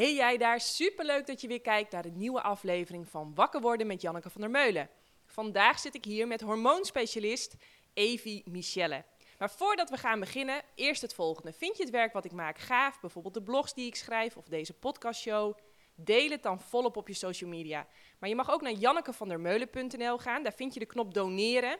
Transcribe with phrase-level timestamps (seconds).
[0.00, 3.86] Hey jij daar, superleuk dat je weer kijkt naar de nieuwe aflevering van Wakker worden
[3.86, 4.90] met Janneke van der Meulen.
[5.26, 7.56] Vandaag zit ik hier met hormoonspecialist
[7.94, 9.04] Evie Michelle.
[9.38, 11.52] Maar voordat we gaan beginnen, eerst het volgende.
[11.52, 14.48] Vind je het werk wat ik maak gaaf, bijvoorbeeld de blogs die ik schrijf of
[14.48, 15.58] deze podcastshow?
[15.94, 17.86] Deel het dan volop op je social media.
[18.18, 21.76] Maar je mag ook naar jannekevandermeulen.nl gaan, daar vind je de knop doneren.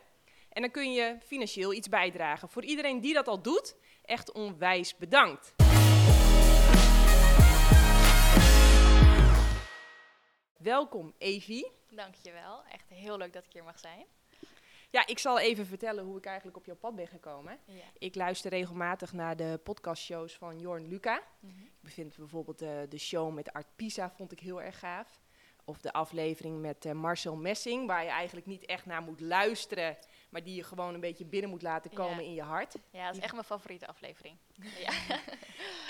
[0.48, 2.48] En dan kun je financieel iets bijdragen.
[2.48, 5.54] Voor iedereen die dat al doet, echt onwijs bedankt.
[10.62, 11.70] Welkom, Evie.
[11.90, 12.62] Dankjewel.
[12.72, 14.06] Echt heel leuk dat ik hier mag zijn.
[14.90, 17.58] Ja, ik zal even vertellen hoe ik eigenlijk op jouw pad ben gekomen.
[17.64, 17.82] Ja.
[17.98, 21.22] Ik luister regelmatig naar de podcastshows van Jorn Luca.
[21.40, 21.62] Mhm.
[21.62, 25.20] Ik bevind bijvoorbeeld de, de show met Art Pisa vond ik heel erg gaaf.
[25.64, 29.96] Of de aflevering met eh, Marcel Messing, waar je eigenlijk niet echt naar moet luisteren,
[30.30, 32.28] maar die je gewoon een beetje binnen moet laten komen Ja.
[32.28, 32.74] in je hart.
[32.90, 34.36] Ja, dat is echt mijn favoriete aflevering.
[34.86, 34.92] ja.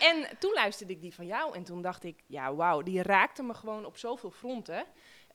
[0.01, 3.43] En toen luisterde ik die van jou en toen dacht ik, ja wauw, die raakte
[3.43, 4.85] me gewoon op zoveel fronten.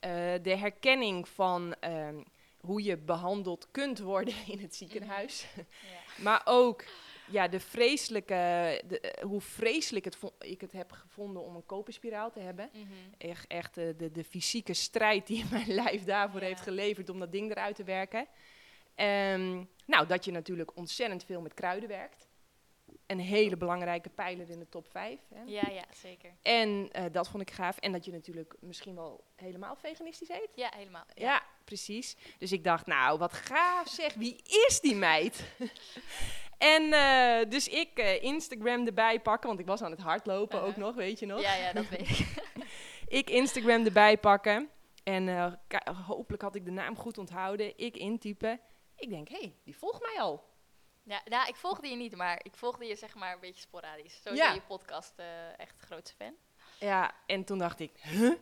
[0.00, 0.10] Eh,
[0.42, 2.22] de herkenning van ehm,
[2.60, 5.46] hoe je behandeld kunt worden in het ziekenhuis.
[5.56, 6.22] ja.
[6.22, 6.84] Maar ook
[7.30, 12.30] ja, de vreselijke, de, eh, hoe vreselijk het ik het heb gevonden om een koperspiraal
[12.30, 12.70] te hebben.
[12.72, 12.84] Mhm.
[13.18, 16.46] Echt, echt eh, de, de fysieke strijd die mijn lijf daarvoor Ja.
[16.46, 18.26] heeft geleverd om dat ding eruit te werken.
[18.96, 22.28] Ehm, nou, dat je natuurlijk ontzettend veel met kruiden werkt.
[23.06, 25.20] Een hele belangrijke pijler in de top 5.
[25.34, 25.42] Hè?
[25.42, 26.32] ja, ja, zeker.
[26.42, 27.78] En eh, dat vond ik gaaf.
[27.78, 30.48] En dat je natuurlijk misschien wel helemaal veganistisch eet.
[30.54, 31.04] Ja, helemaal.
[31.14, 31.42] Ja.
[31.64, 32.16] precies.
[32.38, 34.14] Dus ik dacht, nou, wat gaaf zeg.
[34.14, 35.44] Wie is die meid?
[36.58, 40.68] en eh, dus ik eh, Instagram erbij pakken, want ik was aan het hardlopen ook
[40.68, 40.84] Uh-huh.
[40.84, 41.40] nog, weet je nog?
[41.40, 42.26] Ja, ja, dat weet ik.
[43.08, 44.68] Ik Instagram erbij pakken.
[45.04, 45.58] En
[46.06, 47.78] hopelijk had ik de naam goed onthouden.
[47.78, 48.60] Ik intypen.
[48.96, 50.44] Ik denk, hé, hey, die volgt mij al.
[51.02, 54.20] Ja, nou, ik volgde je niet, maar ik volgde je zeg maar een beetje sporadisch.
[54.22, 54.52] Sowieso Ja.
[54.52, 56.34] je podcast, eh, echt grootste fan.
[56.80, 58.32] Ja, en toen dacht ik, huh?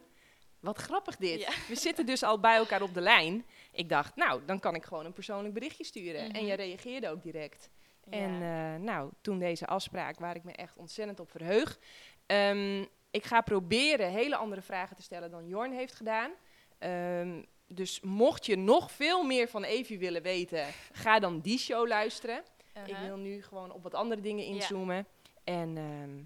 [0.60, 1.40] Wat grappig dit.
[1.40, 1.50] Ja.
[1.68, 3.46] We zitten dus al bij elkaar op de lijn.
[3.72, 6.20] Ik dacht, nou, dan kan ik gewoon een persoonlijk berichtje sturen.
[6.20, 6.44] En Mhm.
[6.44, 7.70] jij reageerde ook direct.
[8.10, 8.10] Ja.
[8.18, 11.78] En eh, nou, toen deze afspraak, waar ik me echt ontzettend op verheug.
[12.26, 16.30] Ehm, ik ga proberen hele andere vragen te stellen dan Jorn heeft gedaan.
[16.78, 17.42] Ehm,
[17.74, 22.38] dus mocht je nog veel meer van Evie willen weten, ga dan die show luisteren.
[22.74, 23.06] Ik Uh-huh.
[23.06, 24.50] wil nu gewoon op wat andere dingen Ja.
[24.54, 25.06] inzoomen.
[25.44, 26.22] En ehm,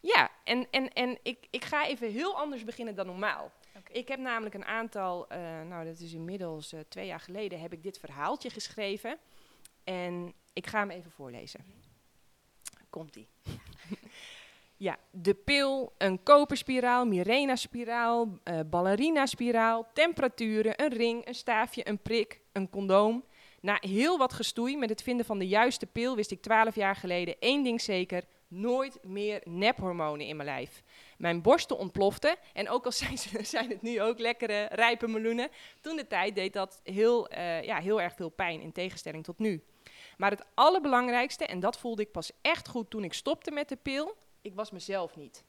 [0.00, 3.52] ja, en, en, en ik, ik ga even heel anders beginnen dan normaal.
[3.92, 7.72] Ik heb namelijk een aantal, eh, nou dat is inmiddels eh, twee jaar geleden, heb
[7.72, 9.18] ik dit verhaaltje geschreven.
[9.84, 11.64] En ik ga hem even voorlezen.
[12.90, 13.28] Komt-ie.
[14.78, 22.40] ja, de pil, een koperspiraal, Mirena-spiraal, eh ballerina-spiraal, temperaturen, een ring, een staafje, een prik,
[22.52, 23.24] een condoom.
[23.60, 26.96] Na heel wat gestoei met het vinden van de juiste pil wist ik twaalf jaar
[26.96, 28.24] geleden één ding zeker.
[28.48, 30.82] Nooit meer nephormonen in mijn lijf.
[31.16, 32.36] Mijn borsten ontploften.
[32.52, 35.48] En ook al zijn, ze, zijn het nu ook lekkere rijpe meloenen.
[35.80, 39.38] Toen de tijd deed dat heel, eh, ja, heel erg veel pijn in tegenstelling tot
[39.38, 39.62] nu.
[40.16, 43.76] Maar het allerbelangrijkste, en dat voelde ik pas echt goed toen ik stopte met de
[43.76, 44.16] pil.
[44.48, 45.44] Ik was mezelf niet.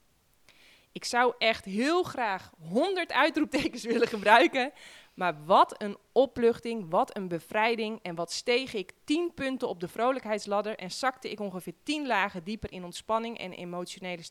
[0.92, 4.72] Ik zou echt heel graag 100 uitroeptekens willen gebruiken.
[5.14, 8.00] Maar wat een opluchting, wat een bevrijding.
[8.02, 12.44] En wat steeg ik 10 punten op de vrolijkheidsladder en zakte ik ongeveer 10 lagen
[12.44, 14.24] dieper in ontspanning en emotionele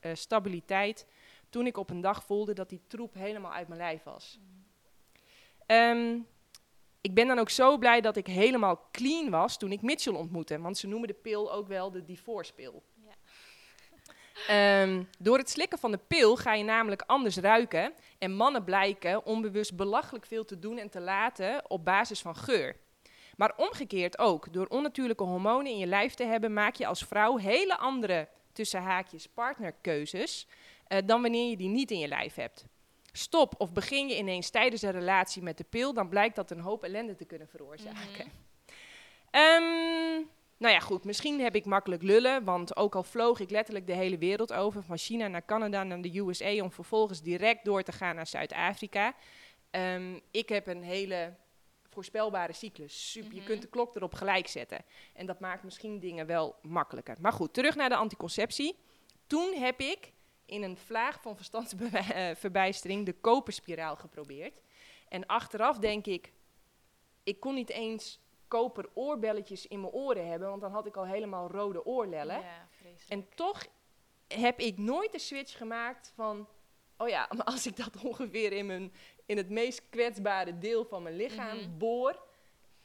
[0.00, 1.06] eh, stabiliteit.
[1.50, 4.38] Toen ik op een dag voelde dat die troep helemaal uit mijn lijf was.
[5.66, 6.18] Ehm,
[7.00, 10.60] ik ben dan ook zo blij dat ik helemaal clean was toen ik Mitchell ontmoette.
[10.60, 12.82] Want ze noemen de pil ook wel de divorce-pil.
[12.91, 12.91] Ja.
[14.48, 17.92] Ehm, door het slikken van de pil ga je namelijk anders ruiken.
[18.18, 22.76] En mannen blijken onbewust belachelijk veel te doen en te laten op basis van geur.
[23.36, 24.52] Maar omgekeerd ook.
[24.52, 28.82] Door onnatuurlijke hormonen in je lijf te hebben, maak je als vrouw hele andere, tussen
[28.82, 30.46] haakjes, partnerkeuzes.
[30.86, 32.64] eh, dan wanneer je die niet in je lijf hebt.
[33.12, 36.60] Stop of begin je ineens tijdens een relatie met de pil, dan blijkt dat een
[36.60, 38.32] hoop ellende te kunnen veroorzaken.
[39.30, 40.22] Ehm,
[40.62, 43.92] nou ja, goed, misschien heb ik makkelijk lullen, want ook al vloog ik letterlijk de
[43.94, 47.92] hele wereld over, van China naar Canada naar de USA, om vervolgens direct door te
[47.92, 49.14] gaan naar Zuid-Afrika.
[49.70, 51.34] Ehm, ik heb een hele
[51.88, 53.10] voorspelbare cyclus.
[53.10, 53.46] Super, Je Mhm.
[53.46, 54.84] kunt de klok erop gelijk zetten.
[55.12, 57.16] En dat maakt misschien dingen wel makkelijker.
[57.20, 58.76] Maar goed, terug naar de anticonceptie.
[59.26, 60.12] Toen heb ik
[60.46, 64.60] in een vlaag van verstandsverbijstering de koperspiraal geprobeerd.
[65.08, 66.32] En achteraf denk ik,
[67.22, 68.20] ik kon niet eens
[68.52, 72.40] koper oorbelletjes in mijn oren hebben, want dan had ik al helemaal rode oorlellen.
[72.40, 72.66] Ja.
[73.08, 73.64] En toch
[74.28, 76.48] heb ik nooit de switch gemaakt van,
[76.96, 78.92] oh ja, maar als ik dat ongeveer in, mijn,
[79.26, 81.78] in het meest kwetsbare deel van mijn lichaam Mhm.
[81.78, 82.22] boor,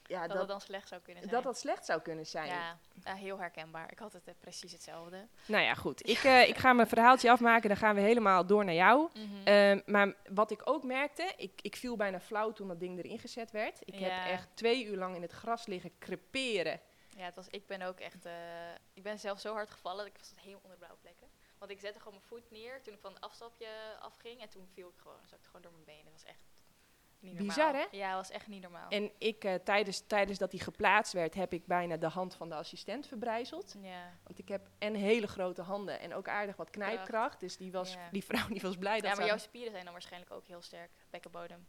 [0.07, 1.35] ja, dat, dat, dan slecht zou kunnen zijn.
[1.35, 2.47] dat dat slecht zou kunnen zijn.
[2.47, 2.77] ja,
[3.15, 3.91] heel herkenbaar.
[3.91, 5.27] Ik had het eh, precies hetzelfde.
[5.45, 6.07] Nou ja, goed.
[6.09, 7.67] Ik, eh, ik ga mijn verhaaltje afmaken.
[7.69, 9.09] Dan gaan we helemaal door naar jou.
[9.13, 9.47] Mhm.
[9.47, 13.19] Ehm, maar wat ik ook merkte, ik, ik viel bijna flauw toen dat ding erin
[13.19, 13.79] gezet werd.
[13.85, 14.07] Ik Ja.
[14.09, 16.79] heb echt twee uur lang in het gras liggen creperen.
[17.17, 18.25] Ja, het was, ik ben ook echt...
[18.25, 18.33] eh,
[18.93, 19.97] ik ben zelf zo hard gevallen.
[19.97, 21.27] dat Ik was helemaal onder blauwe plekken.
[21.57, 23.67] Want ik zette gewoon mijn voet neer toen ik van het afstapje
[23.99, 24.41] afging.
[24.41, 25.17] En toen viel ik gewoon.
[25.25, 26.03] zakte gewoon door mijn benen.
[26.03, 26.39] Dat was echt
[27.19, 27.37] niet.
[27.37, 27.85] Bizar, hè?
[27.91, 28.89] Ja, dat was echt niet normaal.
[28.89, 32.49] En ik, eh, tijdens, tijdens dat die geplaatst werd, heb ik bijna de hand van
[32.49, 33.75] de assistent verbrijzeld.
[33.81, 34.13] ja.
[34.23, 37.39] Want ik heb en hele grote handen en ook aardig wat knijpkracht.
[37.39, 38.09] Dus die, was, Ja.
[38.11, 40.45] die vrouw die was blij dat ja, ze maar jouw spieren zijn dan waarschijnlijk ook
[40.45, 40.91] heel sterk.
[41.09, 41.67] Bekkenbodem.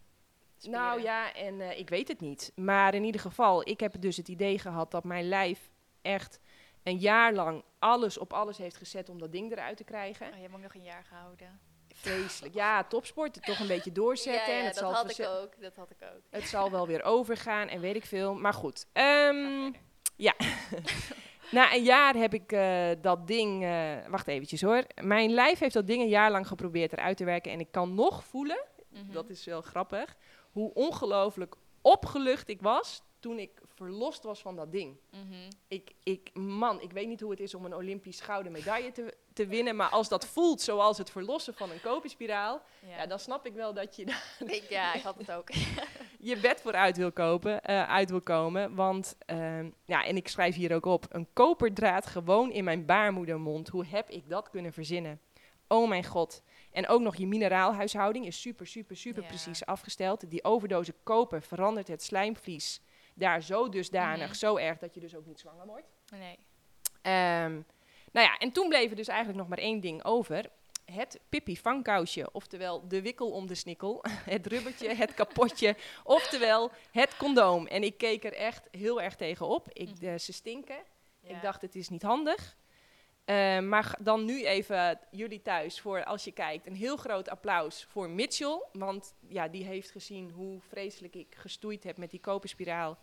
[0.62, 1.02] Nou Spieren.
[1.02, 2.52] ja, en eh, ik weet het niet.
[2.54, 5.70] Maar in ieder geval, ik heb dus het idee gehad dat mijn lijf
[6.02, 6.40] echt
[6.82, 10.26] een jaar lang alles op alles heeft gezet om dat ding eruit te krijgen.
[10.28, 11.60] Oh, je hebt ook nog een jaar gehouden.
[12.00, 12.54] Vreselijk.
[12.54, 14.52] Ja, topsport, toch een beetje doorzetten.
[14.52, 15.60] ja, en ja, het, dat zal had ik ook.
[15.60, 16.22] Dat had ik ook.
[16.30, 18.34] het zal wel weer overgaan en weet ik veel.
[18.34, 18.86] Maar goed.
[18.92, 19.72] Ehm,
[20.16, 20.34] verder.
[21.50, 23.64] na een jaar heb ik eh, dat ding...
[23.64, 24.82] eh, wacht eventjes hoor.
[25.02, 27.52] Mijn lijf heeft dat ding een jaar lang geprobeerd eruit te werken.
[27.52, 29.12] En ik kan nog voelen, Mhm.
[29.12, 30.16] dat is wel grappig,
[30.52, 34.96] hoe ongelooflijk opgelucht ik was toen ik verlost was van dat ding.
[35.10, 35.50] Mhm.
[35.68, 39.14] Ik, ik, man, ik weet niet hoe het is om een Olympisch gouden medaille te,
[39.32, 39.76] te winnen.
[39.76, 42.96] Maar als dat voelt zoals het verlossen van een koperspiraal, Ja.
[42.96, 44.02] ja, dan snap ik wel dat je
[44.58, 45.48] ik, ja, ik had het ook.
[46.30, 48.74] je bed voor uit wil, kopen, eh, uit wil komen.
[48.74, 53.68] Want, ehm, ja, en ik schrijf hier ook op, een koperdraad gewoon in mijn baarmoedermond.
[53.68, 55.20] Hoe heb ik dat kunnen verzinnen?
[55.70, 56.42] Oh mijn god.
[56.72, 59.28] En ook nog je mineraalhuishouding is super, super, super Ja.
[59.28, 60.30] precies afgesteld.
[60.30, 62.80] Die overdose koper verandert het slijmvlies
[63.18, 65.86] daar zo dusdanig, zo erg dat je dus ook niet zwanger wordt.
[66.10, 66.38] Nee.
[67.02, 67.52] Ehm,
[68.12, 70.50] nou ja, en toen bleef er dus eigenlijk nog maar één ding over.
[70.84, 74.04] Het Pippi vangkousje, oftewel de wikkel om de snikkel,
[74.34, 77.66] het rubbertje, het kapotje, oftewel het condoom.
[77.66, 79.68] En ik keek er echt heel erg tegen op.
[79.72, 80.06] Ik, Mhm.
[80.06, 80.78] eh, ze stinken.
[81.20, 81.36] Ja.
[81.36, 82.56] Ik dacht, het is niet handig.
[83.24, 87.84] Eh, maar dan nu even jullie thuis voor, als je kijkt, een heel groot applaus
[87.90, 88.62] voor Mitchell.
[88.72, 92.98] Want ja, die heeft gezien hoe vreselijk ik gestoeid heb met die koperspiraal.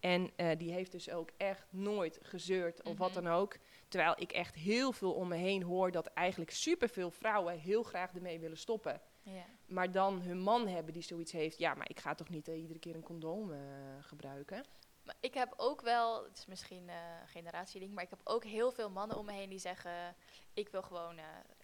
[0.00, 3.22] En eh, die heeft dus ook echt nooit gezeurd of wat Mhm.
[3.22, 3.56] dan ook.
[3.88, 8.14] Terwijl ik echt heel veel om me heen hoor dat eigenlijk superveel vrouwen heel graag
[8.14, 9.00] ermee willen stoppen.
[9.22, 9.44] Ja.
[9.66, 11.58] Maar dan hun man hebben die zoiets heeft.
[11.58, 13.58] Ja, maar ik ga toch niet eh, iedere keer een condoom eh,
[14.00, 14.64] gebruiken.
[15.04, 18.72] Maar ik heb ook wel, het is misschien een generatieding, maar ik heb ook heel
[18.72, 20.16] veel mannen om me heen die zeggen:
[20.54, 21.20] Ik wil gewoon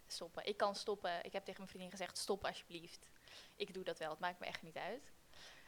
[0.07, 0.45] stoppen.
[0.45, 1.23] Ik kan stoppen.
[1.23, 3.09] Ik heb tegen mijn vriendin gezegd: Stop alsjeblieft.
[3.55, 5.11] Ik doe dat wel, het maakt me echt niet uit.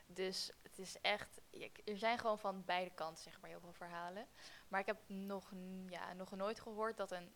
[0.06, 1.42] Dus het is echt,
[1.86, 4.28] er zijn gewoon van beide kanten zeg maar heel veel verhalen.
[4.68, 5.52] Maar ik heb nog,
[5.90, 7.32] ja, nog nooit gehoord dat een,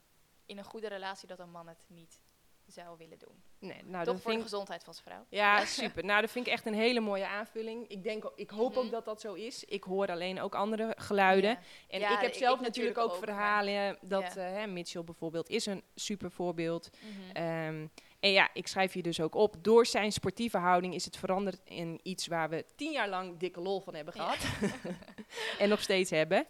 [0.45, 2.21] in een goede relatie dat een man het niet
[2.65, 3.43] zou willen doen.
[3.59, 5.25] Nee, nou, Toch voor vind de gezondheid van zijn vrouw.
[5.29, 6.05] Ja, super.
[6.05, 7.87] Nou, dat vind ik echt een hele mooie aanvulling.
[7.87, 8.91] Ik, denk, ik hoop ook Mhm.
[8.91, 9.63] dat dat zo is.
[9.65, 11.49] Ik hoor alleen ook andere geluiden.
[11.49, 11.59] Ja.
[11.87, 13.97] En Ja, ik heb zelf ik natuurlijk ook, verhalen.
[14.01, 16.89] Dat hè, Mitchell bijvoorbeeld is een super voorbeeld.
[16.99, 17.35] Mhm.
[17.35, 17.87] Ehm,
[18.21, 19.55] en ja, ik schrijf hier dus ook op.
[19.61, 23.61] Door zijn sportieve houding is het veranderd in iets waar we tien jaar lang dikke
[23.61, 24.21] lol van hebben Ja.
[24.31, 24.71] gehad.
[25.59, 26.47] en nog steeds hebben.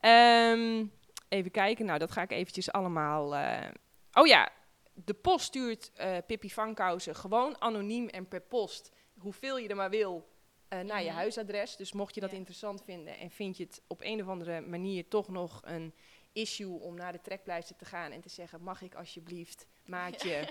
[0.00, 0.84] Ehm,
[1.28, 1.84] even kijken.
[1.86, 3.34] Nou, dat ga ik eventjes allemaal...
[3.36, 3.68] eh,
[4.12, 4.48] Oh ja,
[4.92, 8.92] de post stuurt eh Pippi Vangkousen gewoon anoniem en per post.
[9.18, 10.32] Hoeveel je er maar wil.
[10.68, 11.16] eh, naar je Mhm.
[11.18, 11.76] huisadres.
[11.76, 12.36] Dus mocht je dat Ja.
[12.36, 15.94] interessant vinden en vind je het op een of andere manier toch nog een
[16.34, 20.48] issue om naar de trekpleister te gaan en te zeggen: Mag ik alsjeblieft, maatje?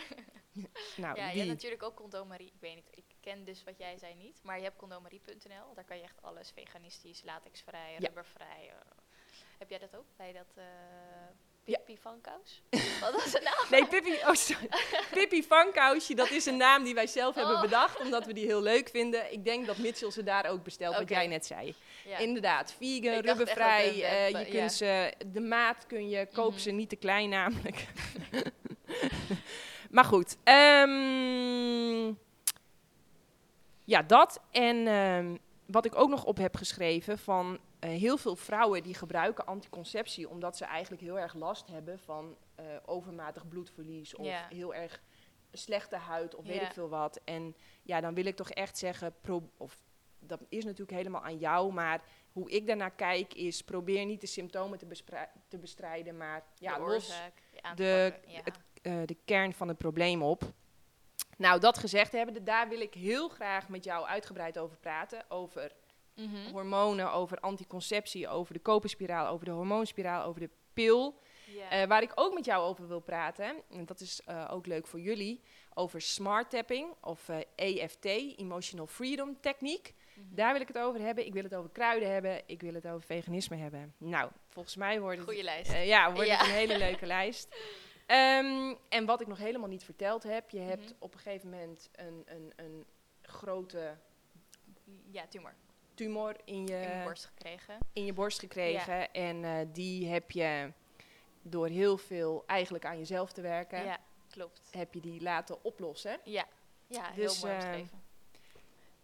[0.98, 1.38] nou, ja, je die.
[1.42, 2.48] hebt natuurlijk ook Condomarie.
[2.48, 4.40] Ik weet niet, ik ken dus wat jij zei niet.
[4.44, 5.74] Maar je hebt condomarie.nl.
[5.74, 7.98] Daar kan je echt alles veganistisch, latexvrij, Ja.
[8.00, 8.70] rubbervrij.
[8.70, 8.76] eh.
[9.58, 10.64] heb jij dat ook bij dat eh.
[11.64, 12.62] Pippi van Kous?
[13.00, 13.56] Wat was het nou?
[13.70, 14.68] Nee, Pippi, oh, sorry.
[15.14, 17.62] Pippi Vangkousje, dat is een naam die wij zelf hebben Oh.
[17.62, 19.32] bedacht, omdat we die heel leuk vinden.
[19.34, 21.76] Ik denk dat Mitchell ze daar ook bestelt, wat jij net zei.
[22.08, 22.18] Ja.
[22.18, 23.88] Inderdaad, vegan, rubbervrij.
[24.04, 24.44] eh, je ja.
[24.60, 26.60] kunt ze, de maat kun je, koop Mhm.
[26.60, 27.86] ze niet te klein namelijk.
[29.92, 30.38] maar goed.
[30.44, 32.14] ehm,
[33.84, 34.42] ja, dat.
[34.52, 37.60] En ehm, wat ik ook nog op heb geschreven van
[37.90, 42.66] heel veel vrouwen die gebruiken anticonceptie omdat ze eigenlijk heel erg last hebben van eh,
[42.86, 45.02] overmatig bloedverlies of heel erg
[45.52, 47.20] slechte huid of weet ik veel wat.
[47.24, 49.78] En ja, dan wil ik toch echt zeggen, pro of
[50.20, 54.28] dat is natuurlijk helemaal aan jou, maar hoe ik daarnaar kijk is probeer niet de
[54.28, 54.88] symptomen te,
[55.48, 57.08] te bestrijden, maar ja, de los
[57.76, 58.42] de- ja.
[58.44, 60.44] het- eh, de kern van het probleem op.
[61.38, 65.26] Nou, dat gezegd hebbende, daar wil ik heel graag met jou uitgebreid over praten.
[65.30, 65.72] Over
[66.16, 66.52] Mhm.
[66.52, 71.22] hormonen, over anticonceptie, over de koperspiraal, over de hormoonspiraal, over de pil.
[71.70, 74.88] Eh, waar ik ook met jou over wil praten, en dat is eh, ook leuk
[74.88, 75.42] voor jullie,
[75.74, 79.94] over smart tapping of eh, EFT, Emotional Freedom Techniek.
[80.14, 80.36] Mhm.
[80.36, 81.26] Daar wil ik het over hebben.
[81.26, 82.42] Ik wil het over kruiden hebben.
[82.46, 83.94] Ik wil het over veganisme hebben.
[83.98, 85.72] Nou, volgens mij wordt het, Goeie lijst.
[85.72, 86.38] eh, ja, wordt Ja.
[86.38, 87.56] het een hele leuke lijst.
[88.06, 90.50] Ehm, en wat ik nog helemaal niet verteld heb.
[90.50, 90.94] Je hebt Mhm.
[91.00, 92.86] op een gegeven moment een, een, een
[93.22, 93.98] grote
[95.12, 95.54] ja, tumor.
[95.94, 97.78] Tumor in In je, mijn borst gekregen.
[97.94, 99.12] in je borst gekregen.
[99.14, 100.72] En eh, die heb je
[101.42, 103.98] door heel veel eigenlijk aan jezelf te werken, Ja,
[104.30, 104.62] klopt.
[104.72, 106.20] heb je die laten oplossen.
[106.24, 106.46] Ja,
[106.88, 108.02] ja heel Dus, mooi eh, omschreven.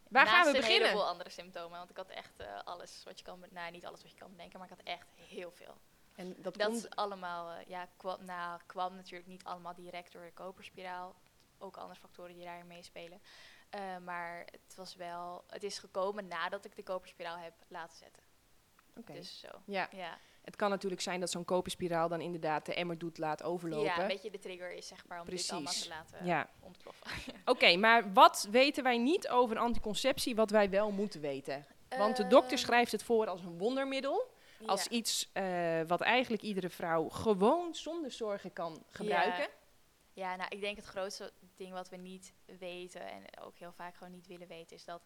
[0.09, 0.87] Waar Naast gaan we een beginnen?
[0.87, 4.01] heleboel andere symptomen, want ik had echt eh, alles wat je kan, nou niet alles
[4.01, 5.77] wat je kan bedenken, maar ik had echt heel veel.
[6.15, 10.23] En dat, Dat is allemaal, eh, ja, kwam, nou, kwam natuurlijk niet allemaal direct door
[10.23, 11.15] de koperspiraal.
[11.57, 13.21] Ook andere factoren die daarin meespelen.
[13.69, 18.23] Eh, maar het was wel, het is gekomen nadat ik de koperspiraal heb laten zetten.
[18.95, 19.13] Oké.
[19.13, 20.17] Dus zo, Ja, ja.
[20.41, 23.85] het kan natuurlijk zijn dat zo'n koperspiraal dan inderdaad de emmer doet laat overlopen.
[23.85, 25.87] Ja, een beetje de trigger is zeg maar om dit allemaal Precies.
[25.87, 26.49] te laten Ja.
[26.59, 27.07] ontploffen.
[27.45, 31.65] Oké, maar wat weten wij niet over anticonceptie wat wij wel moeten weten?
[31.97, 34.31] Want de dokter Ehm, schrijft het voor als een wondermiddel.
[34.65, 34.89] Als ja.
[34.89, 39.47] iets eh, wat eigenlijk iedere vrouw gewoon zonder zorgen kan gebruiken.
[40.13, 43.95] Ja, nou, ik denk het grootste ding wat we niet weten en ook heel vaak
[43.95, 45.01] gewoon niet willen weten, is dat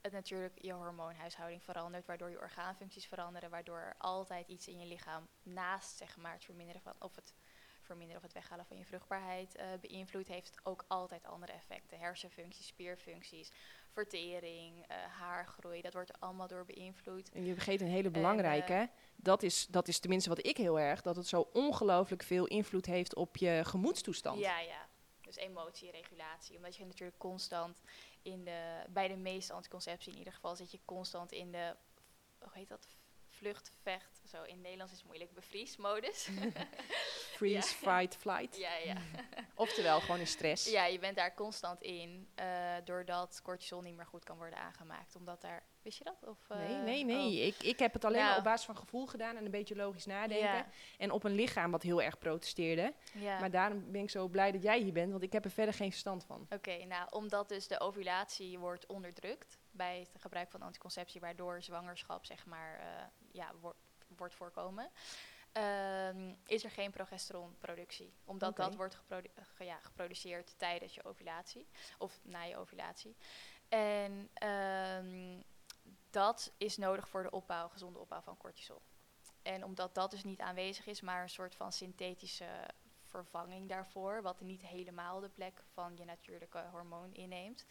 [0.00, 4.86] het natuurlijk je hormoonhuishouding verandert, waardoor je orgaanfuncties veranderen, waardoor er altijd iets in je
[4.86, 7.34] lichaam naast zeg maar het verminderen van of het
[7.82, 11.98] verminderen of het weghalen van je vruchtbaarheid eh beïnvloedt, heeft het ook altijd andere effecten.
[11.98, 13.52] Hersenfuncties, spierfuncties,
[13.92, 17.30] vertering, eh, haargroei, dat wordt er allemaal door beïnvloed.
[17.32, 18.72] En je vergeet een hele belangrijke.
[18.72, 18.82] eh,
[19.16, 21.02] dat, is, dat is tenminste wat ik heel erg.
[21.02, 24.38] Dat het zo ongelooflijk veel invloed heeft op je gemoedstoestand.
[24.40, 24.88] Ja, ja.
[25.32, 26.56] Dus emotieregulatie.
[26.56, 27.82] Omdat je natuurlijk constant
[28.22, 31.76] in de, bij de meeste anticonceptie in ieder geval, zit je constant in de,
[32.38, 32.86] hoe heet dat?
[33.42, 36.28] Vlucht, vecht, zo in Nederlands is het moeilijk, bevriesmodus.
[37.36, 37.96] Freeze, Ja.
[37.98, 38.56] fight, flight.
[38.56, 38.96] ja, ja.
[39.54, 40.70] Oftewel gewoon in stress.
[40.70, 45.16] ja, je bent daar constant in, eh, doordat cortisol niet meer goed kan worden aangemaakt.
[45.16, 46.28] Omdat daar, wist je dat?
[46.28, 47.40] Of, Nee, eh, nee, nee.
[47.40, 47.46] oh.
[47.46, 48.28] Ik, ik heb het alleen Nou.
[48.28, 50.46] maar op basis van gevoel gedaan en een beetje logisch nadenken.
[50.46, 50.66] Ja,
[50.98, 52.94] En op een lichaam wat heel erg protesteerde.
[53.12, 53.40] ja.
[53.40, 55.74] Maar daarom ben ik zo blij dat jij hier bent, want ik heb er verder
[55.74, 56.46] geen verstand van.
[56.50, 62.24] Oké, nou, omdat dus de ovulatie wordt onderdrukt bij het gebruik van anticonceptie, waardoor zwangerschap,
[62.24, 63.78] zeg maar, eh, ja, wordt
[64.16, 64.90] wordt voorkomen,
[65.52, 68.12] ehm, is er geen progesteronproductie.
[68.24, 73.16] Omdat dat wordt geprodu- ge- ja, geproduceerd tijdens je ovulatie, of na je ovulatie.
[73.68, 75.40] En ehm,
[76.10, 78.82] dat is nodig voor de opbouw, gezonde opbouw van cortisol.
[79.42, 82.68] En omdat dat dus niet aanwezig is, maar een soort van synthetische
[83.02, 87.66] vervanging daarvoor, wat niet helemaal de plek van je natuurlijke hormoon inneemt,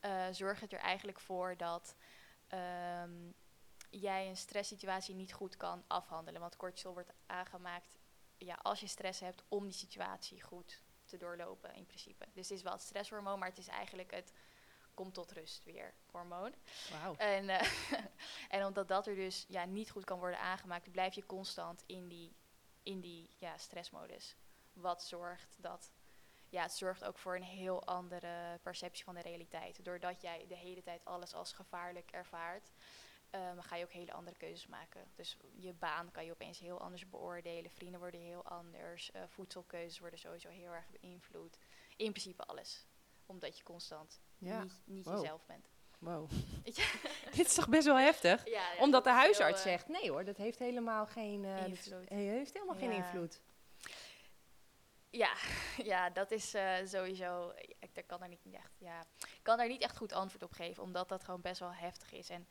[0.00, 1.96] eh zorgt het er eigenlijk voor dat
[2.48, 3.30] ehm,
[4.00, 6.40] jij een stresssituatie niet goed kan afhandelen.
[6.40, 7.98] Want cortisol wordt aangemaakt
[8.36, 12.26] ja, als je stress hebt om die situatie goed te doorlopen in principe.
[12.32, 14.32] Dus het is wel het stresshormoon, maar het is eigenlijk het
[14.94, 16.54] komt tot rust weer hormoon.
[16.90, 17.14] Wauw.
[17.16, 17.70] En, eh,
[18.48, 22.08] en omdat dat er dus ja, niet goed kan worden aangemaakt, blijf je constant in
[22.08, 22.36] die,
[22.82, 24.36] in die ja, stressmodus.
[24.72, 25.92] Wat zorgt dat.
[26.48, 29.84] Ja, het zorgt ook voor een heel andere perceptie van de realiteit.
[29.84, 32.72] Doordat jij de hele tijd alles als gevaarlijk ervaart,
[33.34, 35.04] ehm, ga je ook hele andere keuzes maken.
[35.14, 37.70] Dus je baan kan je opeens heel anders beoordelen.
[37.70, 39.10] Vrienden worden heel anders.
[39.10, 41.58] eh, voedselkeuzes worden sowieso heel erg beïnvloed.
[41.96, 42.86] In principe alles.
[43.26, 45.14] Omdat je constant Ja, niet, niet Wow.
[45.20, 45.68] jezelf bent.
[45.98, 46.30] wow.
[46.64, 46.84] Ja.
[47.36, 48.48] Dit is toch best wel heftig?
[48.48, 52.08] Ja, Omdat de huisarts heel, eh, zegt, nee hoor, dat heeft helemaal geen Invloed.
[52.08, 53.40] he- heeft helemaal geen invloed.
[55.10, 55.34] Ja,
[55.92, 57.52] ja, dat is sowieso.
[57.78, 59.04] Ik daar kan er niet echt, ja,
[59.42, 62.28] kan daar niet echt goed antwoord op geven, omdat dat gewoon best wel heftig is.
[62.30, 62.48] En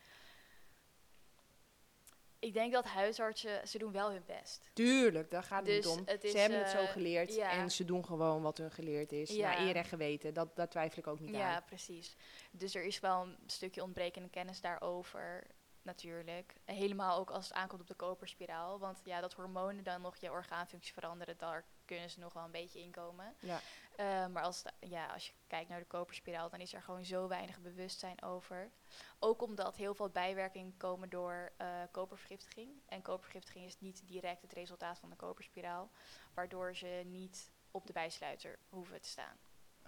[2.43, 4.69] ik denk dat huisartsen, ze doen wel hun best.
[4.73, 6.03] Tuurlijk, daar gaat het Dus niet om.
[6.05, 7.51] het is, ze hebben het zo eh, geleerd ja.
[7.51, 9.29] en ze doen gewoon wat hun geleerd is.
[9.29, 9.47] Ja.
[9.49, 11.63] Naar eer en geweten, dat, daar twijfel ik ook niet Ja, aan.
[11.65, 12.15] precies.
[12.51, 15.43] Dus er is wel een stukje ontbrekende kennis daarover,
[15.81, 16.53] natuurlijk.
[16.65, 18.79] Helemaal ook als het aankomt op de koperspiraal.
[18.79, 22.51] Want ja, dat hormonen dan nog je orgaanfunctie veranderen, daar kunnen ze nog wel een
[22.51, 23.35] beetje in komen.
[23.39, 23.59] Ja.
[23.95, 27.27] Eh, maar als, ja, als je kijkt naar de koperspiraal, dan is er gewoon zo
[27.27, 28.71] weinig bewustzijn over.
[29.19, 32.81] Ook omdat heel veel bijwerkingen komen door eh, kopervergiftiging.
[32.85, 35.91] En kopervergiftiging is niet direct het resultaat van de koperspiraal,
[36.33, 39.37] waardoor ze niet op de bijsluiter hoeven te staan.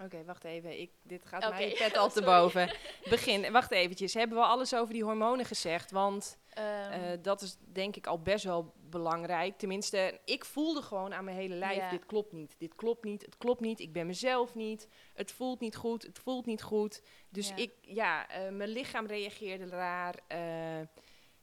[0.04, 0.80] Oké, wacht even.
[0.80, 2.76] Ik, dit gaat Oké, mij pet al te boven.
[3.10, 4.14] Begin, wacht eventjes.
[4.14, 5.92] Hebben we alles over die hormonen gezegd?
[5.92, 9.58] Want Ehm, eh, dat is denk ik al best wel belangrijk.
[9.58, 11.90] Tenminste, ik voelde gewoon aan mijn hele lijf, Ja.
[11.90, 12.56] dit klopt niet.
[12.58, 13.80] Dit klopt niet, het klopt niet.
[13.80, 14.88] Ik ben mezelf niet.
[15.14, 17.02] Het voelt niet goed, het voelt niet goed.
[17.30, 17.56] Dus Ja.
[17.56, 20.16] ik, ja, eh, mijn lichaam reageerde raar.
[20.28, 20.88] eh,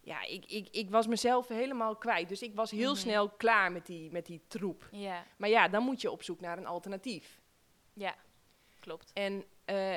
[0.01, 2.29] ja, ik, ik, ik was mezelf helemaal kwijt.
[2.29, 3.01] Dus ik was heel Mhm.
[3.01, 4.89] snel klaar met die, met die troep.
[4.93, 7.41] ja, Maar ja, dan moet je op zoek naar een alternatief.
[7.93, 8.15] ja,
[8.83, 9.11] klopt.
[9.13, 9.97] En eh,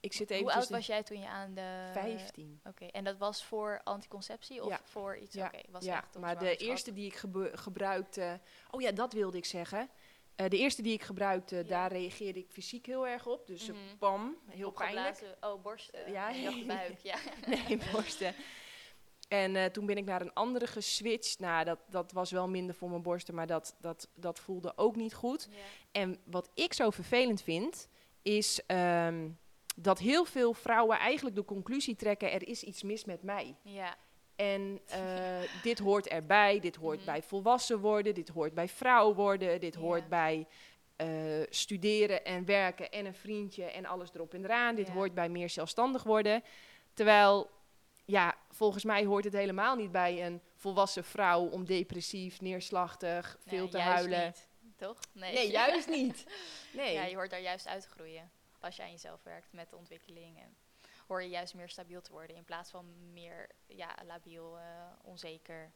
[0.00, 1.90] ik zit Hoe even oud was jij toen je aan de...
[1.92, 2.60] 15.
[2.64, 4.80] Oké, en dat was voor anticonceptie of Ja.
[4.84, 5.34] voor iets?
[5.34, 5.46] Ja.
[5.46, 7.22] Oké, was ja, echt maar de eerste die ik
[7.54, 8.40] gebruikte...
[8.70, 9.88] Oh ja, dat wilde ik zeggen.
[10.36, 11.62] Eh, de eerste die ik gebruikte, Ja.
[11.62, 13.46] daar reageerde ik fysiek heel erg op.
[13.46, 13.78] Dus Mhm.
[13.98, 15.06] pam, heel pijnlijk.
[15.08, 16.12] Opgeblazen- Oh, borsten.
[16.12, 16.28] Ja.
[16.44, 17.16] Ja, buik, ja.
[17.68, 18.34] Nee, borsten.
[19.28, 21.38] En eh, toen ben ik naar een andere geswitcht.
[21.38, 24.96] Nou, dat, dat was wel minder voor mijn borsten, maar dat, dat, dat voelde ook
[24.96, 25.48] niet goed.
[25.50, 25.56] ja.
[25.92, 27.88] En wat ik zo vervelend vind,
[28.24, 29.28] is ehm,
[29.76, 33.56] dat heel veel vrouwen eigenlijk de conclusie trekken: er is iets mis met mij.
[33.62, 33.94] Ja,
[34.36, 35.00] En eh,
[35.62, 37.06] dit hoort erbij, dit hoort Mhm.
[37.06, 39.80] bij volwassen worden, dit hoort bij vrouw worden, dit Ja.
[39.80, 40.46] hoort bij
[40.96, 41.08] eh,
[41.50, 44.74] studeren en werken en een vriendje en alles erop en eraan.
[44.74, 46.42] Dit hoort bij meer zelfstandig worden.
[46.92, 47.50] Terwijl,
[48.04, 53.58] ja, volgens mij hoort het helemaal niet bij een volwassen vrouw om depressief, neerslachtig, veel
[53.62, 54.24] nee, te huilen.
[54.26, 54.48] Niet,
[54.86, 54.98] toch?
[55.12, 56.24] Nee, Nee, juist niet.
[56.72, 56.92] Nee.
[56.92, 58.30] Ja, je hoort daar juist uit te groeien.
[58.60, 60.38] Als je aan jezelf werkt met de ontwikkeling.
[60.38, 60.56] En
[61.06, 62.36] hoor je juist meer stabiel te worden.
[62.36, 64.64] In plaats van meer ja, labiel, eh,
[65.02, 65.72] onzeker,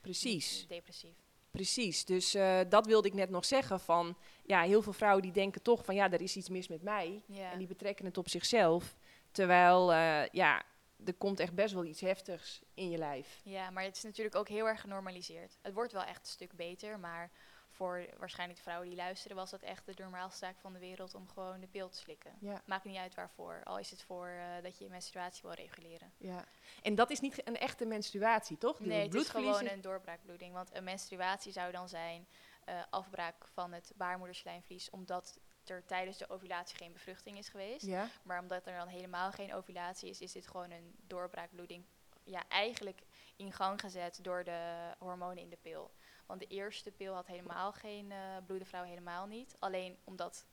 [0.00, 0.66] Precies.
[0.68, 1.16] depressief.
[1.50, 5.32] Precies, dus eh, dat wilde ik net nog zeggen van, ja, heel veel vrouwen die
[5.32, 7.22] denken toch van, ja, er is iets mis met mij.
[7.26, 7.52] Ja.
[7.52, 8.96] En die betrekken het op zichzelf.
[9.32, 10.62] Terwijl, eh, ja,
[11.04, 13.40] er komt echt best wel iets heftigs in je lijf.
[13.44, 15.58] ja, maar het is natuurlijk ook heel erg genormaliseerd.
[15.62, 17.30] Het wordt wel echt een stuk beter, maar
[17.80, 21.14] voor waarschijnlijk de vrouwen die luisteren was dat echt de normaalste zaak van de wereld
[21.14, 22.32] om gewoon de pil te slikken.
[22.40, 25.52] Ja, Maakt niet uit waarvoor, al is het voor eh, dat je je menstruatie wil
[25.52, 26.12] reguleren.
[26.16, 26.44] ja.
[26.82, 28.80] En dat is niet een echte menstruatie, toch?
[28.80, 30.52] Nee, het is gewoon een doorbraakbloeding.
[30.54, 32.26] Want een menstruatie zou dan zijn
[32.64, 37.86] eh, afbraak van het baarmoederslijmvlies, omdat er tijdens de ovulatie geen bevruchting is geweest.
[37.86, 41.84] Ja, Maar omdat er dan helemaal geen ovulatie is, is dit gewoon een doorbraakbloeding.
[42.24, 43.02] Ja, eigenlijk
[43.36, 45.90] in gang gezet door de hormonen in de pil.
[46.30, 49.56] Want de eerste pil had helemaal geen, eh bloedde vrouw helemaal niet.
[49.58, 50.46] Alleen omdat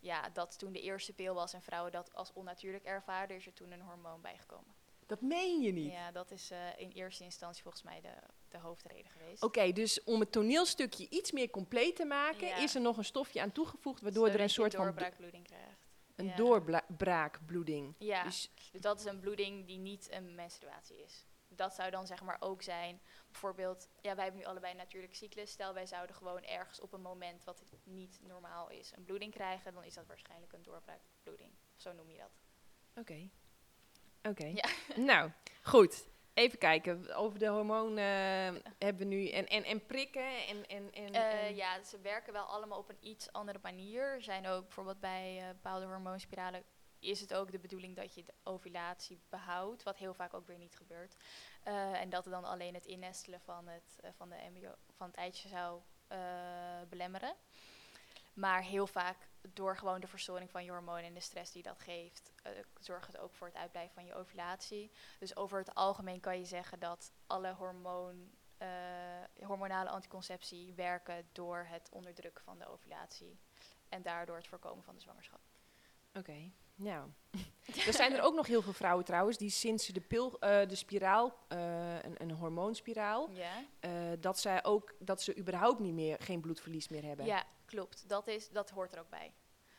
[0.00, 3.52] ja, dat toen de eerste pil was en vrouwen dat als onnatuurlijk ervaren, is er
[3.52, 4.74] toen een hormoon bijgekomen.
[5.06, 5.92] dat meen je niet.
[5.92, 8.12] Ja, dat is eh, in eerste instantie volgens mij de,
[8.48, 9.42] de hoofdreden geweest.
[9.42, 12.56] Oké, dus om het toneelstukje iets meer compleet te maken, Ja.
[12.56, 15.86] is er nog een stofje aan toegevoegd, waardoor er een soort van do- doorbraakbloeding krijgt.
[16.16, 16.36] een ja.
[16.36, 17.94] doorbraakbloeding.
[17.98, 21.24] Ja, Dus, dus dat is een bloeding die niet een menstruatie is.
[21.56, 25.16] Dat zou dan zeg maar ook zijn, bijvoorbeeld, ja, wij hebben nu allebei een natuurlijke
[25.16, 25.50] cyclus.
[25.50, 29.72] Stel, wij zouden gewoon ergens op een moment wat niet normaal is, een bloeding krijgen,
[29.74, 31.50] dan is dat waarschijnlijk een doorbraakbloeding.
[31.76, 32.30] Zo noem je dat.
[32.94, 33.28] Oké.
[34.22, 34.46] Oké.
[34.46, 34.68] Ja.
[35.10, 35.30] Nou,
[35.62, 36.06] goed.
[36.34, 37.14] Even kijken.
[37.14, 38.04] Over de hormonen
[38.78, 39.28] hebben we nu.
[39.30, 40.66] En, en, en prikken en.
[40.66, 44.02] en, en, Eh, en- ja, ze werken wel allemaal op een iets andere manier.
[44.02, 46.64] Er zijn ook bijvoorbeeld bij eh, bepaalde hormoonspiralen
[47.04, 50.58] is het ook de bedoeling dat je de ovulatie behoudt, wat heel vaak ook weer
[50.58, 51.16] niet gebeurt.
[51.62, 55.06] Eh, en dat er dan alleen het innestelen van het, eh, van de embryo, van
[55.06, 56.18] het eitje zou eh,
[56.88, 57.34] belemmeren.
[58.34, 61.78] Maar heel vaak door gewoon de verstoring van je hormonen en de stress die dat
[61.78, 62.32] geeft,
[62.80, 64.90] zorgt het ook voor het uitblijven van je ovulatie.
[65.18, 68.30] Dus over het algemeen kan je zeggen dat alle hormoon,
[69.40, 73.38] hormonale anticonceptie werken door het onderdrukken van de ovulatie.
[73.88, 75.40] En daardoor het voorkomen van de zwangerschap.
[76.14, 76.50] Oké.
[76.74, 77.10] Nou.
[77.86, 80.68] er zijn er ook nog heel veel vrouwen trouwens die sinds ze de pil, eh,
[80.68, 85.94] de spiraal, eh, een, een hormoonspiraal, Ja, eh, dat zij ook dat ze überhaupt niet
[85.94, 87.26] meer geen bloedverlies meer hebben.
[87.26, 88.08] ja klopt.
[88.08, 89.34] Dat, is, dat hoort er ook bij.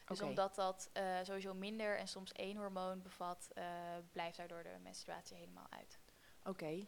[0.06, 3.64] Dus omdat dat eh, sowieso minder en soms één hormoon bevat, eh,
[4.12, 6.00] blijft daardoor de menstruatie helemaal uit.
[6.44, 6.86] Oké.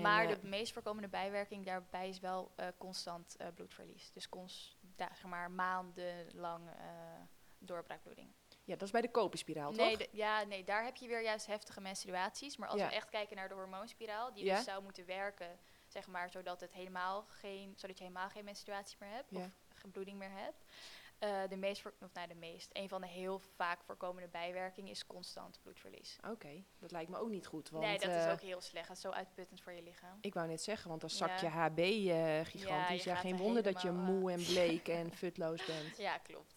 [0.00, 4.12] Maar de meest voorkomende bijwerking daarbij is wel eh, constant eh, bloedverlies.
[4.12, 6.74] Dus cons da- zeg maar maandenlang eh
[7.58, 8.32] doorbraakbloeding.
[8.70, 10.06] Ja, dat is bij de koperspiraal, Nee, toch?
[10.12, 12.56] ja, nee, daar heb je weer juist heftige menstruaties.
[12.56, 12.88] Maar als Ja.
[12.88, 14.56] we echt kijken naar de hormoonspiraal, die Ja.
[14.56, 18.96] dus zou moeten werken, zeg maar, zodat, het helemaal geen, zodat je helemaal geen menstruatie
[19.00, 19.38] meer hebt Ja.
[19.38, 20.64] of geen bloeding meer hebt.
[21.18, 24.90] Eh, de meest, voor, of nou, de meest, een van de heel vaak voorkomende bijwerkingen
[24.90, 26.18] is constant bloedverlies.
[26.30, 27.70] Oké, dat lijkt me ook niet goed.
[27.70, 28.88] Want, nee, dat eh, is ook heel slecht.
[28.88, 30.18] Dat is zo uitputtend voor je lichaam.
[30.20, 31.16] Ik wou net zeggen, want dan Ja.
[31.16, 33.04] zakt je HB eh, gigantisch.
[33.04, 35.96] Ja, gaat geen er wonder dat je moe en bleek en futloos bent.
[36.08, 36.56] Ja, klopt.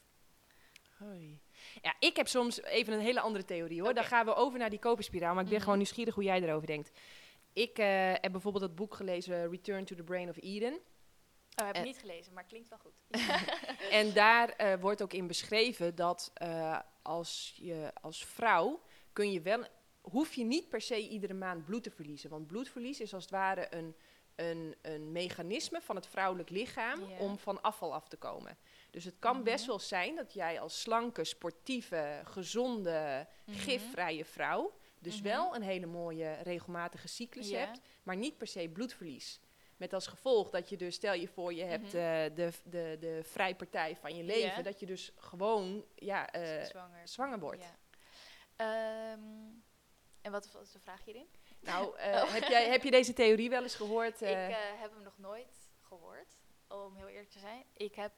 [0.98, 1.42] Hoi.
[1.82, 3.94] Ja, ik heb soms even een hele andere theorie hoor.
[3.94, 5.64] Dan gaan we over naar die koperspiraal, maar ik ben Mhm.
[5.64, 6.92] gewoon nieuwsgierig hoe jij erover denkt.
[7.54, 10.74] Ik eh, heb bijvoorbeeld het boek gelezen Return to the Brain of Eden.
[10.74, 11.84] Oh, heb ik Eh.
[11.84, 12.94] niet gelezen, maar klinkt wel goed.
[13.92, 16.32] En daar eh, wordt ook in beschreven dat
[17.02, 18.82] als je als vrouw
[19.14, 19.66] kun je wel,
[20.02, 22.30] hoef je niet per se iedere maand bloed te verliezen.
[22.30, 23.96] Want bloedverlies is als het ware een,
[24.36, 28.58] een, een mechanisme van het vrouwelijk lichaam om van afval af te komen.
[28.94, 29.68] Dus het kan best Mhm.
[29.68, 33.58] wel zijn dat jij als slanke, sportieve, gezonde, Mhm.
[33.58, 35.24] gifvrije vrouw dus Mhm.
[35.24, 37.58] wel een hele mooie regelmatige cyclus Ja.
[37.60, 39.40] hebt, maar niet per se bloedverlies.
[39.78, 41.92] Met als gevolg dat je dus, stel je voor, je hebt eh,
[42.36, 47.08] de, de, de vrijpartij van je leven, dat je dus gewoon ja, eh, zwanger.
[47.08, 47.64] zwanger wordt.
[47.64, 47.78] Ja.
[48.56, 49.20] Ehm,
[50.22, 51.28] en wat was de vraag hierin?
[51.60, 52.34] Nou, eh, Oh.
[52.34, 54.22] heb, jij, heb je deze theorie wel eens gehoord?
[54.22, 54.48] eh?
[54.50, 56.36] Ik heb hem nog nooit gehoord,
[56.68, 57.64] om heel eerlijk te zijn.
[57.74, 58.12] Ik, heb,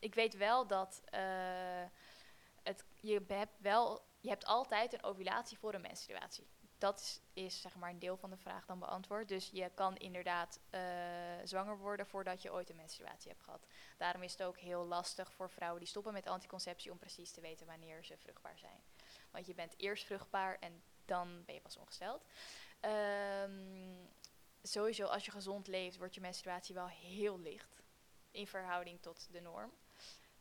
[0.00, 1.20] ik weet wel dat eh,
[2.62, 6.46] het, je hebt wel, je hebt altijd een ovulatie voor een menstruatie.
[6.78, 9.28] Dat is, is zeg maar een deel van de vraag dan beantwoord.
[9.28, 10.80] Dus je kan inderdaad eh,
[11.44, 13.66] zwanger worden voordat je ooit een menstruatie hebt gehad.
[13.96, 17.40] Daarom is het ook heel lastig voor vrouwen die stoppen met anticonceptie om precies te
[17.40, 18.82] weten wanneer ze vruchtbaar zijn.
[19.30, 22.24] Want je bent eerst vruchtbaar en dan ben je pas ongesteld.
[22.80, 24.06] Ehm,
[24.62, 27.82] sowieso, als je gezond leeft, wordt je menstruatie wel heel licht.
[28.30, 29.72] In verhouding tot de norm.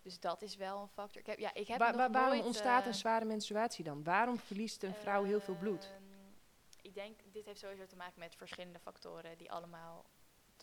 [0.09, 1.21] Dus dat is wel een factor.
[1.21, 3.83] Ik heb, ja, ik heb Wa- nog wa- waarom nooit, ontstaat eh, een zware menstruatie
[3.83, 4.03] dan?
[4.03, 5.83] Waarom verliest een vrouw heel veel bloed?
[5.85, 6.03] Ehm,
[6.81, 10.05] ik denk, dit heeft sowieso te maken met verschillende factoren die allemaal...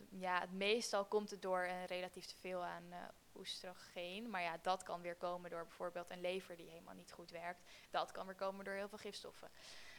[0.09, 2.97] Ja, het meestal komt het door een relatief teveel aan eh
[3.35, 4.29] oestrogeen.
[4.29, 7.63] Maar ja, dat kan weer komen door bijvoorbeeld een lever die helemaal niet goed werkt.
[7.89, 9.49] Dat kan weer komen door heel veel gifstoffen.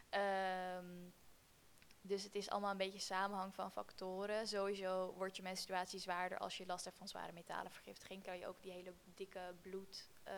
[0.08, 0.87] Ehm,
[2.09, 4.47] dus het is allemaal een beetje samenhang van factoren.
[4.47, 8.23] Sowieso wordt je menstruatie zwaarder als je last hebt van zware metalenvergiftiging.
[8.25, 10.09] Kan je ook die hele dikke bloed...
[10.23, 10.35] eh,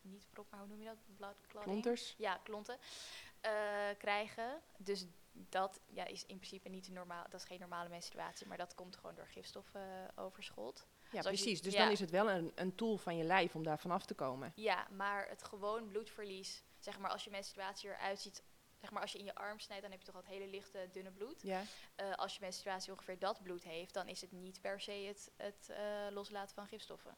[0.00, 1.16] niet prop, maar hoe noem je dat?
[1.16, 1.82] Bloodclotting?
[1.82, 2.14] Klonters?
[2.18, 2.78] ja, klonten
[3.40, 3.52] eh,
[3.98, 4.60] krijgen.
[4.78, 7.24] Dus dat ja, is in principe niet normaal.
[7.28, 10.86] Dat is geen normale menstruatie, maar dat komt gewoon door gifstoffenoverschot.
[11.12, 11.62] Ja, Zoals je- precies.
[11.62, 11.78] Dus ja.
[11.82, 14.52] dan is het wel een, een tool van je lijf om daar vanaf te komen.
[14.54, 18.42] ja, maar het gewoon bloedverlies, zeg maar als je menstruatie eruit ziet,
[18.80, 20.88] zeg maar als je in je arm snijdt, dan heb je toch dat hele lichte,
[20.92, 21.42] dunne bloed.
[21.42, 21.62] Ja.
[21.94, 25.30] Eh, als je menstruatie ongeveer dat bloed heeft, dan is het niet per se het,
[25.36, 27.16] het eh, loslaten van gifstoffen.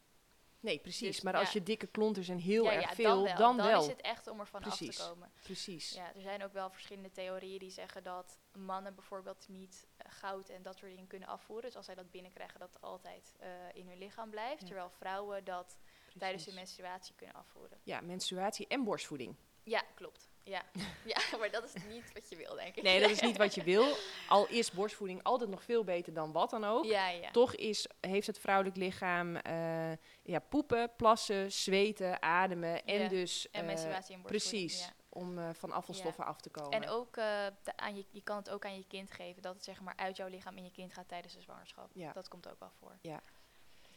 [0.60, 1.14] Nee, precies.
[1.14, 1.38] Dus, maar ja.
[1.38, 3.36] als je dikke klonters en heel ja, erg ja, veel, dan wel.
[3.36, 3.82] dan wel.
[3.82, 5.32] is het echt om er van af te komen.
[5.42, 5.92] Precies.
[5.92, 10.48] Ja, er zijn ook wel verschillende theorieën die zeggen dat mannen bijvoorbeeld niet eh, goud
[10.48, 11.64] en dat soort dingen kunnen afvoeren.
[11.64, 13.36] Dus als zij dat binnenkrijgen, dat altijd
[13.72, 14.66] in hun lichaam blijft.
[14.66, 15.78] Terwijl vrouwen dat
[16.18, 17.78] tijdens hun menstruatie kunnen afvoeren.
[17.82, 19.36] Ja, menstruatie en borstvoeding.
[19.62, 20.31] Ja, klopt.
[20.44, 20.62] Ja.
[21.14, 22.82] ja, maar dat is niet wat je wil, denk ik.
[22.82, 23.96] Nee, dat is niet wat je wil.
[24.28, 26.84] Al is borstvoeding altijd nog veel beter dan wat dan ook.
[26.84, 27.30] Ja, ja.
[27.30, 33.50] Toch is, heeft het vrouwelijk lichaam eh, ja, poepen, plassen, zweten, ademen en Ja, dus
[33.50, 34.60] En eh, menstruatie en borstvoeding.
[34.66, 34.92] precies ja.
[35.08, 36.70] om eh, van afvalstoffen af te komen.
[36.82, 39.64] En ook, de- aan je, je kan het ook aan je kind geven dat het
[39.64, 41.90] zeg maar uit jouw lichaam in je kind gaat tijdens de zwangerschap.
[41.94, 42.12] Ja.
[42.12, 42.98] Dat komt ook wel voor.
[43.00, 43.20] Ja.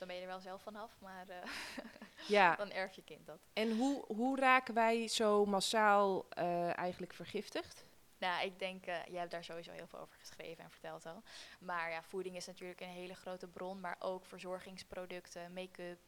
[0.06, 1.50] Dan ben je er wel zelf vanaf, maar eh,
[2.38, 3.39] ja, dan erf je kind dat.
[3.54, 7.86] en hoe, hoe raken wij zo massaal eh, eigenlijk vergiftigd?
[8.18, 11.24] Nou, ik denk, eh jij hebt daar sowieso heel veel over geschreven en verteld al.
[11.60, 16.00] Maar ja, voeding is natuurlijk een hele grote bron, maar ook verzorgingsproducten, make-up,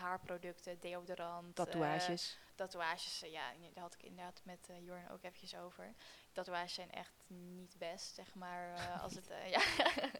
[0.00, 1.54] haarproducten, deodorant.
[1.54, 2.38] Tatoeages.
[2.58, 5.94] Tatoeages, eh, ja, daar had ik inderdaad met eh Jorn ook eventjes over.
[6.32, 8.74] Tatoeages zijn echt niet best, zeg maar.
[8.74, 9.62] eh, als het, ja.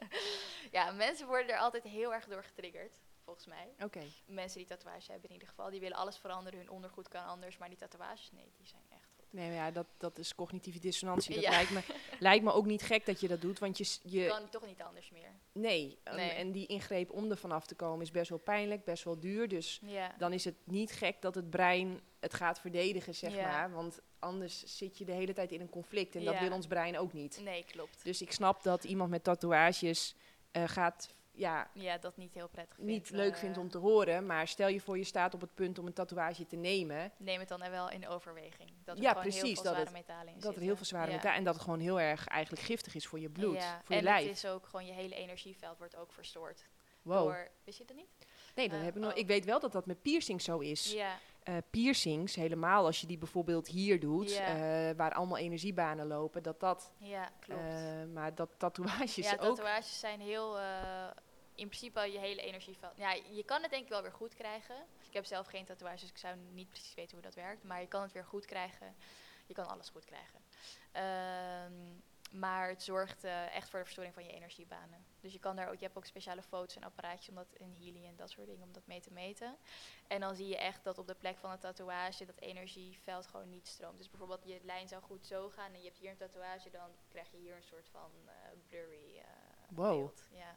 [0.78, 3.74] ja, mensen worden er altijd heel erg door getriggerd, volgens mij.
[3.80, 4.02] Oké.
[4.26, 6.58] Mensen die tatoeages hebben in ieder geval, die willen alles veranderen.
[6.58, 9.32] Hun ondergoed kan anders, maar die tatoeages, nee, die zijn echt goed.
[9.32, 11.34] Nee, maar ja, dat, dat is cognitieve dissonantie.
[11.34, 11.50] Dat Ja.
[11.50, 11.80] lijkt, me,
[12.28, 14.82] lijkt me ook niet gek dat je dat doet, want je, je, Kan toch niet
[14.82, 15.30] anders meer.
[15.52, 16.30] Nee, um, Nee.
[16.30, 19.48] en die ingreep om er vanaf te komen is best wel pijnlijk, best wel duur.
[19.48, 20.14] Dus Ja.
[20.18, 23.50] dan is het niet gek dat het brein het gaat verdedigen, zeg Ja.
[23.50, 23.70] maar.
[23.72, 26.98] Want anders zit je de hele tijd in een conflict en dat wil ons brein
[26.98, 27.40] ook niet.
[27.42, 28.04] Nee, klopt.
[28.04, 30.14] Dus ik snap dat iemand met tatoeages
[30.50, 33.78] eh, gaat, ja, Ja, dat niet heel prettig niet vindt, leuk eh, vindt om te
[33.78, 34.26] horen.
[34.26, 37.12] Maar stel je voor je staat op het punt om een tatoeage te nemen.
[37.16, 38.70] Neem het dan er wel in overweging.
[38.84, 40.84] Dat er Ja, gewoon heel veel dat zware het- metalen in Dat er heel veel
[40.84, 41.16] zware Ja.
[41.16, 43.94] metalen en dat het gewoon heel erg eigenlijk giftig is voor je bloed, Ja, voor
[43.94, 44.26] je en lijf.
[44.28, 46.66] het is ook gewoon je hele energieveld wordt ook verstoord.
[47.02, 47.24] wow.
[47.24, 48.06] Door, wist je dat niet?
[48.54, 49.12] Nee, dan eh, heb ik nog.
[49.12, 49.18] oh.
[49.18, 50.92] Ik weet wel dat dat met piercings zo is.
[50.92, 51.18] Ja,
[51.48, 54.46] eh, piercings, helemaal als je die bijvoorbeeld hier doet, Ja.
[54.46, 57.60] eh, waar allemaal energiebanen lopen, dat dat, ja, klopt.
[57.60, 59.38] eh, maar dat tatoeages ja, ook.
[59.56, 60.58] tatoeages zijn heel,
[61.54, 62.92] in principe je hele energieveld.
[62.96, 64.76] Ja, je kan het denk ik wel weer goed krijgen.
[65.06, 67.64] Ik heb zelf geen tatoeages, dus ik zou niet precies weten hoe dat werkt.
[67.64, 68.94] Maar je kan het weer goed krijgen.
[69.46, 70.40] Je kan alles goed krijgen.
[70.92, 71.72] Ehm,
[72.28, 75.04] maar het zorgt eh, echt voor de verstoring van je energiebanen.
[75.20, 77.74] Dus je kan daar ook, je hebt ook speciale foto's en apparaatjes om dat in
[77.78, 79.56] healing en dat soort dingen om dat mee te meten.
[80.06, 83.48] En dan zie je echt dat op de plek van een tatoeage dat energieveld gewoon
[83.50, 83.98] niet stroomt.
[83.98, 86.90] Dus bijvoorbeeld je lijn zou goed zo gaan en je hebt hier een tatoeage, dan
[87.08, 88.32] krijg je hier een soort van eh,
[88.68, 89.24] blurry eh,
[89.68, 89.96] Wow.
[89.98, 90.28] beeld.
[90.32, 90.56] Ja.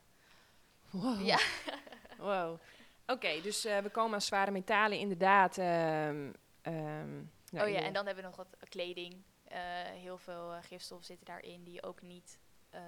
[0.90, 1.26] Wow.
[1.26, 1.40] Ja.
[2.18, 2.60] wow.
[3.06, 5.58] Oké, dus we komen aan zware metalen inderdaad.
[5.58, 6.32] ehm,
[6.62, 7.16] ehm,
[7.52, 9.24] nou, oh ja, en dan hebben we nog wat kleding.
[9.52, 12.82] Eh, heel veel eh, gifstoffen zitten daarin die je ook niet eh,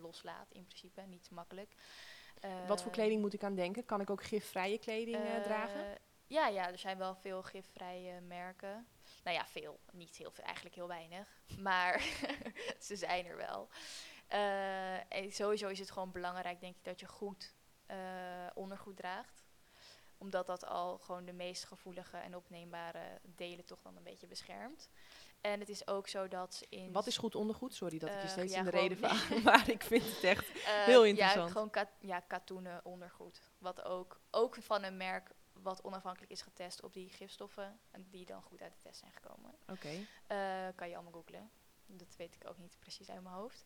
[0.00, 1.74] loslaat in principe, niet makkelijk.
[2.66, 3.84] Wat voor kleding moet ik aan denken?
[3.84, 5.98] Kan ik ook gifvrije kleding dragen?
[6.26, 8.86] Ja, ja, er zijn wel veel gifvrije merken.
[9.24, 9.80] Nou ja, veel.
[9.92, 11.42] Niet heel veel, eigenlijk heel weinig.
[11.58, 12.00] Maar
[12.86, 13.68] ze zijn er wel.
[15.08, 17.54] En sowieso is het gewoon belangrijk, denk ik, dat je goed
[18.54, 19.44] ondergoed draagt.
[20.18, 24.90] Omdat dat al gewoon de meest gevoelige en opneembare delen toch dan een beetje beschermt.
[25.42, 26.92] En het is ook zo dat in...
[26.92, 27.74] Wat is goed ondergoed?
[27.74, 29.38] Sorry dat ik je Eh, steeds ja, in de reden val.
[29.44, 30.50] Maar ik vind het echt...
[30.62, 31.46] Eh, heel interessant.
[31.46, 33.40] Ja, gewoon ja, katoenen ondergoed.
[33.58, 37.80] Wat ook, ook van een merk wat onafhankelijk is getest op die gifstoffen.
[37.90, 39.54] En die dan goed uit de test zijn gekomen.
[39.68, 40.06] Oké.
[40.26, 41.50] Eh, kan je allemaal googlen.
[41.86, 43.62] Dat weet ik ook niet precies uit mijn hoofd.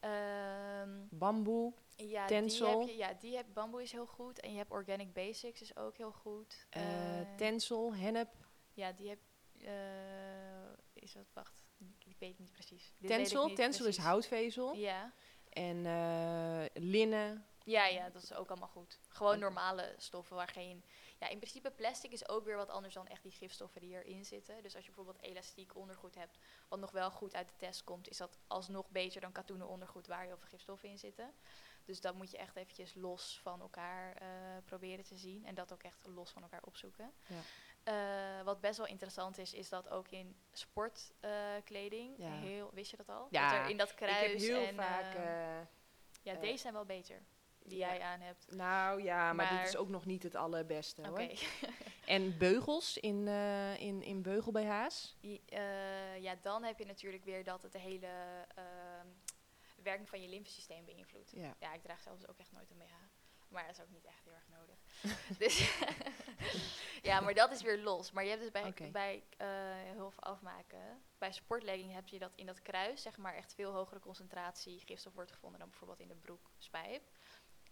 [0.00, 1.72] Ehm, Bamboe.
[1.96, 2.66] ja, Tencel.
[2.66, 4.40] Die heb je, ja, die heb, bamboe is heel goed.
[4.40, 6.66] En je hebt Organic Basics is ook heel goed.
[6.70, 6.82] Eh,
[7.36, 7.94] Tencel.
[7.94, 8.34] Hennep.
[8.72, 9.18] ja, die heb...
[11.00, 11.30] is dat...
[11.32, 11.64] Wacht,
[11.98, 12.92] ik weet niet precies.
[12.98, 14.74] Dit niet Tencel is houtvezel.
[14.74, 15.12] Ja.
[15.48, 17.44] En eh, linnen.
[17.64, 18.98] Ja, ja, dat is ook allemaal goed.
[19.08, 20.84] Gewoon normale stoffen waar geen...
[21.18, 24.24] Ja, in principe plastic is ook weer wat anders dan echt die gifstoffen die erin
[24.24, 24.62] zitten.
[24.62, 28.08] Dus als je bijvoorbeeld elastiek ondergoed hebt, wat nog wel goed uit de test komt,
[28.08, 31.34] is dat alsnog beter dan katoenen ondergoed waar heel veel gifstoffen in zitten.
[31.84, 34.28] Dus dat moet je echt eventjes los van elkaar eh,
[34.64, 35.46] proberen te zien.
[35.46, 37.12] En dat ook echt los van elkaar opzoeken.
[37.26, 37.40] Ja.
[37.82, 42.30] Eh, wat best wel interessant is, is dat ook in sportkleding, Ja.
[42.32, 43.26] heel, wist je dat al?
[43.30, 45.14] Ja, dat er in dat kruis ik heb heel en, vaak...
[45.14, 45.66] eh, eh,
[46.22, 47.22] ja, eh, deze zijn wel beter,
[47.58, 47.88] die ja.
[47.88, 48.46] jij aan hebt.
[48.54, 51.22] nou ja, maar, dit is ook nog niet het allerbeste Oké.
[51.26, 51.38] hoor.
[52.06, 55.16] En beugels in, eh in, in beugel-BH's.
[55.22, 58.06] I- eh, ja, dan heb je natuurlijk weer dat het de hele
[58.54, 59.06] ehm,
[59.82, 61.30] werking van je lymfesysteem beïnvloedt.
[61.30, 61.54] Ja.
[61.58, 63.09] Ja, ik draag zelfs ook echt nooit een BH.
[63.50, 64.78] Maar dat is ook niet echt heel erg nodig.
[65.42, 65.78] dus
[67.10, 68.12] ja, maar dat is weer los.
[68.12, 69.48] Maar je hebt dus bij, bij eh,
[69.94, 71.02] heel veel afmaken.
[71.18, 75.14] Bij sportlegging heb je dat in dat kruis, zeg maar, echt veel hogere concentratie gifstof
[75.14, 77.02] wordt gevonden dan bijvoorbeeld in de broekspijp.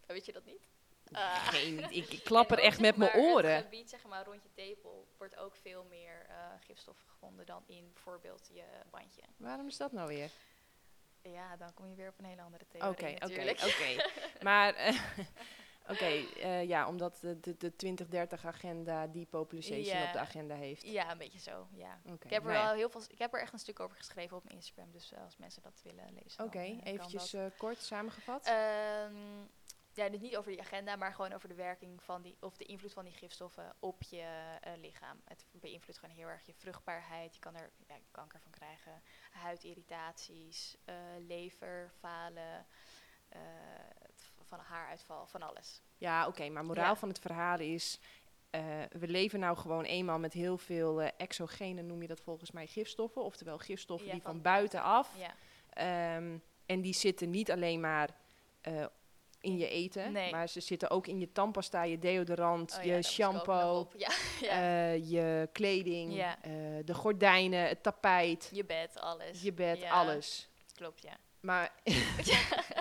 [0.07, 0.69] Weet je dat niet?
[1.12, 3.55] Geen, ik, ik klap er echt met mijn oren.
[3.55, 7.62] Het gebied zeg maar, rond je tepel wordt ook veel meer eh, gifstoffen gevonden dan
[7.67, 9.23] in bijvoorbeeld je bandje.
[9.37, 10.31] Waarom is dat nou weer?
[11.23, 14.09] Ja, dan kom je weer op een hele andere theorie Oké, oké, oké.
[14.43, 14.75] Maar,
[15.88, 20.07] oké, eh, ja, omdat de, de, de 2030 agenda depopulation Ja.
[20.07, 20.83] op de agenda heeft.
[20.83, 22.01] Ja, een beetje zo, ja.
[22.05, 22.64] Ik heb er nou ja.
[22.64, 25.12] wel heel veel, ik heb er echt een stuk over geschreven op mijn Instagram, dus
[25.12, 26.44] eh, als mensen dat willen lezen.
[26.44, 28.46] Oké, eh, eventjes kort samengevat.
[28.46, 29.16] Ehm,
[29.92, 32.64] ja, dus niet over die agenda, maar gewoon over de werking van die, of de
[32.64, 34.27] invloed van die gifstoffen op je
[34.77, 35.20] lichaam.
[35.24, 37.35] Het beïnvloedt gewoon heel erg je vruchtbaarheid.
[37.35, 40.77] Je kan er ja, kanker van krijgen, huidirritaties,
[41.18, 42.66] lever, falen,
[44.49, 45.83] van haaruitval, van alles.
[45.97, 46.97] ja, oké, maar moraal ja.
[46.97, 47.99] van het verhaal is...
[48.51, 52.51] eh, we leven nou gewoon eenmaal met heel veel eh, exogene, noem je dat volgens
[52.51, 53.23] mij, gifstoffen.
[53.23, 55.11] Oftewel gifstoffen Ja, die van van buitenaf.
[55.19, 55.35] Ja,
[55.73, 58.11] Ehm, en die zitten niet alleen maar
[58.61, 58.85] eh,
[59.41, 60.31] in je eten, Nee.
[60.31, 63.89] maar ze zitten ook in je tandpasta, je deodorant, Oh je nog shampoo.
[63.97, 64.89] Ja, ja.
[64.91, 66.43] je kleding, Ja.
[66.43, 66.51] eh,
[66.85, 69.43] de gordijnen, het tapijt, je bed, alles.
[69.43, 70.49] je bed, alles.
[70.75, 71.17] Klopt, ja.
[71.41, 71.73] Maar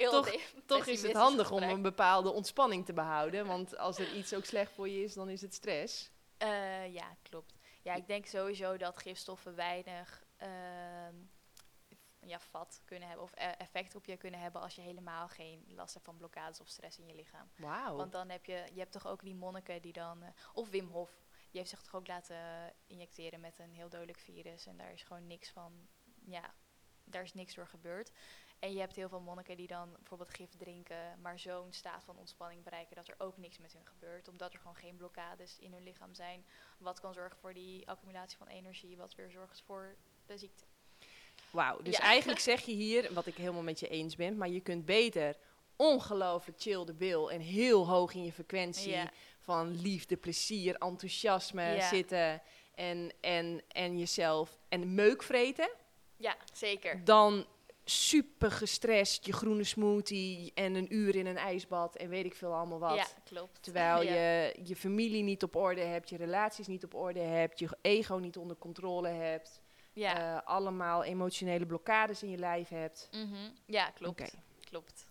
[0.00, 0.36] Heel Toch-
[0.66, 4.44] toch is het handig om een bepaalde ontspanning te behouden, want als er iets ook
[4.44, 6.10] slecht voor je is, dan is het stress.
[6.38, 7.54] Eh, ja, klopt.
[7.82, 11.14] Ja, ik denk sowieso dat gifstoffen weinig ehm,
[12.20, 15.64] ja, vat kunnen hebben of eh, effect op je kunnen hebben als je helemaal geen
[15.74, 17.50] last hebt van blokkades of stress in je lichaam.
[17.56, 17.96] Wauw.
[17.96, 20.88] Want dan heb je, je hebt toch ook die monniken die dan, eh, of Wim
[20.88, 21.10] Hof,
[21.50, 25.02] die heeft zich toch ook laten injecteren met een heel dodelijk virus en daar is
[25.02, 25.88] gewoon niks van,
[26.24, 26.54] ja,
[27.04, 28.12] daar is niks door gebeurd.
[28.60, 32.18] En je hebt heel veel monniken die dan bijvoorbeeld gif drinken, maar zo'n staat van
[32.18, 35.72] ontspanning bereiken dat er ook niks met hun gebeurt, omdat er gewoon geen blokkades in
[35.72, 36.44] hun lichaam zijn,
[36.78, 39.96] wat kan zorgen voor die accumulatie van energie, wat weer zorgt voor
[40.26, 40.64] de ziekte.
[41.50, 42.02] Wauw, dus Ja.
[42.02, 45.36] eigenlijk zeg je hier, wat ik helemaal met je eens ben, maar je kunt beter
[45.76, 49.10] ongelooflijk chill de bil en heel hoog in je frequentie Ja.
[49.38, 51.88] van liefde, plezier, enthousiasme Ja.
[51.88, 52.42] zitten
[52.74, 55.70] en, en, en jezelf en meuk vreten,
[56.16, 57.04] Ja, zeker.
[57.04, 57.46] dan
[57.84, 62.54] super gestrest je groene smoothie en een uur in een ijsbad en weet ik veel
[62.54, 62.96] allemaal wat.
[62.96, 63.62] Ja, klopt.
[63.62, 64.12] Terwijl Ja.
[64.14, 68.14] je je familie niet op orde hebt, je relaties niet op orde hebt, je ego
[68.16, 69.60] niet onder controle hebt,
[69.92, 73.08] Ja, eh, allemaal emotionele blokkades in je lijf hebt.
[73.12, 73.50] Mhm.
[73.66, 74.34] ja klopt.
[74.70, 75.06] Klopt.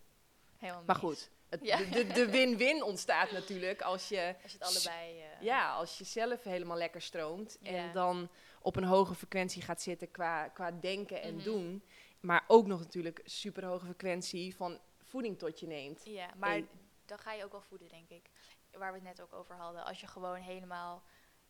[0.58, 1.78] Helemaal Maar goed, het, Ja.
[2.14, 5.20] de- win-win ontstaat natuurlijk als je, Als je het allebei...
[5.20, 8.30] eh, ja, als je zelf helemaal lekker stroomt en dan
[8.62, 11.44] op een hoge frequentie gaat zitten qua, qua denken en Mhm.
[11.44, 11.84] doen.
[12.20, 16.02] Maar ook nog natuurlijk super hoge frequentie van voeding tot je neemt.
[16.06, 16.70] Ja, maar En-
[17.06, 18.30] dan ga je ook wel voeden, denk ik.
[18.72, 19.86] Waar we het net ook over hadden.
[19.86, 21.04] Als je gewoon helemaal,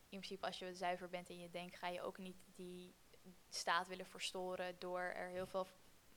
[0.09, 2.95] in principe als je zuiver bent in je denk, ga je ook niet die
[3.49, 5.67] staat willen verstoren door er heel veel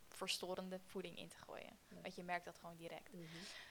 [0.09, 1.79] verstorende voeding in te gooien.
[2.03, 3.11] Want je merkt dat gewoon direct.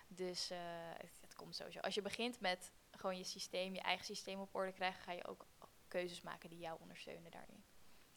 [0.07, 0.57] Dus eh,
[0.97, 1.79] het, het komt sowieso.
[1.79, 5.25] Als je begint met gewoon je systeem, je eigen systeem op orde krijgen, ga je
[5.27, 5.45] ook
[5.87, 7.63] keuzes maken die jou ondersteunen daarin.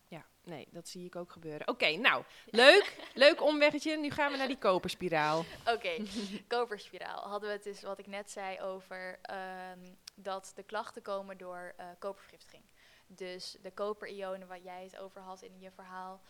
[0.08, 1.68] Ja, nee, dat zie ik ook gebeuren.
[1.68, 2.96] Oké, nou, leuk.
[3.14, 3.96] leuk omweggetje.
[3.98, 5.44] Nu gaan we naar die koperspiraal.
[5.66, 5.96] Oké,
[6.48, 7.28] koperspiraal.
[7.28, 11.74] Hadden we het dus, wat ik net zei, over ehm, dat de klachten komen door
[11.80, 12.64] uh, kopervergiftiging.
[13.06, 16.20] Dus de koperionen, waar jij het over had in je verhaal.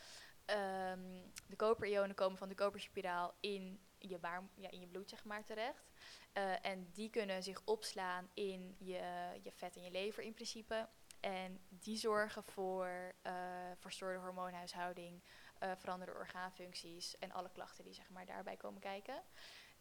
[0.45, 5.25] ehm, de koperionen komen van de koperspiraal in je, baar, ja, in je bloed, zeg
[5.25, 5.93] maar, terecht.
[6.33, 9.03] Eh, en die kunnen zich opslaan in je,
[9.43, 10.89] je vet en je lever in principe.
[11.25, 13.33] En die zorgen voor eh,
[13.79, 15.23] verstoorde hormoonhuishouding,
[15.59, 19.23] eh, veranderde orgaanfuncties en alle klachten die zeg maar, daarbij komen kijken.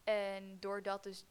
[0.04, 1.26] En doordat dus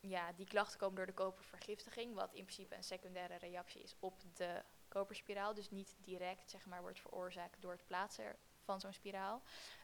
[0.00, 4.22] ja, die klachten komen door de kopervergiftiging, wat in principe een secundaire reactie is op
[4.34, 9.42] de koperspiraal, dus niet direct zeg maar, wordt veroorzaakt door het plaatsen van zo'n spiraal,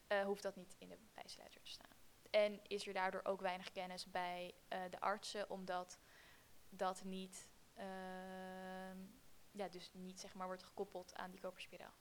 [0.09, 1.97] uh, hoeft dat niet in de bijsluiter te staan.
[2.31, 4.55] En is er daardoor ook weinig kennis bij
[4.91, 5.99] de artsen, omdat
[6.69, 7.85] dat niet, uh,
[9.53, 11.95] ja, dus niet zeg maar, wordt gekoppeld aan die koperspiraal.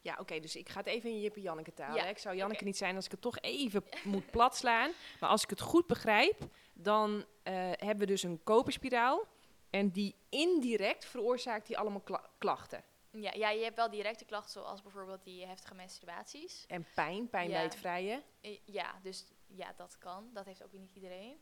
[0.00, 1.96] Ja, oké, okay, dus ik ga het even in Jippe Janneke taal.
[1.96, 2.68] Ja, ik zou Janneke okay.
[2.68, 4.90] niet zijn als ik het toch even moet platslaan.
[5.20, 7.24] Maar als ik het goed begrijp, dan uh,
[7.70, 9.26] hebben we dus een koperspiraal.
[9.70, 12.84] En die indirect veroorzaakt die allemaal kla klachten.
[13.10, 16.64] Ja, ja, je hebt wel directe klachten, zoals bijvoorbeeld die heftige menstruaties.
[16.66, 17.54] En pijn, pijn ja.
[17.54, 18.22] bij het vrije.
[18.64, 20.30] Ja, dus ja, dat kan.
[20.32, 21.40] Dat heeft ook niet iedereen.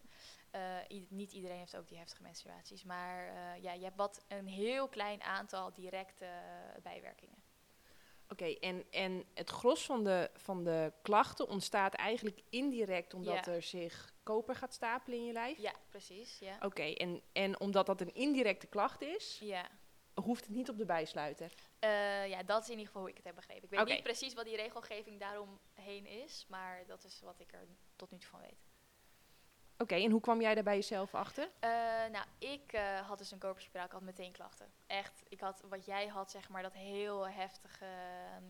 [0.55, 2.85] Uh, i niet iedereen heeft ook die heftige menstruaties.
[2.85, 7.43] Maar uh, ja, je hebt wat een heel klein aantal directe uh, bijwerkingen.
[8.29, 13.45] Oké, okay, en, en het gros van de, van de klachten ontstaat eigenlijk indirect omdat
[13.47, 13.53] ja.
[13.53, 15.59] er zich koper gaat stapelen in je lijf?
[15.59, 16.39] Ja, precies.
[16.39, 16.55] Ja.
[16.55, 19.69] Oké, okay, en, en omdat dat een indirecte klacht is, ja.
[20.15, 21.55] hoeft het niet op de bijsluiter?
[21.81, 23.65] Uh, ja, dat is in ieder geval hoe ik het heb begrepen.
[23.65, 23.95] Ik weet okay.
[23.95, 28.19] niet precies wat die regelgeving daaromheen is, maar dat is wat ik er tot nu
[28.19, 28.70] toe van weet.
[29.81, 31.45] Oké, en hoe kwam jij daar bij jezelf achter?
[31.45, 31.71] Uh,
[32.13, 34.67] nou, ik uh, had dus een koperspiraal, ik had meteen klachten.
[34.87, 37.85] Echt, ik had wat jij had, zeg maar, dat heel heftige...
[37.85, 38.49] Uh,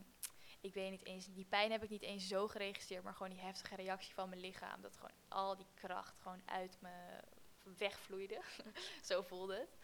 [0.60, 3.40] ik weet niet eens, die pijn heb ik niet eens zo geregistreerd, maar gewoon die
[3.40, 4.80] heftige reactie van mijn lichaam.
[4.80, 6.90] Dat gewoon al die kracht gewoon uit me
[7.78, 8.40] wegvloeide.
[9.08, 9.78] zo voelde het.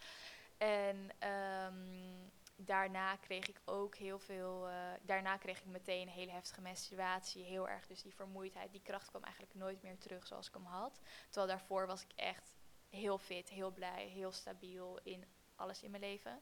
[0.57, 4.69] En um, daarna kreeg ik ook heel veel.
[4.69, 7.43] Uh, daarna kreeg ik meteen een hele heftige menstruatie.
[7.43, 7.87] Heel erg.
[7.87, 10.99] Dus die vermoeidheid, die kracht kwam eigenlijk nooit meer terug zoals ik hem had.
[11.29, 12.55] Terwijl daarvoor was ik echt
[12.89, 16.41] heel fit, heel blij, heel stabiel in alles in mijn leven.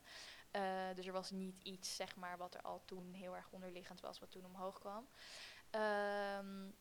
[0.52, 4.02] Uh, dus er was niet iets, zeg maar, wat er al toen heel erg onderliggend
[4.02, 5.08] was, wat toen omhoog kwam.
[5.72, 6.76] Um,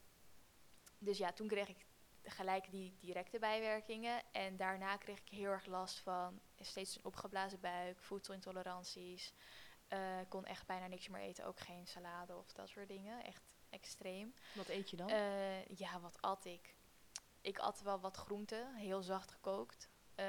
[0.98, 1.86] dus ja, toen kreeg ik
[2.24, 4.22] gelijk die directe bijwerkingen.
[4.32, 9.34] En daarna kreeg ik heel erg last van steeds een opgeblazen buik, voedselintoleranties.
[9.88, 13.24] Uh, kon echt bijna niks meer eten, ook geen salade of dat soort dingen.
[13.24, 14.34] Echt extreem.
[14.54, 15.10] Wat eet je dan?
[15.10, 16.76] Uh, ja, wat at ik?
[17.40, 19.88] Ik at wel wat groenten, heel zacht gekookt.
[20.16, 20.26] Uh,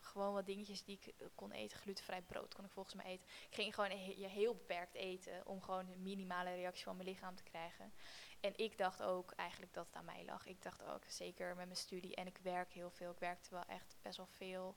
[0.00, 1.78] gewoon wat dingetjes die ik kon eten.
[1.78, 3.26] Glutenvrij brood kon ik volgens mij eten.
[3.48, 7.36] Ik ging gewoon he heel beperkt eten om gewoon een minimale reactie van mijn lichaam
[7.36, 7.92] te krijgen.
[8.40, 10.46] En ik dacht ook eigenlijk dat het aan mij lag.
[10.46, 12.14] Ik dacht ook, zeker met mijn studie.
[12.14, 13.10] En ik werk heel veel.
[13.10, 14.76] Ik werkte wel echt best wel veel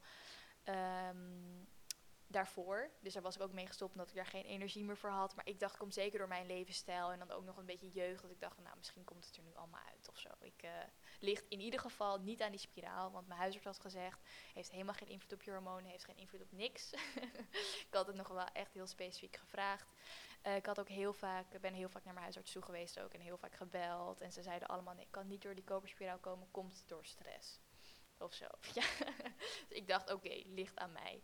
[0.65, 1.67] um,
[2.28, 2.89] daarvoor.
[2.99, 5.36] Dus daar was ik ook mee gestopt omdat ik daar geen energie meer voor had.
[5.36, 7.12] Maar ik dacht, komt zeker door mijn levensstijl.
[7.12, 8.21] En dan ook nog een beetje jeugd.
[8.21, 10.30] Dat ik dacht, nou, misschien komt het er nu allemaal uit of zo.
[10.39, 10.71] Ik uh,
[11.19, 13.12] ligt in ieder geval niet aan die spiraal.
[13.12, 14.19] Want mijn huisarts had gezegd,
[14.54, 15.91] heeft helemaal geen invloed op je hormonen.
[15.91, 16.91] Heeft geen invloed op niks.
[17.88, 19.88] ik had het nog wel echt heel specifiek gevraagd.
[20.43, 23.13] Uh, ik had ook heel vaak, ben heel vaak naar mijn huisarts toe geweest ook
[23.13, 24.21] en heel vaak gebeld.
[24.21, 27.62] En ze zeiden allemaal, nee, ik kan niet door die koperspiraal komen, komt door stress.
[28.17, 28.45] Of zo.
[28.73, 28.84] Ja.
[29.67, 31.23] dus ik dacht, oké, ligt aan mij.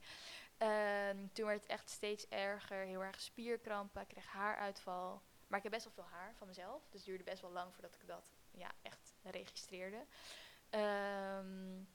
[0.60, 5.22] Uh, toen werd het echt steeds erger, heel erg spierkrampen, ik kreeg haaruitval.
[5.48, 7.74] Maar ik heb best wel veel haar van mezelf, dus het duurde best wel lang
[7.74, 10.06] voordat ik dat ja, echt registreerde.
[10.70, 11.88] Um,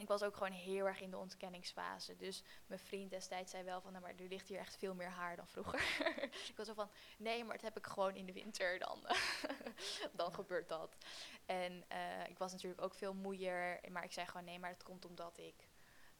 [0.00, 2.16] ik was ook gewoon heel erg in de ontkenningsfase.
[2.16, 5.08] Dus mijn vriend destijds zei wel van, nou, maar er ligt hier echt veel meer
[5.08, 5.80] haar dan vroeger.
[6.50, 9.06] ik was zo van, nee, maar dat heb ik gewoon in de winter, dan,
[10.12, 10.96] dan gebeurt dat.
[11.46, 14.82] En uh, ik was natuurlijk ook veel moeier, maar ik zei gewoon, nee, maar het
[14.82, 15.68] komt omdat ik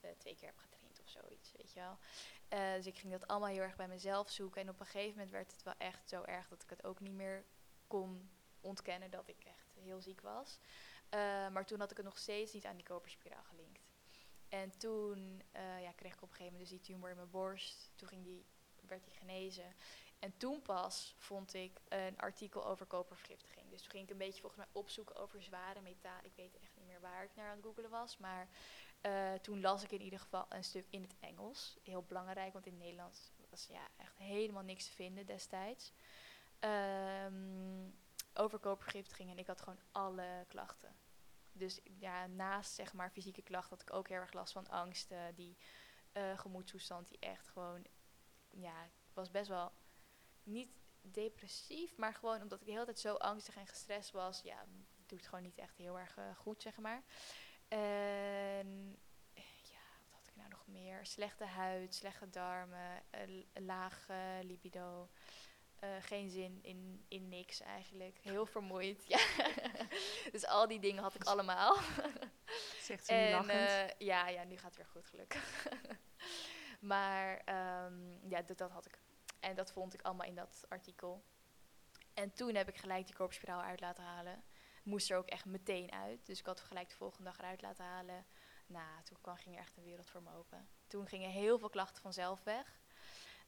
[0.01, 1.99] uh, twee keer heb getraind of zoiets, weet je wel.
[2.61, 4.61] Uh, dus ik ging dat allemaal heel erg bij mezelf zoeken.
[4.61, 7.01] En op een gegeven moment werd het wel echt zo erg dat ik het ook
[7.01, 7.45] niet meer
[7.87, 10.59] kon ontkennen dat ik echt heel ziek was.
[11.15, 13.89] Uh, maar toen had ik het nog steeds niet aan die koperspiraal gelinkt.
[14.49, 17.31] En toen uh, ja, kreeg ik op een gegeven moment dus die tumor in mijn
[17.31, 17.91] borst.
[17.95, 18.45] Toen ging die,
[18.87, 19.75] werd die genezen.
[20.19, 23.71] En toen pas vond ik een artikel over kopervergiftiging.
[23.71, 26.25] Dus toen ging ik een beetje volgens mij opzoeken over zware metalen.
[26.25, 28.17] Ik weet echt niet meer waar ik naar aan het googelen was.
[28.17, 28.49] Maar
[29.03, 31.77] uh, toen las ik in ieder geval een stuk in het Engels.
[31.83, 35.93] Heel belangrijk, want in het Nederlands was ja, echt helemaal niks te vinden destijds.
[36.61, 37.99] Um,
[38.35, 40.97] over kopervergiftiging en ik had gewoon alle klachten.
[41.61, 45.35] Dus ja, naast zeg maar fysieke klachten had ik ook heel erg last van angsten,
[45.35, 45.57] die
[46.13, 47.85] uh, gemoedstoestand die echt gewoon,
[48.51, 49.73] ja, was best wel
[50.43, 50.71] niet
[51.03, 54.41] depressief, maar gewoon omdat ik de hele tijd zo angstig en gestrest was.
[54.43, 54.65] Ja,
[55.07, 57.03] doet het gewoon niet echt heel erg eh, goed, zeg maar.
[57.69, 58.99] En
[59.63, 61.07] ja, wat had ik nou nog meer?
[61.07, 64.07] Slechte huid, slechte darmen, eh, laag
[64.43, 65.09] libido.
[65.81, 68.19] Eh, geen zin in, in niks eigenlijk.
[68.23, 69.05] Heel vermoeid.
[69.07, 69.19] Ja.
[70.33, 71.77] dus al die dingen had ik allemaal.
[72.89, 73.51] Zegt ze En lachend.
[73.51, 75.67] eh, ja, ja, nu gaat het weer goed gelukkig.
[76.93, 78.99] maar ehm, ja, dat, dat had ik.
[79.41, 81.25] En dat vond ik allemaal in dat artikel.
[82.15, 84.45] En toen heb ik gelijk die koperspiraal uit laten halen.
[84.83, 86.27] Moest er ook echt meteen uit.
[86.27, 88.27] Dus ik had gelijk de volgende dag eruit laten halen.
[88.67, 90.69] Nou, toen kwam, ging er echt een wereld voor me open.
[90.87, 92.81] Toen gingen heel veel klachten vanzelf weg.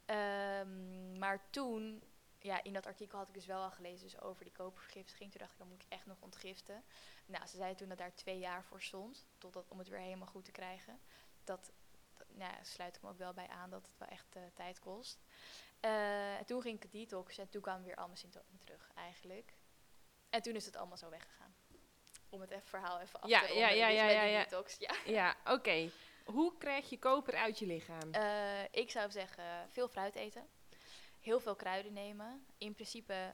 [0.04, 2.02] Ehm, maar toen,
[2.42, 5.30] ja, in dat artikel had ik dus wel al gelezen dus over die kopervergiftiging.
[5.30, 6.84] Toen dacht ik, dan moet ik echt nog ontgiften.
[7.26, 10.26] Nou, ze zei toen dat daar twee jaar voor stond, totdat, om het weer helemaal
[10.26, 11.00] goed te krijgen.
[11.44, 11.72] Dat,
[12.16, 14.42] dat nou ja, sluit ik me ook wel bij aan dat het wel echt eh,
[14.54, 15.18] tijd kost.
[15.80, 19.54] Eh, en toen ging ik detoxen en toen kwamen weer al mijn symptomen terug eigenlijk.
[20.30, 21.54] En toen is het allemaal zo weggegaan.
[22.28, 23.76] Om het even, verhaal even af Ja, te ja, ronden.
[23.76, 24.42] ja, dus ja, ja, die ja.
[24.42, 24.94] detox, ja.
[25.04, 25.90] Ja, oké.
[26.24, 28.12] Hoe krijg je koper uit je lichaam?
[28.12, 30.48] Eh, ik zou zeggen, veel fruit eten.
[31.22, 32.46] Heel veel kruiden nemen.
[32.58, 33.32] In principe,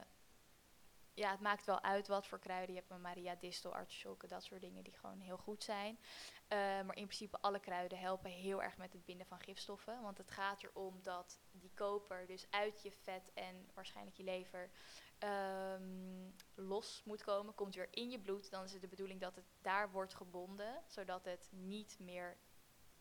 [1.13, 2.73] ja, het maakt wel uit wat voor kruiden.
[2.73, 5.99] Je hebt een Maria distel, artisjokken, dat soort dingen die gewoon heel goed zijn.
[6.47, 10.01] Eh, maar in principe alle kruiden helpen heel erg met het binden van gifstoffen.
[10.01, 14.69] Want het gaat erom dat die koper dus uit je vet en waarschijnlijk je lever
[15.17, 17.55] ehm, los moet komen.
[17.55, 18.51] Komt weer in je bloed.
[18.51, 20.83] Dan is het de bedoeling dat het daar wordt gebonden.
[20.87, 22.37] Zodat het niet meer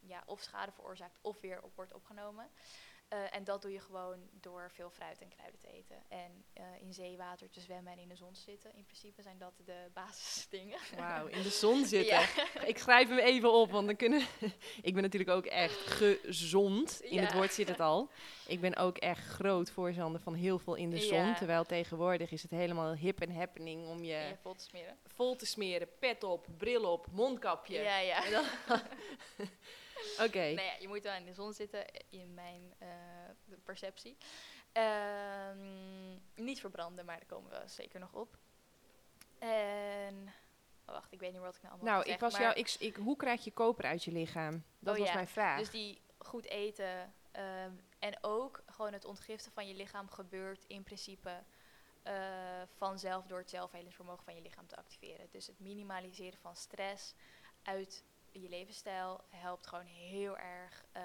[0.00, 2.50] ja, of schade veroorzaakt of weer op wordt opgenomen.
[3.08, 5.96] Eh, en dat doe je gewoon door veel fruit en kruiden te eten.
[6.08, 8.74] En eh, in zeewater te zwemmen en in de zon te zitten.
[8.74, 10.78] In principe zijn dat de basisdingen.
[10.96, 12.18] Wauw, in de zon zitten.
[12.20, 12.26] Ja.
[12.64, 14.20] Ik schrijf hem even op, want dan kunnen.
[14.88, 17.00] ik ben natuurlijk ook echt gezond.
[17.02, 18.10] In het woord zit het al.
[18.46, 21.26] Ik ben ook echt groot voorstander van heel veel in de zon.
[21.26, 21.34] Ja.
[21.34, 24.98] Terwijl tegenwoordig is het helemaal hip en happening om je je vol te smeren.
[25.06, 25.88] vol te smeren.
[25.98, 27.78] Pet op, bril op, mondkapje.
[27.78, 28.22] Ja, ja.
[30.26, 30.42] Oké.
[30.42, 32.88] Ja, je moet wel in de zon zitten, in mijn eh,
[33.64, 34.16] perceptie.
[34.72, 38.38] Ehm, niet verbranden, maar daar komen we zeker nog op.
[39.38, 40.32] En...
[40.86, 42.96] oh, wacht, ik weet niet wat ik nou allemaal Nou, ik was jou, ik, ik,
[42.96, 44.64] hoe krijg je koper uit je lichaam?
[44.78, 45.58] Dat Oh was ja, mijn vraag.
[45.58, 50.82] Dus die goed eten ehm, en ook gewoon het ontgiften van je lichaam gebeurt in
[50.82, 51.42] principe
[52.02, 52.14] eh,
[52.76, 55.26] vanzelf door het zelfhelingsvermogen van je lichaam te activeren.
[55.30, 57.14] Dus het minimaliseren van stress
[57.62, 60.84] uit je levensstijl helpt gewoon heel erg.
[60.92, 61.02] eh,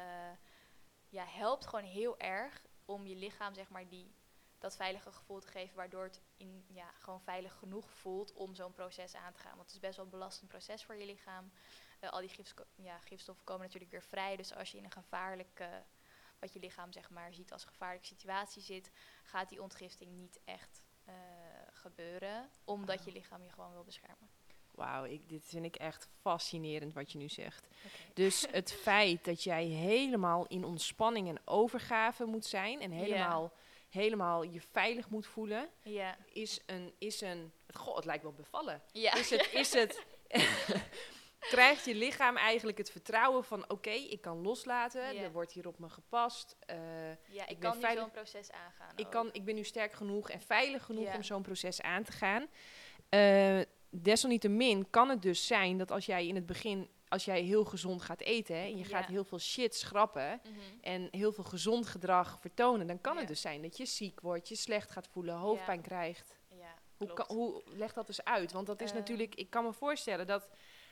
[1.09, 4.15] ja, helpt gewoon heel erg om je lichaam zeg maar die
[4.57, 8.71] dat veilige gevoel te geven, waardoor het in, ja, gewoon veilig genoeg voelt om zo'n
[8.71, 9.55] proces aan te gaan.
[9.55, 11.51] Want het is best wel een belastend proces voor je lichaam.
[11.99, 12.31] Eh, al die
[12.75, 14.35] ja, gifstoffen komen natuurlijk weer vrij.
[14.35, 15.83] Dus als je in een gevaarlijke,
[16.39, 18.91] wat je lichaam zeg maar ziet als gevaarlijke situatie zit,
[19.23, 21.13] gaat die ontgifting niet echt eh,
[21.71, 22.49] gebeuren.
[22.63, 23.05] Omdat Ah.
[23.05, 24.29] je lichaam je gewoon wil beschermen.
[24.75, 27.67] Wauw, ik, dit vind ik echt fascinerend wat je nu zegt.
[28.13, 33.53] Dus het feit dat jij helemaal in ontspanning en overgave moet zijn en helemaal,
[33.89, 35.69] helemaal je veilig moet voelen,
[36.33, 37.51] is een, is een.
[37.73, 38.81] Goh, het lijkt wel bevallen.
[38.91, 40.01] Is het, is het.
[41.39, 45.21] krijgt je lichaam eigenlijk het vertrouwen van: oké, ik kan loslaten, Ja.
[45.21, 46.55] er wordt hier op me gepast.
[46.65, 46.77] eh,
[47.09, 48.91] ja, ik, ben kan zo'n proces aangaan.
[48.95, 49.11] ik, ook.
[49.11, 51.15] kan, ik ben nu sterk genoeg en veilig genoeg Ja.
[51.15, 52.47] om zo'n proces aan te gaan.
[53.09, 53.59] Eh,
[54.01, 58.01] desalniettemin kan het dus zijn dat als jij in het begin, als jij heel gezond
[58.01, 58.97] gaat eten hè, en je Ja.
[58.97, 60.59] gaat heel veel shit schrappen Mhm.
[60.81, 63.19] en heel veel gezond gedrag vertonen, dan kan Ja.
[63.19, 66.37] het dus zijn dat je ziek wordt, je slecht gaat voelen, hoofdpijn krijgt.
[66.47, 67.27] Ja, Hoe, klopt.
[67.27, 68.51] kan, hoe leg dat dus uit?
[68.51, 68.97] Want dat is Ehm.
[68.99, 70.49] natuurlijk, ik kan me voorstellen dat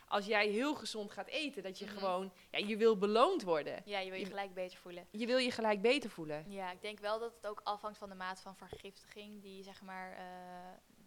[0.07, 1.93] als jij heel gezond gaat eten, dat je Mhm.
[1.93, 3.81] gewoon, ja, je wil beloond worden.
[3.85, 5.07] Ja, je wil je je- gelijk beter voelen.
[5.11, 6.45] Je wil je gelijk beter voelen.
[6.47, 9.81] Ja, ik denk wel dat het ook afhangt van de maat van vergiftiging die zeg
[9.81, 10.23] maar eh,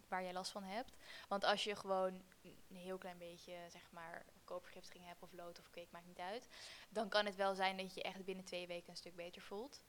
[0.07, 0.95] waar jij last van hebt.
[1.27, 5.69] Want als je gewoon een heel klein beetje zeg maar koopvergiftiging hebt of lood of
[5.69, 6.47] kweek, maakt niet uit,
[6.89, 9.81] dan kan het wel zijn dat je echt binnen twee weken een stuk beter voelt.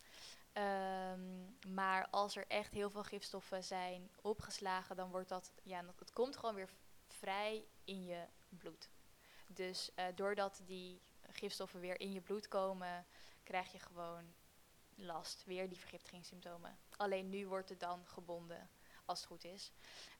[0.52, 6.12] Ehm, maar als er echt heel veel gifstoffen zijn opgeslagen, dan wordt dat, ja, het
[6.12, 6.70] komt gewoon weer
[7.06, 8.90] vrij in je bloed.
[9.46, 13.06] Dus eh, doordat die gifstoffen weer in je bloed komen,
[13.42, 14.34] krijg je gewoon
[14.94, 16.78] last, weer die vergiftigingssymptomen.
[16.96, 18.70] Alleen nu wordt het dan gebonden,
[19.06, 19.72] als het goed is.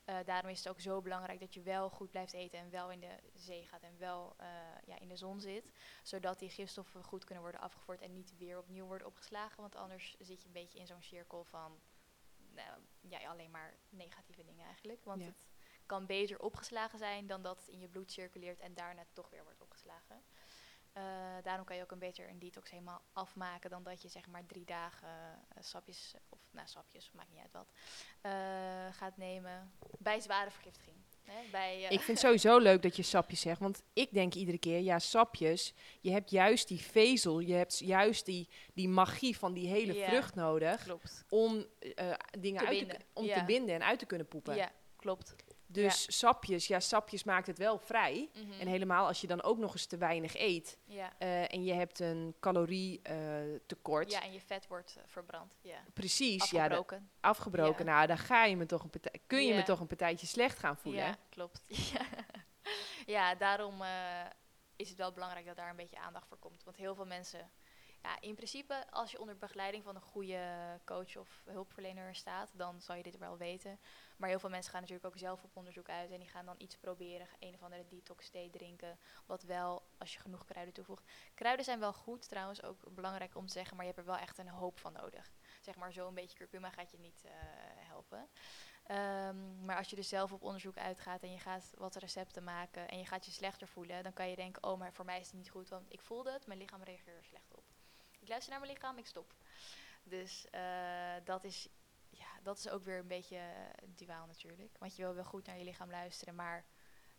[0.05, 2.91] Eh, daarom is het ook zo belangrijk dat je wel goed blijft eten en wel
[2.91, 4.47] in de zee gaat en wel eh,
[4.85, 5.71] ja, in de zon zit.
[6.03, 9.61] Zodat die gifstoffen goed kunnen worden afgevoerd en niet weer opnieuw worden opgeslagen.
[9.61, 11.79] Want anders zit je een beetje in zo'n cirkel van
[12.51, 15.03] nou, ja, alleen maar negatieve dingen eigenlijk.
[15.03, 15.27] Want Ja.
[15.27, 15.45] het
[15.85, 19.43] kan beter opgeslagen zijn dan dat het in je bloed circuleert en daarna toch weer
[19.43, 20.23] wordt opgeslagen.
[20.97, 21.03] Eh,
[21.43, 24.45] daarom kan je ook een beter een detox helemaal afmaken dan dat je zeg maar
[24.45, 25.07] drie dagen
[25.47, 27.71] eh, sapjes, of nou sapjes, maakt niet uit wat,
[28.21, 28.31] eh,
[28.91, 30.95] gaat nemen bij zware vergiftiging.
[31.23, 31.49] Hè?
[31.51, 33.59] Bij, Ik vind het sowieso leuk dat je sapjes zegt.
[33.59, 35.73] Want ik denk iedere keer, ja, sapjes.
[36.01, 37.39] Je hebt juist die vezel.
[37.39, 40.07] Je hebt juist die, die magie van die hele Ja.
[40.07, 40.83] vrucht nodig.
[40.83, 41.25] klopt.
[41.29, 41.65] Om
[42.39, 43.39] dingen Te uit te, om ja.
[43.39, 44.55] te binden en uit te kunnen poepen.
[44.55, 45.35] Ja, klopt.
[45.83, 48.29] Dus sapjes, ja, sapjes maakt het wel vrij.
[48.33, 48.59] Mhm.
[48.59, 50.77] En helemaal als je dan ook nog eens te weinig eet.
[50.85, 51.13] ja.
[51.17, 53.67] eh, en je hebt een calorietekort.
[53.67, 54.11] tekort.
[54.11, 55.57] ja, en je vet wordt eh, verbrand.
[55.61, 55.83] Ja.
[55.93, 57.09] Precies, ja, Afgebroken.
[57.19, 57.85] afgebroken.
[57.85, 57.91] Ja.
[57.91, 60.59] Nou, dan ga je me toch een partij, kun je me toch een partijtje slecht
[60.59, 61.03] gaan voelen.
[61.03, 61.61] Ja, klopt.
[63.05, 63.35] ja.
[63.35, 64.25] daarom eh,
[64.75, 66.63] is het wel belangrijk dat daar een beetje aandacht voor komt.
[66.63, 67.51] Want heel veel mensen,
[68.07, 70.39] ja, in principe, als je onder begeleiding van een goede
[70.85, 73.79] coach of hulpverlener staat, dan zal je dit wel weten.
[74.17, 76.55] Maar heel veel mensen gaan natuurlijk ook zelf op onderzoek uit en die gaan dan
[76.57, 78.99] iets proberen, een of andere detox thee drinken.
[79.25, 81.03] Wat wel, als je genoeg kruiden toevoegt.
[81.33, 84.21] Kruiden zijn wel goed, trouwens ook belangrijk om te zeggen, maar je hebt er wel
[84.21, 85.31] echt een hoop van nodig.
[85.61, 87.31] Zeg maar zo een beetje curcuma gaat je niet eh,
[87.87, 88.29] helpen.
[88.83, 92.87] Ehm, maar als je dus zelf op onderzoek uitgaat en je gaat wat recepten maken
[92.87, 95.27] en je gaat je slechter voelen, dan kan je denken, oh, maar voor mij is
[95.27, 97.76] het niet goed, want ik voelde het, mijn lichaam reageert er slecht op.
[98.27, 99.33] Ik luister naar mijn lichaam, ik stop.
[100.03, 101.67] Dus eh, dat, is,
[102.09, 104.77] ja, dat is ook weer een beetje eh, duaal natuurlijk.
[104.79, 106.65] Want je wil wel goed naar je lichaam luisteren, maar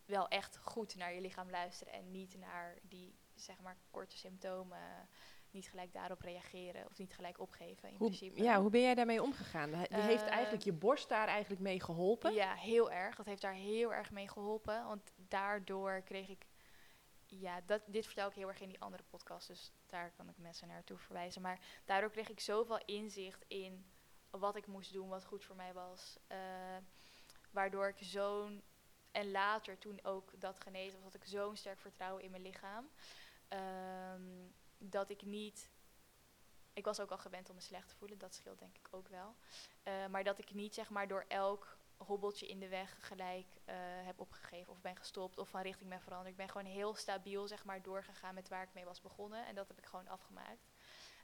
[0.04, 5.08] wel echt goed naar je lichaam luisteren en niet naar die, zeg maar, korte symptomen,
[5.50, 8.42] niet gelijk daarop reageren of niet gelijk opgeven in Hoe, principe.
[8.42, 9.70] ja, hoe ben jij daarmee omgegaan?
[9.70, 12.32] Die heeft Eh, eigenlijk je borst daar eigenlijk mee geholpen?
[12.34, 13.16] Ja, heel erg.
[13.16, 14.84] Dat heeft daar heel erg mee geholpen.
[14.86, 16.46] Want daardoor kreeg ik.
[17.30, 19.46] Ja, dat, dit vertel ik heel erg in die andere podcast.
[19.46, 21.42] Dus daar kan ik mensen naartoe verwijzen.
[21.42, 23.86] Maar daardoor kreeg ik zoveel inzicht in
[24.30, 26.18] wat ik moest doen, wat goed voor mij was.
[26.26, 26.38] eh,
[27.50, 28.62] waardoor ik zo'n.
[29.12, 32.90] En later, toen ook dat genezen was, had ik zo'n sterk vertrouwen in mijn lichaam.
[33.48, 34.22] ehm,
[34.78, 35.70] dat ik niet.
[36.72, 39.08] Ik was ook al gewend om me slecht te voelen, dat scheelt denk ik ook
[39.08, 39.36] wel.
[39.82, 43.74] Eh, maar dat ik niet zeg maar door elk hobbeltje in de weg gelijk eh,
[43.78, 46.30] heb opgegeven of ben gestopt of van richting ben veranderd.
[46.30, 49.54] Ik ben gewoon heel stabiel zeg maar doorgegaan met waar ik mee was begonnen en
[49.54, 50.68] dat heb ik gewoon afgemaakt.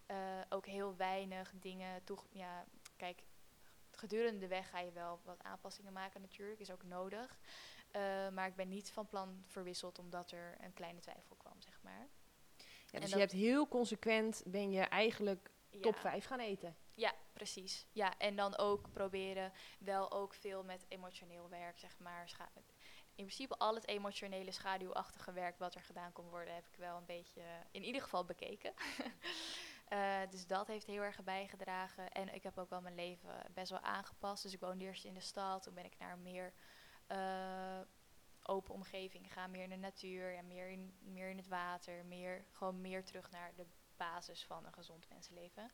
[0.07, 0.17] Eh,
[0.49, 2.19] ook heel weinig dingen toe.
[2.31, 2.65] Ja,
[2.97, 3.23] kijk,
[3.91, 7.39] gedurende de weg ga je wel wat aanpassingen maken natuurlijk, is ook nodig.
[7.91, 11.83] Eh, maar ik ben niet van plan verwisseld omdat er een kleine twijfel kwam, zeg
[11.83, 12.09] maar.
[12.91, 15.51] Ja, dus en je hebt heel consequent, ben je eigenlijk
[15.81, 16.01] top Ja.
[16.01, 16.77] 5 gaan eten.
[16.95, 17.87] Ja, precies.
[17.93, 22.29] Ja, en dan ook proberen wel ook veel met emotioneel werk, zeg maar.
[22.29, 22.51] Scha-
[23.17, 26.97] in principe al het emotionele schaduwachtige werk wat er gedaan kon worden, heb ik wel
[26.97, 28.75] een beetje in ieder geval bekeken.
[29.85, 32.11] Eh, dus dat heeft heel erg bijgedragen.
[32.11, 34.43] En ik heb ook wel mijn leven best wel aangepast.
[34.43, 36.53] Dus ik woonde eerst in de stad, toen ben ik naar meer
[37.07, 37.81] eh,
[38.43, 42.45] open omgeving gegaan, meer in de natuur, ja, meer, in, meer in het water, meer,
[42.53, 43.67] gewoon meer terug naar de
[43.97, 45.71] basis van een gezond mensenleven.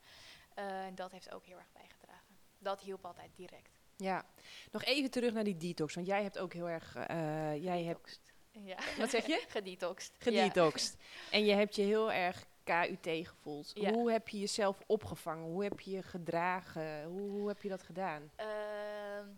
[0.54, 2.36] Eh, en dat heeft ook heel erg bijgedragen.
[2.58, 3.78] Dat hielp altijd direct.
[3.96, 4.24] Ja,
[4.70, 8.20] nog even terug naar die detox, want jij hebt ook heel erg, eh, jij hebt.
[8.50, 8.78] Ja.
[8.98, 9.44] Wat zeg je?
[9.48, 10.12] Gedetoxed.
[10.18, 10.42] Ja.
[10.42, 10.96] gedetoxed.
[11.30, 13.70] En je hebt je heel erg KUT gevoeld.
[13.74, 13.92] Ja.
[13.92, 15.44] Hoe heb je jezelf opgevangen?
[15.44, 17.04] Hoe heb je je gedragen?
[17.04, 18.30] Hoe, hoe heb je dat gedaan?
[18.36, 19.28] Ehm,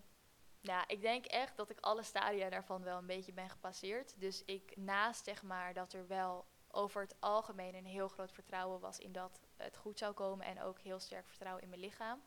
[0.60, 4.20] nou, ik denk echt dat ik alle stadia daarvan wel een beetje ben gepasseerd.
[4.20, 8.80] Dus ik naast zeg maar dat er wel over het algemeen een heel groot vertrouwen
[8.80, 12.22] was in dat het goed zou komen en ook heel sterk vertrouwen in mijn lichaam,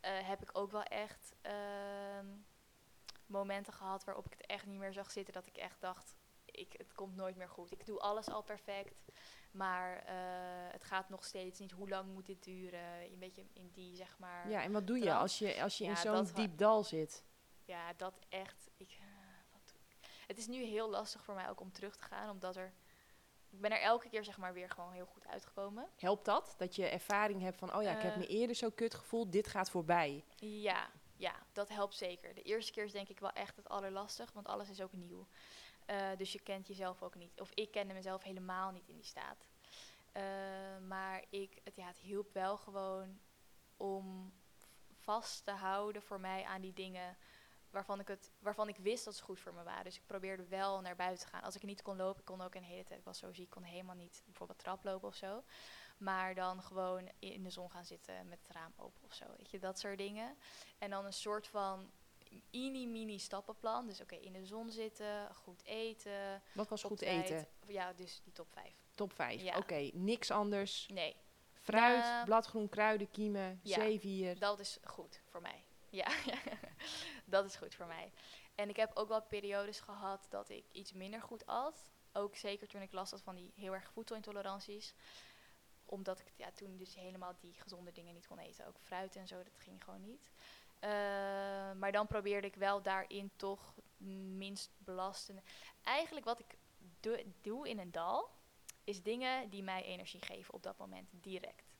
[0.00, 2.26] eh, heb ik ook wel echt ehm,
[3.26, 5.34] momenten gehad waarop ik het echt niet meer zag zitten.
[5.34, 7.72] Dat ik echt dacht, ik, het komt nooit meer goed.
[7.72, 9.02] Ik doe alles al perfect.
[9.50, 10.14] Maar eh,
[10.72, 11.72] het gaat nog steeds niet.
[11.72, 13.12] Hoe lang moet dit duren?
[13.12, 14.48] Een beetje in die, zeg maar.
[14.48, 17.24] Ja, en wat doe je als je, als je in zo'n diep dal zit?
[17.64, 18.70] Ja, dat echt.
[18.76, 19.06] Ik, eh,
[19.52, 20.08] wat doe ik?
[20.26, 22.72] Het is nu heel lastig voor mij ook om terug te gaan, omdat er.
[23.50, 25.88] Ik ben er elke keer zeg maar weer gewoon heel goed uitgekomen.
[25.96, 26.54] Helpt dat?
[26.58, 28.18] Dat je ervaring hebt van, oh ja, ik heb Eh.
[28.18, 30.24] me eerder zo kut gevoeld, dit gaat voorbij.
[30.36, 32.34] Ja, ja, dat helpt zeker.
[32.34, 35.26] De eerste keer is denk ik wel echt het allerlastig, want alles is ook nieuw.
[35.86, 37.40] Eh, dus je kent jezelf ook niet.
[37.40, 39.48] Of ik kende mezelf helemaal niet in die staat.
[40.12, 40.22] Eh,
[40.88, 43.18] maar ik, het, ja, het hielp wel gewoon
[43.76, 44.32] om
[44.92, 47.16] vast te houden voor mij aan die dingen
[47.70, 49.84] waarvan ik, het, waarvan ik wist dat ze goed voor me waren.
[49.84, 51.42] Dus ik probeerde wel naar buiten te gaan.
[51.42, 53.44] Als ik niet kon lopen, ik kon ook een hele tijd, ik was zo ziek,
[53.44, 55.42] ik kon helemaal niet bijvoorbeeld traplopen of zo.
[55.98, 59.24] Maar dan gewoon in de zon gaan zitten met het raam open of zo.
[59.36, 60.36] Weet je, dat soort dingen.
[60.78, 61.90] En dan een soort van
[62.50, 63.86] mini-mini stappenplan.
[63.86, 66.42] Dus oké, in de zon zitten, goed eten.
[66.52, 67.24] Wat was goed tijd.
[67.24, 67.46] eten?
[67.66, 68.74] Ja, dus die top 5.
[68.94, 69.42] Top 5.
[69.42, 69.56] Ja.
[69.56, 70.88] Oké, niks anders.
[70.92, 71.16] Nee,
[71.60, 74.38] Fruit, bladgroen, kruiden, kiemen, ja, zeewier.
[74.38, 75.64] dat is goed voor mij.
[75.90, 76.08] Ja,
[77.30, 78.12] dat is goed voor mij.
[78.54, 81.90] En ik heb ook wel periodes gehad dat ik iets minder goed at.
[82.12, 84.94] ook zeker toen ik last had van die heel erg voedselintoleranties.
[85.84, 88.66] Omdat ik ja, toen dus helemaal die gezonde dingen niet kon eten.
[88.66, 90.30] Ook fruit en zo, dat ging gewoon niet.
[90.78, 90.90] Eh,
[91.72, 93.74] maar dan probeerde ik wel daarin toch
[94.36, 95.42] minst belastende.
[95.82, 96.56] Eigenlijk wat ik
[97.40, 98.30] doe in een dal,
[98.84, 101.74] is dingen die mij energie geven op dat moment direct.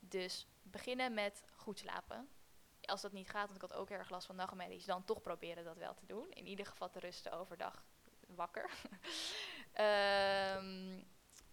[0.00, 2.28] Dus beginnen met goed slapen.
[2.88, 5.64] Als dat niet gaat, want ik had ook erg last van nachtmerries, dan toch proberen
[5.64, 6.30] dat wel te doen.
[6.30, 7.84] In ieder geval te rusten overdag
[8.26, 8.70] wakker.
[9.72, 11.00] Ehm,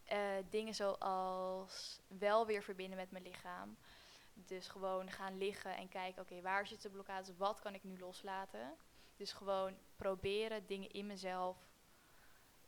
[0.04, 3.78] eh, dingen zoals wel weer verbinden met mijn lichaam.
[4.34, 7.38] Dus gewoon gaan liggen en kijken, oké, waar zitten de blokkades?
[7.38, 8.76] Wat kan ik nu loslaten?
[9.16, 11.58] Dus gewoon proberen dingen in mezelf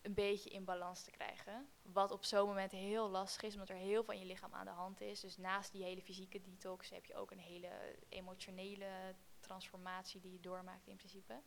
[0.02, 1.70] een beetje in balans te krijgen.
[1.82, 4.66] Wat op zo'n moment heel lastig is, omdat er heel veel in je lichaam aan
[4.66, 5.20] de hand is.
[5.20, 7.70] Dus naast die hele fysieke detox heb je ook een hele
[8.10, 11.42] emotionele transformatie die je doormaakt in principe.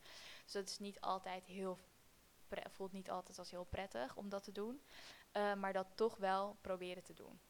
[0.44, 1.78] Dus dat is niet altijd heel
[2.70, 4.82] voelt niet altijd als heel prettig om dat te doen.
[5.32, 7.40] Uh, maar dat toch wel proberen te doen.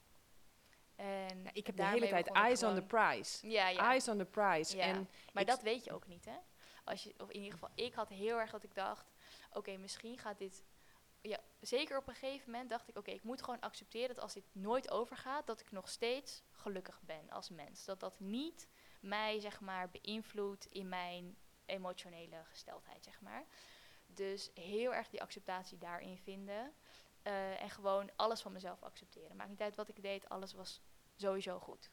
[0.97, 3.51] En ik heb de hele tijd eyes on the prize.
[3.51, 3.91] Ja, ja.
[3.91, 4.77] Eyes on the prize.
[4.77, 4.85] Ja.
[4.85, 6.37] En maar dat weet je ook niet, hè?
[6.85, 9.13] Als je, of in ieder geval, ik had heel erg dat ik dacht...
[9.53, 10.63] Oké, misschien gaat dit...
[11.23, 12.97] Ja, zeker op een gegeven moment dacht ik...
[12.97, 15.47] Oké, ik moet gewoon accepteren dat als dit nooit overgaat...
[15.47, 17.85] dat ik nog steeds gelukkig ben als mens.
[17.85, 18.69] Dat dat niet
[19.01, 23.47] mij, zeg maar, beïnvloedt in mijn emotionele gesteldheid, zeg maar.
[24.07, 26.75] Dus heel erg die acceptatie daarin vinden.
[27.23, 29.37] Uh, en gewoon alles van mezelf accepteren.
[29.37, 30.81] Maakt niet uit wat ik deed, alles was
[31.17, 31.91] sowieso goed.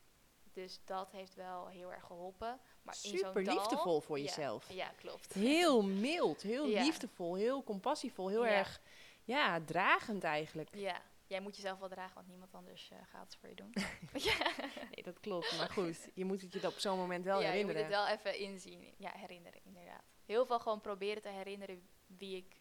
[0.53, 2.59] Dus dat heeft wel heel erg geholpen.
[2.81, 4.71] Maar Super liefdevol voor jezelf.
[4.71, 5.33] Ja, klopt.
[5.33, 8.81] Heel mild, heel liefdevol, heel compassievol, heel erg
[9.27, 10.75] ja, dragend eigenlijk.
[10.75, 13.73] Ja, jij moet jezelf wel dragen, want niemand anders uh, gaat het voor je doen.
[14.93, 15.57] nee, dat klopt.
[15.57, 17.67] Maar goed, je moet het je op zo'n moment wel herinneren.
[17.67, 18.93] je moet het wel even inzien.
[18.97, 20.03] Ja, herinneren, inderdaad.
[20.25, 22.55] Heel veel gewoon proberen te herinneren wie ik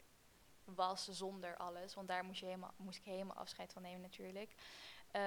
[0.65, 1.95] was zonder alles.
[1.95, 4.55] Want daar moest, je helemaal, moest ik helemaal afscheid van nemen natuurlijk.
[5.13, 5.23] Uh,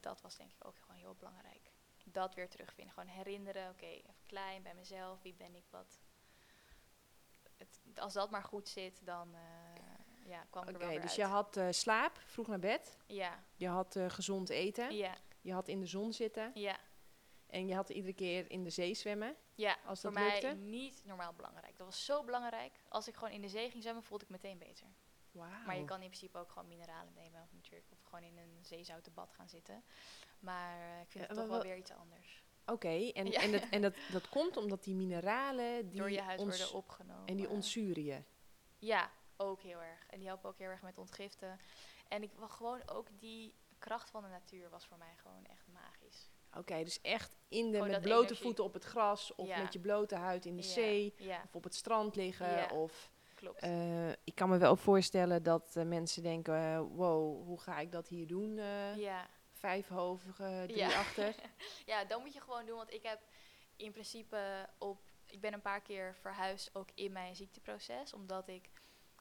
[0.00, 1.70] dat was denk ik ook gewoon heel belangrijk.
[2.04, 2.94] Dat weer terugvinden.
[2.94, 5.22] Gewoon herinneren, oké, even klein bij mezelf.
[5.22, 6.00] Wie ben ik, wat...
[7.56, 9.71] Het, als dat maar goed zit, dan uh,
[10.24, 12.98] ja, kwam er wel dus je had uh, slaap, vroeg naar bed.
[13.06, 13.42] Ja.
[13.56, 14.96] Je had gezond eten.
[14.96, 15.14] Ja.
[15.40, 16.50] Je had in de zon zitten.
[16.54, 16.78] Ja.
[17.46, 19.36] En je had iedere keer in de zee zwemmen.
[19.54, 21.76] Ja, als dat voor mij niet normaal belangrijk.
[21.76, 22.72] Dat was zo belangrijk.
[22.88, 24.86] Als ik gewoon in de zee ging zwemmen, voelde ik meteen beter.
[25.30, 25.66] Wow.
[25.66, 27.86] Maar je kan in principe ook gewoon mineralen nemen, of natuurlijk.
[27.92, 29.82] Of gewoon in een zeezouten bad gaan zitten.
[30.40, 32.42] Maar uh, ik vind het toch wel weer iets anders.
[32.66, 35.88] Oké, en, en, dat, en dat, dat komt omdat die mineralen...
[35.88, 37.26] Die Door je huid worden opgenomen.
[37.26, 38.22] En die ontzuren je.
[38.78, 39.10] Ja,
[39.42, 40.06] ook heel erg.
[40.06, 41.58] En die helpen ook heel erg met ontgiften.
[42.08, 46.30] En ik gewoon ook die kracht van de natuur was voor mij gewoon echt magisch.
[46.56, 50.14] Oké, dus echt in de, met blote voeten op het gras of met je blote
[50.14, 51.14] huid in de zee
[51.44, 52.70] of op het strand liggen.
[52.70, 53.64] Of, Klopt.
[53.64, 57.92] Uh, ik kan me wel voorstellen dat uh, mensen denken, uh, wow, hoe ga ik
[57.92, 58.54] dat hier doen?
[58.96, 59.28] ja.
[59.52, 61.34] Vijfhovige, drie achter.
[61.86, 63.20] ja, dan moet je gewoon doen, want ik heb
[63.76, 68.70] in principe op, ik ben een paar keer verhuisd ook in mijn ziekteproces, omdat ik,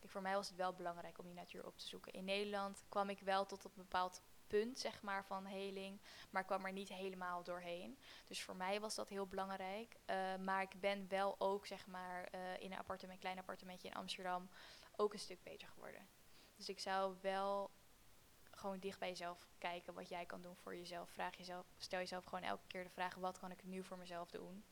[0.10, 2.14] voor mij was het wel belangrijk om die natuur op te zoeken.
[2.14, 6.00] In Nederland kwam ik wel tot een bepaald punt zeg maar, van heling,
[6.30, 8.00] maar kwam er niet helemaal doorheen.
[8.28, 9.96] Dus voor mij was dat heel belangrijk.
[10.06, 13.94] Uh, maar ik ben wel ook zeg maar, uh, in een appartement, klein appartementje in
[13.94, 14.50] Amsterdam
[14.96, 16.08] ook een stuk beter geworden.
[16.56, 17.72] Dus ik zou wel
[18.52, 21.10] gewoon dicht bij jezelf kijken wat jij kan doen voor jezelf.
[21.10, 24.32] Vraag jezelf, stel jezelf gewoon elke keer de vraag: wat kan ik nu voor mezelf
[24.32, 24.64] doen?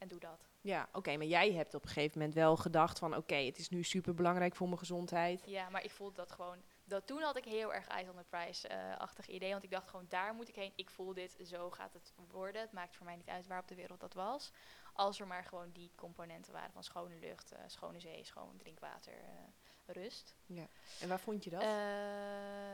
[0.00, 0.48] En doe dat.
[0.60, 3.68] Ja, oké, maar jij hebt op een gegeven moment wel gedacht van oké, het is
[3.68, 5.42] nu super belangrijk voor mijn gezondheid.
[5.46, 8.24] Ja, maar ik voelde dat gewoon dat toen had ik heel erg Eyes on the
[8.28, 9.50] Prize-achtig uh, idee.
[9.50, 10.72] Want ik dacht gewoon, daar moet ik heen.
[10.76, 12.60] Ik voel dit, zo gaat het worden.
[12.60, 14.52] Het maakt voor mij niet uit waar op de wereld dat was.
[14.92, 19.12] Als er maar gewoon die componenten waren van schone lucht, uh, schone zee, schoon drinkwater,
[19.12, 20.36] uh, rust.
[20.46, 20.66] Ja.
[21.00, 21.62] En waar vond je dat?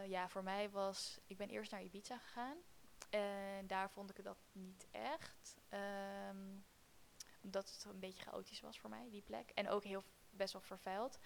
[0.08, 1.20] ja, voor mij was...
[1.26, 2.56] Ik ben eerst naar Ibiza gegaan.
[3.10, 5.56] En daar vond ik dat niet echt.
[6.28, 6.64] Um,
[7.46, 9.50] omdat het een beetje chaotisch was voor mij, die plek.
[9.54, 11.18] En ook heel best wel vervuild.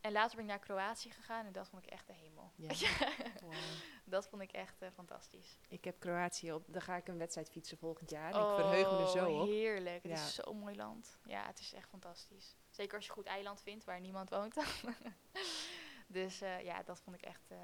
[0.00, 2.52] En later ben ik naar Kroatië gegaan en dat vond ik echt de hemel.
[2.56, 2.72] Ja.
[4.04, 5.58] Dat vond ik echt uh, fantastisch.
[5.68, 8.34] Ik heb Kroatië op, daar ga ik een wedstrijd fietsen volgend jaar.
[8.34, 9.46] Oh, ik verheug me er zo op.
[9.46, 10.02] heerlijk.
[10.02, 11.18] Het is zo'n mooi land.
[11.24, 12.56] Ja, het is echt fantastisch.
[12.70, 14.54] Zeker als je goed eiland vindt waar niemand woont.
[16.06, 17.50] dus uh, ja, dat vond ik echt...
[17.50, 17.58] Uh,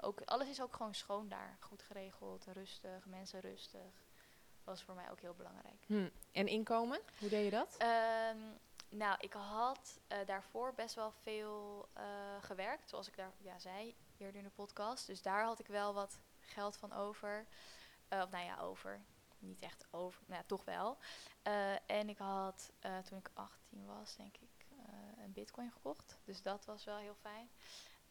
[0.00, 1.56] ook, alles is ook gewoon schoon daar.
[1.60, 4.05] Goed geregeld, rustig, mensen rustig.
[4.66, 5.84] Was voor mij ook heel belangrijk.
[5.86, 6.08] Hm.
[6.32, 7.00] En inkomen?
[7.18, 7.76] Hoe deed je dat?
[7.82, 8.58] Um,
[8.88, 12.02] nou, ik had uh, daarvoor best wel veel uh,
[12.40, 15.06] gewerkt, zoals ik daar ja, zei eerder in de podcast.
[15.06, 17.46] Dus daar had ik wel wat geld van over.
[18.12, 19.00] Uh, of nou ja, over.
[19.38, 20.98] Niet echt over, nou ja, toch wel.
[21.86, 22.72] en ik had
[23.04, 24.66] toen ik 18 was, denk ik,
[25.16, 26.18] een bitcoin gekocht.
[26.24, 27.50] Dus dat was wel heel fijn.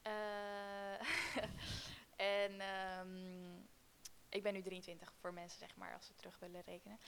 [0.06, 1.08] Eh,
[2.42, 3.62] en ehm,
[4.30, 7.00] ik ben nu 23 voor mensen, zeg maar, als ze terug willen rekenen.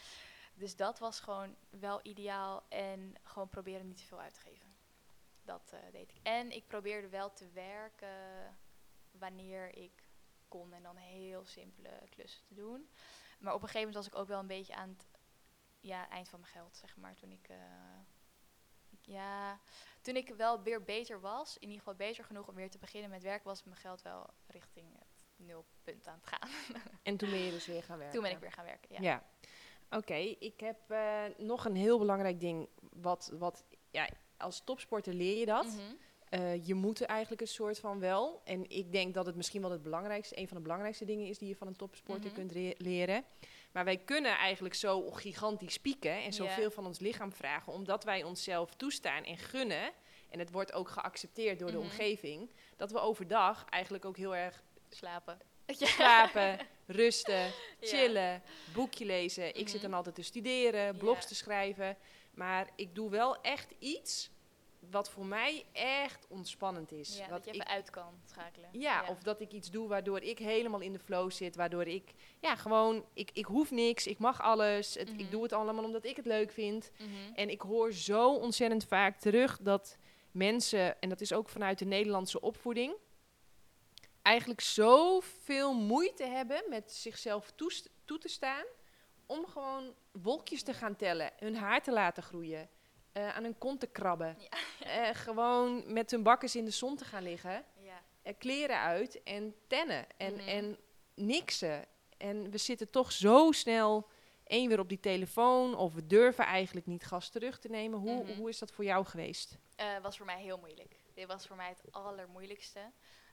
[0.57, 2.65] Dus dat was gewoon wel ideaal.
[2.70, 4.76] En gewoon proberen niet te veel uit te geven.
[5.41, 6.20] Dat eh, deed ik.
[6.24, 8.57] En ik probeerde wel te werken
[9.11, 10.03] wanneer ik
[10.47, 10.74] kon.
[10.74, 12.89] En dan heel simpele klussen te doen.
[13.39, 15.07] Maar op een gegeven moment was ik ook wel een beetje aan het
[15.80, 17.15] ja, eind van mijn geld, zeg maar.
[17.15, 17.99] Toen ik, eh,
[19.01, 19.59] ja,
[20.01, 23.09] toen ik wel weer beter was, in ieder geval beter genoeg om weer te beginnen
[23.09, 24.99] met werk, was mijn geld wel richting
[25.38, 26.49] het nulpunt aan het gaan.
[27.03, 28.13] En toen ben je dus weer gaan werken?
[28.15, 29.01] toen ben ik weer gaan werken, ja.
[29.01, 29.23] Ja.
[29.97, 32.67] Oké, ik heb eh, nog een heel belangrijk ding.
[32.79, 35.65] Wat, wat ja, als topsporter leer je dat.
[35.65, 35.79] Mhm.
[36.29, 38.41] Eh, je moet er eigenlijk een soort van wel.
[38.43, 41.38] En ik denk dat het misschien wel het belangrijkste, een van de belangrijkste dingen is
[41.38, 42.35] die je van een topsporter Mhm.
[42.35, 43.25] kunt re- leren.
[43.71, 48.23] Maar wij kunnen eigenlijk zo gigantisch pieken en zoveel van ons lichaam vragen, omdat wij
[48.23, 49.91] onszelf toestaan en gunnen.
[50.29, 51.85] En het wordt ook geaccepteerd door de Mhm.
[51.85, 52.51] omgeving.
[52.75, 55.38] Dat we overdag eigenlijk ook heel erg Slapen.
[55.67, 57.51] slapen, rusten, Ja.
[57.79, 58.41] chillen,
[58.73, 59.47] boekje lezen.
[59.47, 59.81] Ik zit Mhm.
[59.89, 61.27] dan altijd te studeren, blogs Ja.
[61.27, 61.97] te schrijven.
[62.33, 64.29] Maar ik doe wel echt iets
[64.91, 67.17] wat voor mij echt ontspannend is.
[67.17, 68.69] Ja, wat dat je ik, even uit kan schakelen.
[68.71, 71.55] ja, of dat ik iets doe waardoor ik helemaal in de flow zit.
[71.55, 74.93] Waardoor ik, ja, gewoon, ik, ik hoef niks, ik mag alles.
[74.95, 75.19] Het, Mhm.
[75.19, 76.91] Ik doe het allemaal omdat ik het leuk vind.
[76.97, 77.09] Mhm.
[77.35, 79.97] En ik hoor zo ontzettend vaak terug dat
[80.31, 82.93] mensen, en dat is ook vanuit de Nederlandse opvoeding,
[84.28, 87.51] eigenlijk zoveel moeite hebben met zichzelf
[88.05, 88.65] toe te staan
[89.25, 92.69] om gewoon wolkjes te gaan tellen, hun haar te laten groeien,
[93.11, 94.38] eh, aan hun kont te krabben,
[94.80, 98.01] eh, gewoon met hun bakkers in de zon te gaan liggen, Ja.
[98.21, 100.47] eh, kleren uit en tennen en, Mhm.
[100.47, 100.78] en
[101.15, 101.86] niksen.
[102.17, 104.09] En we zitten toch zo snel
[104.43, 107.99] één weer op die telefoon of we durven eigenlijk niet gas terug te nemen.
[107.99, 108.34] Hoe, Mhm.
[108.38, 109.57] hoe is dat voor jou geweest?
[110.01, 110.95] Was voor mij heel moeilijk.
[111.13, 112.80] Dit was voor mij het allermoeilijkste.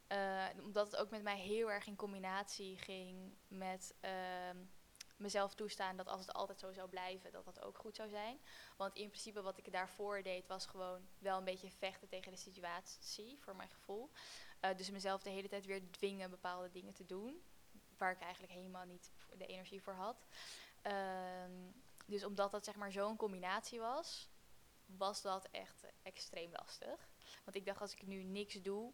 [0.06, 4.56] Eh, omdat het ook met mij heel erg in combinatie ging met ehm,
[5.16, 8.40] mezelf toestaan dat als het altijd zo zou blijven, dat dat ook goed zou zijn.
[8.76, 12.38] Want in principe wat ik daarvoor deed, was gewoon wel een beetje vechten tegen de
[12.38, 14.10] situatie, voor mijn gevoel.
[14.60, 17.42] Eh, dus mezelf de hele tijd weer dwingen bepaalde dingen te doen,
[17.96, 20.26] waar ik eigenlijk helemaal niet de energie voor had.
[20.82, 21.52] Ehm,
[22.06, 24.28] dus omdat dat zeg maar zo'n combinatie was,
[24.86, 27.08] was dat echt extreem lastig.
[27.44, 28.92] Want ik dacht, als ik nu niks doe,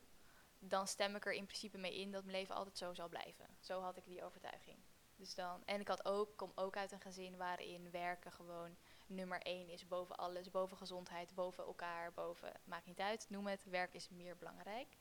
[0.60, 3.46] dan stem ik er in principe mee in dat mijn leven altijd zo zal blijven.
[3.60, 4.78] Zo had ik die overtuiging.
[5.16, 9.40] Dus dan, en ik had ook, kom ook uit een gezin waarin werken gewoon nummer
[9.42, 10.50] één is boven alles.
[10.50, 13.64] Boven gezondheid, boven elkaar, boven, maakt niet uit, noem het.
[13.64, 14.96] Werk is meer belangrijk.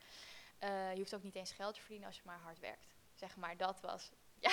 [0.60, 2.96] Eh, je hoeft ook niet eens geld te verdienen als je maar hard werkt.
[3.14, 4.12] Zeg maar, dat was,
[4.46, 4.52] ja,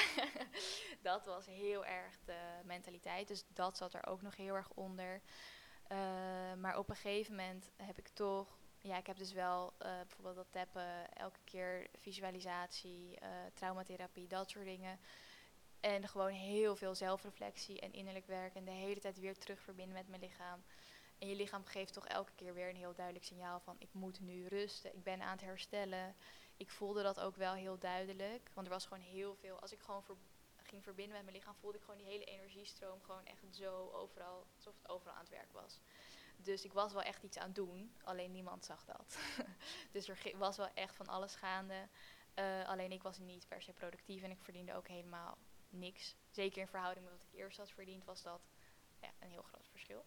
[1.03, 3.29] dat was heel erg de mentaliteit.
[3.29, 5.23] Dus dat zat er ook nog heel erg onder.
[5.89, 5.99] Eh,
[6.55, 10.37] maar op een gegeven moment heb ik toch, ja, ik heb dus wel eh, bijvoorbeeld
[10.37, 14.99] dat tappen, elke keer visualisatie, eh, traumatherapie, dat soort dingen.
[15.81, 19.95] En gewoon heel veel zelfreflectie en innerlijk werk en de hele tijd weer terug verbinden
[19.95, 20.65] met mijn lichaam.
[21.19, 24.21] En je lichaam geeft toch elke keer weer een heel duidelijk signaal van ik moet
[24.21, 26.15] nu rusten, ik ben aan het herstellen.
[26.57, 29.61] Ik voelde dat ook wel heel duidelijk, want er was gewoon heel veel.
[29.61, 30.05] Als ik gewoon
[30.63, 34.47] ging verbinden met mijn lichaam, voelde ik gewoon die hele energiestroom gewoon echt zo overal,
[34.57, 35.81] alsof het overal aan het werk was.
[36.37, 39.19] Dus ik was wel echt iets aan het doen, alleen niemand zag dat.
[39.93, 41.89] dus er was wel echt van alles gaande.
[42.35, 46.17] Eh, alleen ik was niet per se productief en ik verdiende ook helemaal niks.
[46.31, 48.41] Zeker in verhouding met wat ik eerst had verdiend, was dat
[49.01, 50.07] ja, een heel groot verschil.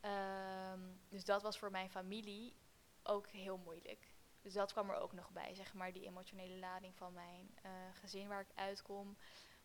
[0.00, 2.56] Ehm, dus dat was voor mijn familie
[3.02, 4.14] ook heel moeilijk.
[4.42, 7.70] Dus dat kwam er ook nog bij, zeg maar, die emotionele lading van mijn eh,
[7.92, 9.16] gezin waar ik uitkom.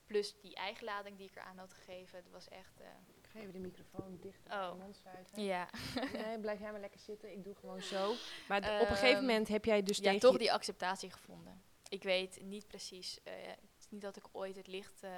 [0.05, 2.23] Plus die eigen lading die ik eraan had gegeven.
[2.23, 2.79] Dat was echt.
[2.79, 2.87] eh,
[3.35, 4.71] even de microfoon dicht Oh.
[4.71, 5.01] de mond
[5.35, 5.69] ja.
[6.13, 7.31] Nee, blijf jij maar lekker zitten.
[7.31, 8.13] Ik doe gewoon zo.
[8.47, 11.63] Maar op een gegeven Ehm, moment heb jij dus ja, toch die acceptatie gevonden.
[11.89, 15.11] Ik weet niet precies, eh, het is niet dat ik ooit het licht eh,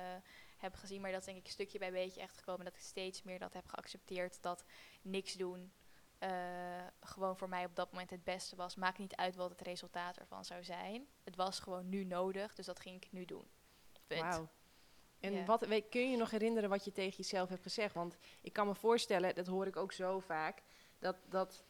[0.57, 3.23] heb gezien, maar dat is denk ik stukje bij beetje echt gekomen dat ik steeds
[3.23, 4.63] meer dat heb geaccepteerd dat
[5.01, 5.73] niks doen
[6.23, 8.75] eh, gewoon voor mij op dat moment het beste was.
[8.75, 11.07] Maakt niet uit wat het resultaat ervan zou zijn.
[11.23, 13.47] Het was gewoon nu nodig, dus dat ging ik nu doen.
[14.07, 14.21] Punt.
[14.21, 14.49] Wauw.
[15.23, 15.45] En Ja.
[15.45, 17.93] wat, weet, kun je nog herinneren wat je tegen jezelf hebt gezegd?
[17.93, 20.61] Want ik kan me voorstellen, dat hoor ik ook zo vaak,
[20.99, 21.63] dat, dat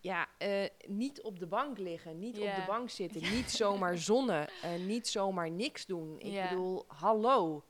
[0.00, 4.48] ja, eh, niet op de bank liggen, niet op de bank zitten, niet zomaar zonnen,
[4.62, 6.18] eh, niet zomaar niks doen.
[6.20, 7.64] Ik bedoel, hallo.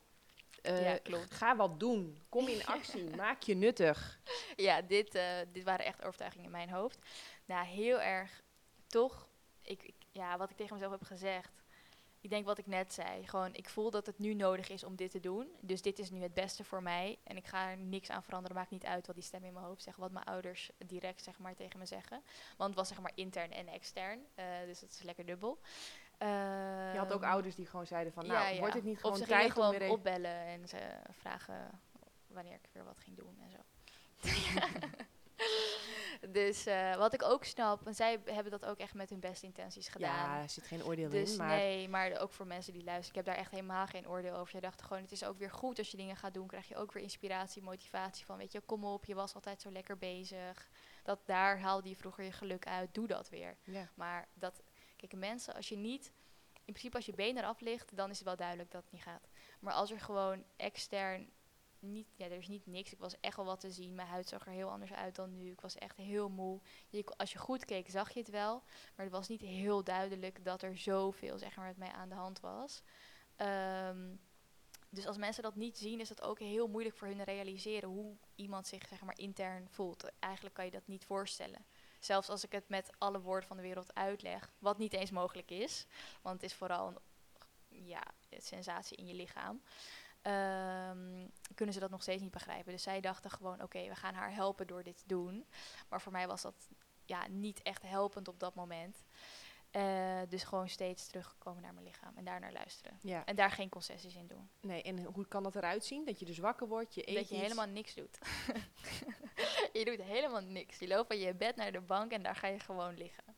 [0.63, 0.95] Eh.
[1.29, 2.23] Ga wat doen.
[2.29, 3.11] Kom in actie.
[3.17, 4.21] Maak je nuttig.
[4.57, 5.19] Ja, dit,
[5.53, 6.99] dit waren echt overtuigingen in mijn hoofd.
[7.45, 8.43] Nou, heel erg
[8.87, 9.29] toch.
[9.63, 11.58] Ik, ik- ja, wat ik tegen mezelf heb gezegd.
[12.29, 13.27] Ik denk wat ik net zei.
[13.27, 15.49] Gewoon, ik voel dat het nu nodig is om dit te doen.
[15.61, 17.19] Dus dit is nu het beste voor mij.
[17.25, 18.57] En ik ga er niks aan veranderen.
[18.57, 19.97] Maakt niet uit wat die stem in mijn hoofd zegt.
[19.97, 22.23] Wat mijn ouders direct zeg maar, tegen me zeggen.
[22.57, 24.21] Want het was zeg maar intern en extern.
[24.35, 25.59] eh, dus dat is lekker dubbel.
[26.19, 28.59] Je had ook Ehm, ouders die gewoon zeiden van, ja, nou, ja.
[28.59, 30.79] wordt het niet gewoon tijd om gewoon weer opbellen en ze
[31.11, 31.81] vragen
[32.27, 33.59] wanneer ik weer wat ging doen en zo.
[36.29, 39.47] dus eh, wat ik ook snap, en zij hebben dat ook echt met hun beste
[39.47, 40.31] intenties gedaan.
[40.31, 43.11] Ja, er zit geen oordeel Dus in, maar nee, maar ook voor mensen die luisteren.
[43.11, 44.51] Ik heb daar echt helemaal geen oordeel over.
[44.51, 46.47] Zij dachten gewoon, het is ook weer goed als je dingen gaat doen.
[46.47, 49.71] Krijg je ook weer inspiratie, motivatie van, weet je, kom op, je was altijd zo
[49.71, 50.69] lekker bezig.
[51.03, 52.95] Dat daar haalde je vroeger je geluk uit.
[52.95, 53.57] Doe dat weer.
[53.63, 53.89] ja.
[53.95, 54.63] Maar dat,
[54.97, 56.13] kijk, mensen, als je niet,
[56.53, 59.03] in principe als je been eraf ligt, dan is het wel duidelijk dat het niet
[59.03, 59.29] gaat.
[59.61, 61.31] Maar als er gewoon extern
[61.81, 62.93] niet, ja, er is niet niks.
[62.93, 63.95] Ik was echt wel wat te zien.
[63.95, 65.51] Mijn huid zag er heel anders uit dan nu.
[65.51, 66.61] Ik was echt heel moe.
[66.89, 68.63] Je, als je goed keek, zag je het wel.
[68.97, 72.15] Maar het was niet heel duidelijk dat er zoveel zeg maar, met mij aan de
[72.15, 72.83] hand was.
[73.37, 74.15] Ehm,
[74.91, 77.89] dus als mensen dat niet zien, is het ook heel moeilijk voor hun te realiseren
[77.89, 80.11] hoe iemand zich zeg maar, intern voelt.
[80.19, 81.67] Eigenlijk kan je dat niet voorstellen.
[81.99, 85.51] Zelfs als ik het met alle woorden van de wereld uitleg, wat niet eens mogelijk
[85.51, 85.87] is.
[86.23, 87.03] Want het is vooral
[87.69, 89.63] een ja, sensatie in je lichaam.
[90.23, 92.73] Ehm, kunnen ze dat nog steeds niet begrijpen.
[92.73, 95.47] Dus zij dachten gewoon, oké, we gaan haar helpen door dit te doen.
[95.89, 96.69] Maar voor mij was dat
[97.05, 99.05] ja, niet echt helpend op dat moment.
[99.71, 102.99] Eh, dus gewoon steeds terugkomen naar mijn lichaam en daar naar luisteren.
[103.03, 103.25] ja.
[103.25, 104.51] En daar geen concessies in doen.
[104.61, 106.05] Nee, en hoe kan dat eruit zien?
[106.05, 107.43] Dat je dus wakker wordt, je eet dat je iets.
[107.43, 108.19] helemaal niks doet.
[109.79, 110.79] je doet helemaal niks.
[110.79, 113.37] Je loopt van je bed naar de bank en daar ga je gewoon liggen.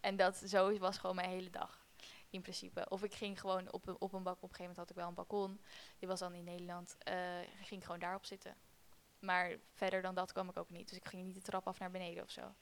[0.00, 1.85] En dat zo was gewoon mijn hele dag.
[2.30, 2.86] In principe.
[2.88, 4.36] Of ik ging gewoon op een, op een bak.
[4.36, 5.60] Op een gegeven moment had ik wel een balkon.
[5.98, 6.96] Die was dan in Nederland.
[7.60, 8.56] ik ging gewoon daarop zitten.
[9.18, 10.88] Maar verder dan dat kwam ik ook niet.
[10.88, 12.54] Dus ik ging niet de trap af naar beneden of zo.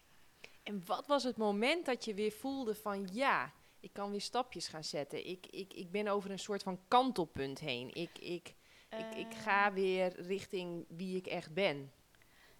[0.63, 4.69] En wat was het moment dat je weer voelde van, ja, ik kan weer stapjes
[4.69, 5.27] gaan zetten.
[5.27, 7.95] Ik, ik, ik ben over een soort van kantelpunt heen.
[7.95, 8.55] Ik, ik,
[8.89, 11.93] ik, ik ga weer richting wie ik echt ben.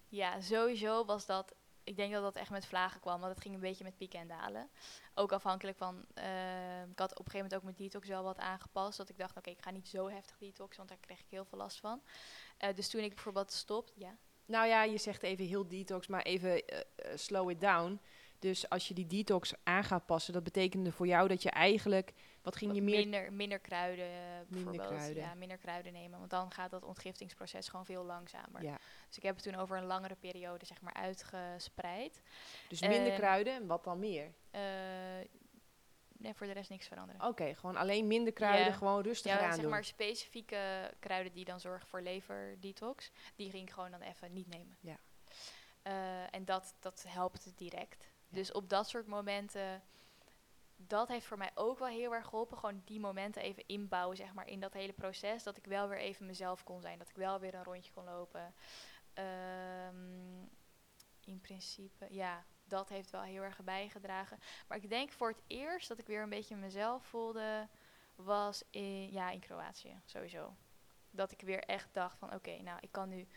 [0.07, 1.54] Ja, sowieso was dat.
[1.85, 4.19] Ik denk dat dat echt met vlagen kwam, want het ging een beetje met pieken
[4.19, 4.69] en dalen.
[5.13, 6.05] Ook afhankelijk van.
[6.13, 8.97] eh, ik had op een gegeven moment ook mijn detox wel wat aangepast.
[8.97, 11.45] Dat ik dacht, oké, ik ga niet zo heftig detoxen, want daar kreeg ik heel
[11.45, 12.01] veel last van.
[12.57, 14.17] Eh, dus toen ik bijvoorbeeld stop, ja.
[14.45, 17.99] Nou ja, je zegt even heel detox, maar even eh, eh, slow it down.
[18.39, 22.13] Dus als je die detox aan gaat passen, dat betekende voor jou dat je eigenlijk,
[22.45, 22.97] wat ging wat je meer...
[22.99, 24.87] minder, minder kruiden bijvoorbeeld.
[24.87, 25.23] kruiden.
[25.23, 28.63] Ja, minder kruiden nemen, want dan gaat dat ontgiftingsproces gewoon veel langzamer.
[28.63, 28.77] Ja,
[29.07, 32.21] Dus ik heb het toen over een langere periode zeg maar uitgespreid.
[32.67, 34.33] dus minder kruiden en wat dan meer?
[36.17, 37.27] Nee, voor de rest niks veranderen.
[37.27, 38.71] Oké, gewoon alleen minder kruiden, Ja.
[38.73, 39.69] gewoon rustig Ja, aan zeg doen.
[39.71, 44.47] maar specifieke kruiden die dan zorgen voor leverdetox, die ging ik gewoon dan even niet
[44.47, 44.77] nemen.
[44.79, 44.97] Ja.
[45.81, 48.03] Eh, en dat, dat helpt direct.
[48.27, 48.35] Ja.
[48.37, 49.83] Dus op dat soort momenten,
[50.75, 52.57] dat heeft voor mij ook wel heel erg geholpen.
[52.57, 55.43] Gewoon die momenten even inbouwen, zeg maar, in dat hele proces.
[55.43, 56.97] Dat ik wel weer even mezelf kon zijn.
[56.97, 58.53] Dat ik wel weer een rondje kon lopen.
[59.13, 60.43] Ehm,
[61.19, 64.39] in principe, ja, dat heeft wel heel erg bijgedragen.
[64.67, 67.67] Maar ik denk voor het eerst dat ik weer een beetje mezelf voelde,
[68.15, 70.55] was in, ja, in Kroatië, sowieso.
[71.11, 73.27] Dat ik weer echt dacht van, oké, nou, ik kan nu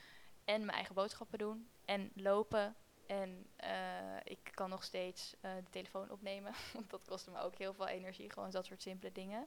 [0.45, 2.77] en mijn eigen boodschappen doen en lopen.
[3.09, 6.53] En eh, ik kan nog steeds eh, de telefoon opnemen.
[6.75, 8.31] Want dat kostte me ook heel veel energie.
[8.31, 9.47] Gewoon dat soort simpele dingen.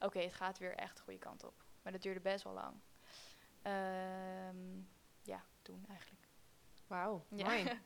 [0.00, 1.54] Oké, het gaat weer echt de goede kant op.
[1.82, 2.74] Maar dat duurde best wel lang.
[3.62, 4.80] Ehm,
[5.22, 6.22] ja, toen eigenlijk.
[6.86, 7.44] Wauw, Ja.
[7.44, 7.64] mooi.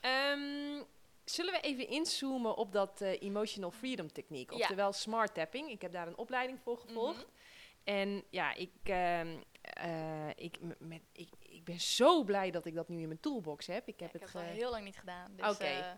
[0.00, 0.82] Ehm,
[1.24, 4.56] zullen we even inzoomen op dat eh, emotional freedom techniek, Ja.
[4.56, 5.70] oftewel smart tapping.
[5.70, 7.16] Ik heb daar een opleiding voor gevolgd.
[7.26, 7.26] Mhm.
[7.84, 11.28] En ja, ik, ehm, eh, ik, met, ik,
[11.62, 13.88] ik ben zo blij dat ik dat nu in mijn toolbox heb.
[13.88, 15.32] Ik Ja, heb ik het, heb het al heel lang niet gedaan.
[15.36, 15.64] Dus, Oké.
[15.64, 15.92] eh,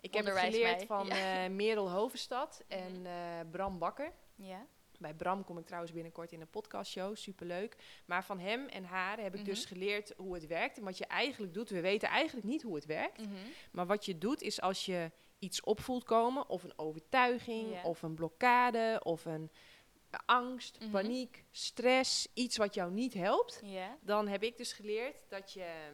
[0.00, 0.86] ik heb het geleerd mij.
[0.86, 1.44] van Ja.
[1.44, 3.06] eh, Merel Hovenstad en Mhm.
[3.06, 4.12] eh, Bram Bakker.
[4.34, 4.66] ja.
[4.98, 7.76] Bij Bram kom ik trouwens binnenkort in een podcastshow, superleuk.
[8.06, 9.68] Maar van hem en haar heb ik dus Mhm.
[9.68, 10.78] geleerd hoe het werkt.
[10.78, 13.18] En wat je eigenlijk doet, we weten eigenlijk niet hoe het werkt.
[13.20, 13.34] Mhm.
[13.72, 17.82] Maar wat je doet is als je iets opvoelt komen, of een overtuiging, Ja.
[17.82, 19.50] of een blokkade, of een
[20.26, 20.90] angst, Mhm.
[20.90, 23.62] paniek, stress, iets wat jou niet helpt,
[24.00, 25.92] dan heb ik dus geleerd dat je.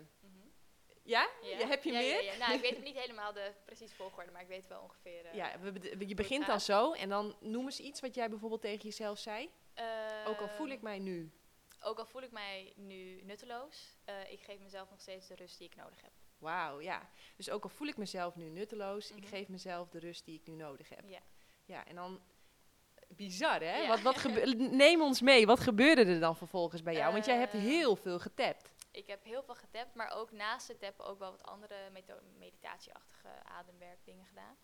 [1.02, 1.28] Ja?
[1.42, 1.58] Ja.
[1.58, 2.24] Ja, heb je Ja, meer?
[2.24, 2.36] Ja, ja.
[2.38, 5.24] Nou, ik weet niet helemaal de precies volgorde, maar ik weet wel ongeveer.
[5.24, 8.28] eh, Ja, we, je het begint dan zo en dan noem eens iets wat jij
[8.28, 9.50] bijvoorbeeld tegen jezelf zei.
[10.26, 11.30] Ook al voel ik mij nu.
[11.80, 15.58] Ook al voel ik mij nu nutteloos, eh, ik geef mezelf nog steeds de rust
[15.58, 16.10] die ik nodig heb.
[16.38, 17.10] Wauw, ja.
[17.36, 19.26] Dus ook al voel ik mezelf nu nutteloos, ik Mhm.
[19.26, 21.04] geef mezelf de rust die ik nu nodig heb.
[21.08, 21.20] Ja.
[21.64, 22.20] Ja, en dan...
[23.08, 23.78] Bizar, hè?
[23.78, 23.88] Ja.
[23.88, 25.46] Wat, wat Neem ons mee.
[25.46, 27.12] Wat gebeurde er dan vervolgens bij jou?
[27.12, 28.74] Want jij hebt Eh, heel veel getapt.
[28.90, 31.76] Ik heb heel veel getapt, maar ook naast het tappen ook wel wat andere
[32.38, 34.56] meditatieachtige ademwerkdingen gedaan.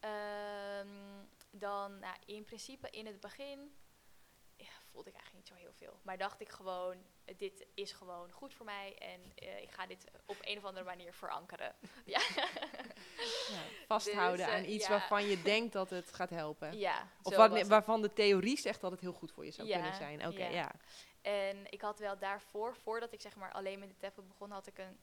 [0.00, 3.76] Ehm, dan, nou, in principe in het begin
[4.92, 5.98] voelde ik eigenlijk niet zo heel veel.
[6.02, 9.86] Maar dacht ik gewoon, eh, dit is gewoon goed voor mij en eh, ik ga
[9.86, 11.74] dit op een of andere manier verankeren.
[12.14, 12.20] ja.
[13.48, 14.90] Ja, vasthouden Dus, eh, aan iets ja.
[14.90, 16.78] waarvan je denkt dat het gaat helpen.
[16.78, 19.94] ja Of wat, waarvan de theorie zegt dat het heel goed voor je zou kunnen
[19.94, 20.26] zijn.
[20.26, 20.50] Oké, ja.
[20.50, 20.72] ja.
[21.22, 24.66] En ik had wel daarvoor, voordat ik zeg maar alleen met de tappen begon, had
[24.66, 24.98] ik een,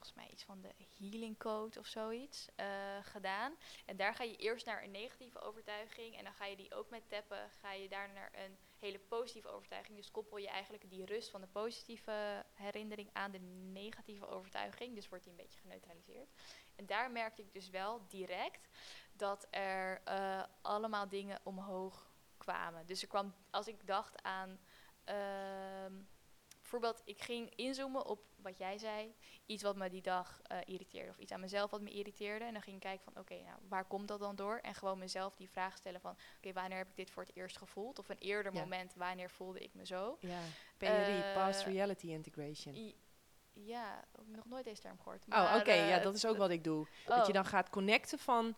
[0.00, 2.66] volgens mij iets van de healing code of zoiets, eh,
[3.02, 3.54] gedaan.
[3.86, 6.90] En daar ga je eerst naar een negatieve overtuiging en dan ga je die ook
[6.90, 9.96] met tappen, ga je daar naar een hele positieve overtuiging.
[9.96, 13.38] Dus koppel je eigenlijk die rust van de positieve herinnering aan de
[13.72, 14.94] negatieve overtuiging.
[14.94, 16.30] Dus wordt die een beetje geneutraliseerd.
[16.76, 18.68] En daar merkte ik dus wel direct
[19.12, 22.86] dat er eh, allemaal dingen omhoog kwamen.
[22.86, 24.60] Dus er kwam, als ik dacht aan,
[25.04, 25.92] ehm,
[26.70, 29.14] bijvoorbeeld, ik ging inzoomen op wat jij zei,
[29.46, 32.44] iets wat me die dag eh, irriteerde, of iets aan mezelf wat me irriteerde.
[32.44, 34.56] En dan ging ik kijken van, oké, nou, waar komt dat dan door?
[34.62, 37.58] En gewoon mezelf die vraag stellen van, oké, wanneer heb ik dit voor het eerst
[37.58, 37.98] gevoeld?
[37.98, 38.60] Of een eerder Ja.
[38.60, 40.16] moment, wanneer voelde ik me zo?
[40.20, 40.40] ja.
[40.76, 40.88] PRI,
[41.20, 42.74] Eh, Past Reality Integration.
[42.74, 42.96] I-
[43.52, 45.24] ja, heb nog nooit deze term gehoord.
[45.28, 46.86] Oh, oké, ja, eh, dat is ook wat ik doe.
[47.06, 48.56] oh, Dat je dan gaat connecten van,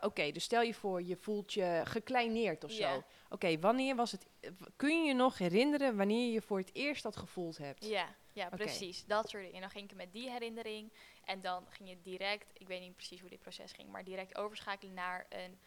[0.00, 3.02] oké, dus stel je voor, je voelt je gekleineerd of zo.
[3.28, 4.26] Oké, wanneer was het,
[4.76, 7.84] kun je je nog herinneren wanneer je voor het eerst dat gevoeld hebt?
[7.84, 9.04] Ja, ja precies.
[9.04, 9.56] Dat soort dingen.
[9.56, 10.92] En dan ging ik met die herinnering.
[11.24, 14.36] En dan ging je direct, ik weet niet precies hoe dit proces ging, maar direct
[14.36, 15.58] overschakelen naar een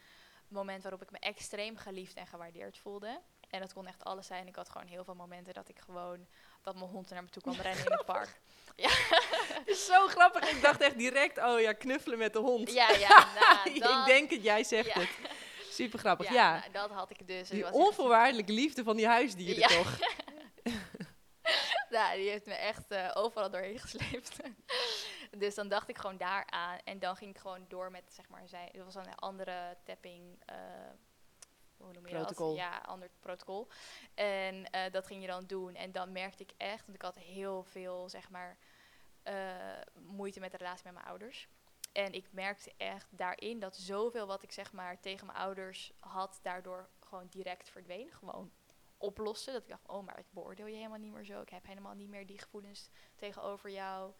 [0.47, 3.21] moment waarop ik me extreem geliefd en gewaardeerd voelde.
[3.49, 4.47] En dat kon echt alles zijn.
[4.47, 6.27] Ik had gewoon heel veel momenten dat ik gewoon,
[6.61, 8.39] dat mijn hond naar me toe kwam rennen in het park.
[9.65, 10.49] is zo grappig.
[10.49, 12.73] Ik dacht echt direct, oh ja, knuffelen met de hond.
[12.73, 14.99] Ja, ja, nou, ik denk het, jij zegt ja.
[14.99, 15.09] het.
[15.83, 16.59] Super grappig, ja, ja.
[16.59, 17.49] nou, dat had ik dus.
[17.49, 19.67] Die echt- onvoorwaardelijke liefde van die huisdieren Ja.
[19.67, 19.97] toch?
[21.89, 24.35] Nou, die heeft me echt eh, overal doorheen gesleept.
[25.37, 26.79] dus dan dacht ik gewoon daaraan.
[26.83, 30.39] En dan ging ik gewoon door met, zeg maar, zij, het was een andere tapping,
[30.45, 30.55] eh,
[31.77, 32.47] hoe noem je Protocol.
[32.47, 32.57] dat?
[32.57, 33.67] Ja, ander protocol.
[34.15, 35.75] En eh, dat ging je dan doen.
[35.75, 38.57] En dan merkte ik echt, want ik had heel veel, zeg maar,
[39.93, 41.47] moeite met de relatie met mijn ouders.
[41.91, 46.39] En ik merkte echt daarin dat zoveel wat ik zeg maar tegen mijn ouders had,
[46.41, 48.11] daardoor gewoon direct verdween.
[48.11, 48.51] Gewoon
[48.99, 49.53] oplossen.
[49.53, 51.41] Dat ik dacht, oh, maar ik beoordeel je helemaal niet meer zo.
[51.41, 54.13] Ik heb helemaal niet meer die gevoelens tegenover jou.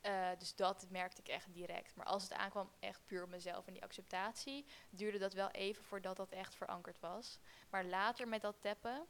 [0.00, 1.94] Eh, dus dat merkte ik echt direct.
[1.94, 5.84] Maar als het aankwam echt puur op mezelf en die acceptatie, duurde dat wel even
[5.84, 7.38] voordat dat echt verankerd was.
[7.70, 9.06] Maar later met dat tappen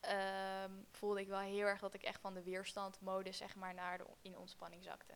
[0.00, 3.98] ehm, voelde ik wel heel erg dat ik echt van de weerstandmodus zeg maar naar
[3.98, 5.14] de in ontspanning zakte.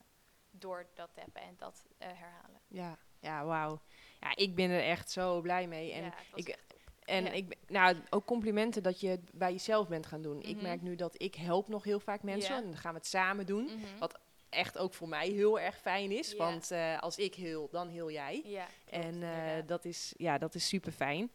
[0.54, 2.60] Door dat tappen en dat eh, herhalen.
[2.68, 3.80] Ja, ja wauw.
[4.20, 5.92] Ja, ik ben er echt zo blij mee.
[5.92, 6.58] En, ja, ik-
[7.04, 7.30] en ja.
[7.30, 10.42] ik, nou, ook complimenten dat je het bij jezelf bent gaan doen.
[10.42, 10.62] Ik Mhm.
[10.62, 12.56] merk nu dat ik help nog heel vaak mensen.
[12.56, 13.64] En dan gaan we het samen doen.
[13.64, 13.98] Mhm.
[13.98, 16.34] wat echt ook voor mij heel erg fijn is.
[16.36, 18.42] Want eh, als ik heel, dan heel jij.
[18.44, 21.30] Ja, klopt, En eh, dat, is, ja, dat is super fijn.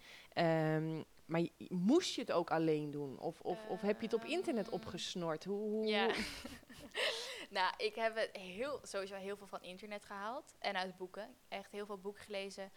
[1.25, 3.19] maar je- moest je het ook alleen doen?
[3.19, 5.43] Of, of, of heb je het op internet Ehm, opgesnord?
[5.43, 6.07] Hoe, hoe, Ja.
[7.49, 10.55] nou, ik heb het heel, sowieso heel veel van internet gehaald.
[10.59, 11.35] En uit boeken.
[11.47, 12.71] Echt heel veel boeken gelezen.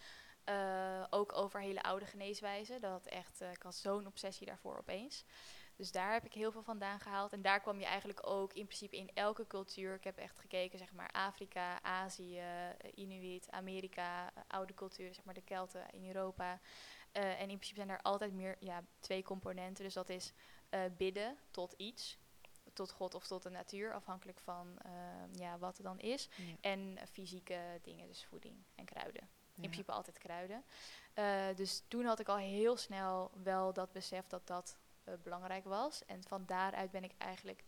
[0.44, 2.80] Eh, ook over hele oude geneeswijzen.
[2.80, 5.24] Dat had echt, eh, ik had zo'n obsessie daarvoor opeens.
[5.76, 7.32] Dus daar heb ik heel veel vandaan gehaald.
[7.32, 9.94] En daar kwam je eigenlijk ook in principe in elke cultuur.
[9.94, 15.34] Ik heb echt gekeken, zeg maar, Afrika, Azië, eh, Inuit, Amerika, oude culturen, zeg maar
[15.34, 16.60] de Kelten in Europa.
[17.12, 19.84] En in principe zijn er altijd meer, ja, twee componenten.
[19.84, 20.32] Dus dat is
[20.96, 22.18] bidden tot iets
[22.80, 26.28] tot God of tot de natuur, afhankelijk van ehm, ja, wat er dan is.
[26.36, 26.54] Ja.
[26.60, 29.22] En eh, fysieke dingen, dus voeding en kruiden.
[29.54, 30.64] In principe altijd kruiden.
[31.14, 35.64] Eh, dus toen had ik al heel snel wel dat besef dat dat eh, belangrijk
[35.64, 36.04] was.
[36.06, 37.64] En van daaruit ben ik eigenlijk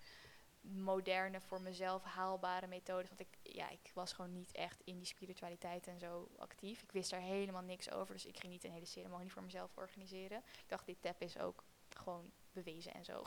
[0.60, 3.08] moderne, voor mezelf haalbare methodes.
[3.08, 6.82] Want ik, ja, ik was gewoon niet echt in die spiritualiteit en zo actief.
[6.82, 8.14] Ik wist daar helemaal niks over.
[8.14, 10.38] Dus ik ging niet een hele ceremonie voor mezelf organiseren.
[10.38, 13.22] Ik dacht, dit tap is ook gewoon bewezen en zo.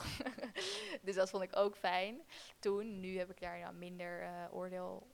[1.05, 2.21] dus dat vond ik ook fijn
[2.59, 2.99] toen.
[2.99, 5.07] Nu heb ik daar dan minder eh, oordeel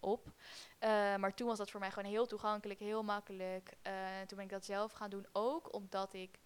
[0.00, 0.32] op.
[0.78, 3.72] Eh, maar toen was dat voor mij gewoon heel toegankelijk, heel makkelijk.
[3.82, 3.92] Eh,
[4.26, 6.38] toen ben ik dat zelf gaan doen, ook omdat ik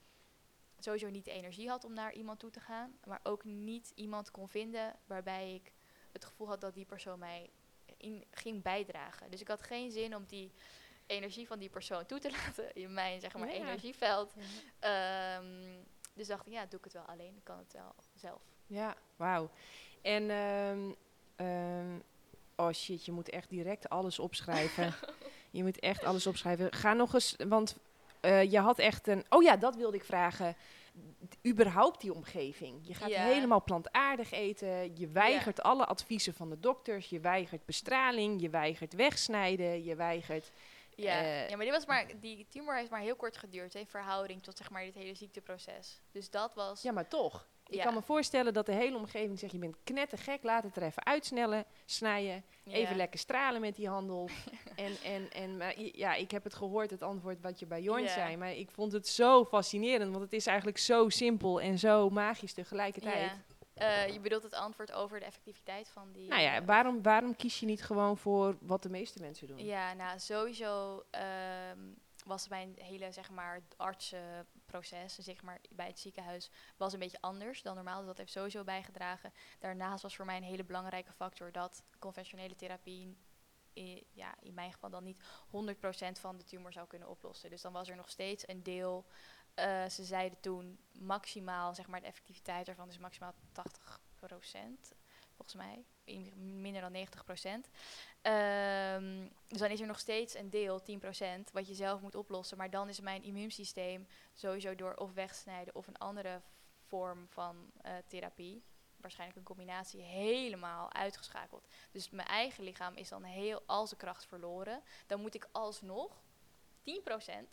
[0.78, 2.98] sowieso niet de energie had om naar iemand toe te gaan.
[3.04, 5.72] Maar ook niet iemand kon vinden waarbij ik
[6.12, 7.50] het gevoel had dat die persoon mij
[7.96, 9.30] in, ging bijdragen.
[9.30, 10.52] Dus ik had geen zin om die
[11.06, 13.54] energie van die persoon toe te laten in mijn zeg maar, Ja.
[13.54, 14.34] energieveld.
[14.78, 15.82] Ehm,
[16.16, 17.34] dus dacht ik, ja, doe ik het wel alleen.
[17.36, 18.40] Ik kan het wel zelf.
[18.66, 19.50] Ja, wauw.
[20.02, 20.90] En, ehm,
[21.36, 21.98] ehm,
[22.56, 24.94] oh shit, je moet echt direct alles opschrijven.
[25.50, 26.72] je moet echt alles opschrijven.
[26.72, 27.76] Ga nog eens, want
[28.20, 29.24] eh, je had echt een...
[29.28, 30.56] Oh ja, dat wilde ik vragen.
[31.28, 32.78] D- überhaupt die omgeving.
[32.82, 33.22] Je gaat Ja.
[33.24, 34.96] helemaal plantaardig eten.
[34.98, 37.08] Je weigert alle adviezen van de dokters.
[37.08, 38.40] Je weigert bestraling.
[38.40, 39.84] Je weigert wegsnijden.
[39.84, 40.50] Je weigert
[40.96, 41.22] Ja.
[41.22, 43.86] Eh, ja, maar die, was maar die tumor heeft maar heel kort geduurd hè, in
[43.86, 46.00] verhouding tot zeg maar, dit hele ziekteproces.
[46.10, 46.82] Dus dat was...
[46.82, 47.48] Ja, maar toch.
[47.68, 50.82] Ik kan me voorstellen dat de hele omgeving zegt, je bent knettergek, laat het er
[50.82, 52.72] even uitsnellen, snijden, ja.
[52.72, 54.28] even lekker stralen met die handel.
[54.76, 58.02] en, en, en maar, ja, ik heb het gehoord, het antwoord wat je bij Jorn
[58.02, 58.08] Ja.
[58.08, 62.10] zei, maar ik vond het zo fascinerend, want het is eigenlijk zo simpel en zo
[62.10, 63.32] magisch tegelijkertijd.
[63.76, 66.28] Eh, je bedoelt het antwoord over de effectiviteit van die...
[66.28, 69.64] Nou ja, eh, waarom, waarom kies je niet gewoon voor wat de meeste mensen doen?
[69.64, 71.78] Ja, nou sowieso ehm,
[72.24, 77.62] was mijn hele zeg maar artsenproces zeg maar bij het ziekenhuis was een beetje anders
[77.62, 77.98] dan normaal.
[77.98, 79.32] Dus dat heeft sowieso bijgedragen.
[79.58, 83.16] Daarnaast was voor mij een hele belangrijke factor dat conventionele therapie
[83.72, 87.50] in, ja, in mijn geval dan niet 100% van de tumor zou kunnen oplossen.
[87.50, 89.06] Dus dan was er nog steeds een deel.
[89.56, 94.94] Eh, ze zeiden toen maximaal, zeg maar, de effectiviteit ervan is maximaal 80%,
[95.34, 95.84] volgens mij.
[96.04, 97.68] In- Minder dan 90%.
[98.22, 102.56] Ehm, dus dan is er nog steeds een deel, 10%, wat je zelf moet oplossen.
[102.56, 106.40] Maar dan is mijn immuunsysteem sowieso door of wegsnijden of een andere
[106.86, 108.62] vorm van eh, therapie,
[108.96, 111.68] waarschijnlijk een combinatie, helemaal uitgeschakeld.
[111.90, 114.82] Dus mijn eigen lichaam is dan heel al zijn kracht verloren.
[115.06, 116.22] Dan moet ik alsnog
[116.82, 117.48] 10%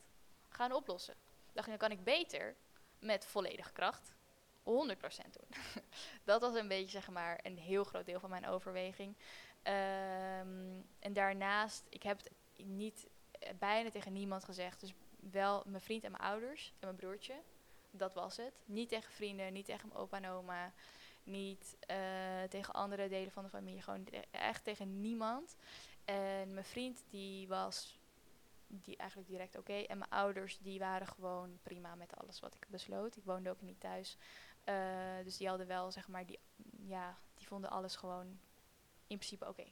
[0.49, 1.15] gaan oplossen.
[1.53, 2.55] Dacht ik, dan kan ik beter
[2.99, 4.13] met volledige kracht
[4.63, 5.47] 100% doen.
[6.23, 9.15] dat was een beetje, zeg maar, een heel groot deel van mijn overweging.
[9.63, 12.31] Ehm, en daarnaast, ik heb het
[12.65, 14.79] niet eh, bijna tegen niemand gezegd.
[14.79, 14.93] Dus
[15.31, 17.35] wel mijn vriend en mijn ouders en mijn broertje.
[17.91, 18.53] Dat was het.
[18.65, 20.73] Niet tegen vrienden, niet tegen mijn opa en oma.
[21.23, 21.97] Niet eh,
[22.49, 23.81] tegen andere delen van de familie.
[23.81, 25.55] Gewoon echt tegen niemand.
[26.05, 27.99] En mijn vriend die was
[28.82, 29.74] die eigenlijk direct oké.
[29.74, 33.15] En mijn ouders die waren gewoon prima met alles wat ik besloot.
[33.15, 34.17] Ik woonde ook niet thuis.
[34.63, 34.76] Eh,
[35.24, 36.39] dus die hadden wel, zeg maar, die,
[36.86, 38.28] ja, die vonden alles gewoon
[39.07, 39.65] in principe oké.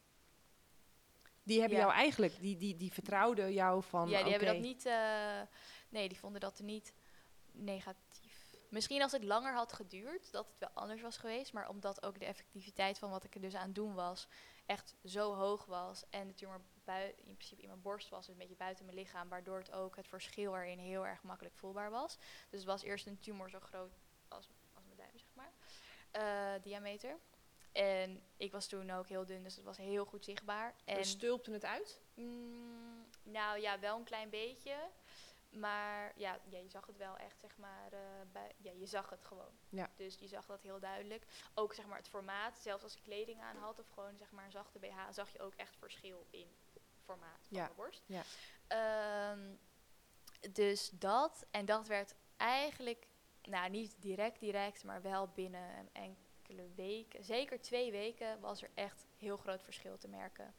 [1.44, 1.84] Die hebben Ja.
[1.84, 4.86] jou eigenlijk, die, die, die vertrouwden jou van, ja, die hebben dat niet.
[4.86, 5.42] eh,
[5.90, 6.94] nee, die vonden dat niet
[7.52, 8.40] negatief.
[8.70, 11.54] Misschien als het langer had geduurd, dat het wel anders was geweest.
[11.54, 14.28] Maar omdat ook de effectiviteit van wat ik er dus aan doen was,
[14.66, 16.04] echt zo hoog was.
[16.10, 16.62] En de tumor
[17.26, 19.30] in principe in mijn borst was, een beetje buiten mijn lichaam.
[19.30, 22.18] Waardoor het ook het verschil erin heel erg makkelijk voelbaar was.
[22.50, 23.92] Dus het was eerst een tumor zo groot
[24.28, 25.52] als, als mijn duim, zeg maar.
[26.12, 27.18] eh, diameter.
[27.72, 30.76] En ik was toen ook heel dun, dus het was heel goed zichtbaar.
[30.86, 32.02] En stulpten het uit.
[32.14, 34.76] Mm, nou ja, wel een klein beetje.
[35.50, 38.00] Maar ja, ja, je zag het wel echt, zeg maar, eh,
[38.32, 39.52] bij, ja, je zag het gewoon.
[39.70, 39.90] Ja.
[39.96, 41.26] Dus je zag dat heel duidelijk.
[41.54, 44.46] Ook, zeg maar, het formaat, zelfs als ik kleding aan had of gewoon, zeg maar,
[44.46, 46.48] een zachte BH, zag je ook echt verschil in
[47.12, 48.04] formaat van Ja, borst.
[48.06, 48.22] ja.
[48.68, 49.40] Ehm,
[50.52, 53.08] dus dat, en dat werd eigenlijk,
[53.42, 58.70] nou, niet direct direct, maar wel binnen een enkele weken, zeker twee weken, was er
[58.74, 60.54] echt heel groot verschil te merken.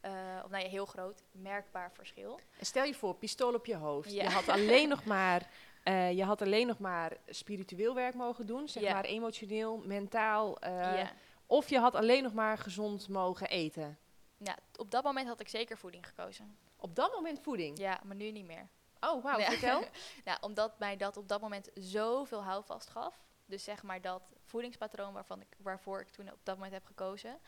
[0.00, 2.40] Eh, of nou ja, heel groot, merkbaar verschil.
[2.58, 4.12] En stel je voor, pistool op je hoofd.
[4.12, 4.22] Ja.
[4.22, 5.50] Je had alleen nog maar,
[5.82, 10.58] eh, je had alleen nog maar spiritueel werk mogen doen, zeg maar emotioneel, mentaal.
[10.58, 11.08] eh.
[11.46, 13.98] Of je had alleen nog maar gezond mogen eten.
[14.36, 16.58] Ja, op dat moment had ik zeker voeding gekozen.
[16.76, 17.78] Op dat moment voeding.
[17.78, 18.68] Ja, maar nu niet meer.
[19.00, 19.50] Oh, wauw, Ja.
[19.50, 19.84] vertel.
[20.24, 23.22] nou, omdat mij dat op dat moment zoveel houvast gaf.
[23.46, 27.38] Dus zeg maar dat voedingspatroon waarvan ik, waarvoor ik toen op dat moment heb gekozen.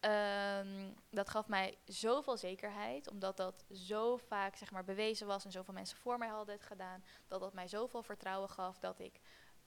[0.00, 5.50] ehm, dat gaf mij zoveel zekerheid, omdat dat zo vaak zeg maar, bewezen was en
[5.50, 7.04] zoveel mensen voor mij hadden het gedaan.
[7.28, 9.20] Dat dat mij zoveel vertrouwen gaf dat ik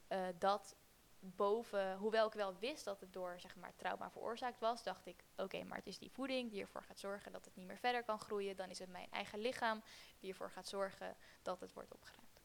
[0.07, 0.75] eh, dat
[1.23, 5.23] boven, hoewel ik wel wist dat het door zeg maar, trauma veroorzaakt was, dacht ik:
[5.37, 8.03] oké, maar het is die voeding die ervoor gaat zorgen dat het niet meer verder
[8.03, 8.55] kan groeien.
[8.55, 9.81] Dan is het mijn eigen lichaam
[10.19, 12.41] die ervoor gaat zorgen dat het wordt opgeruimd.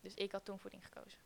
[0.00, 1.18] Dus ik had toen voeding gekozen.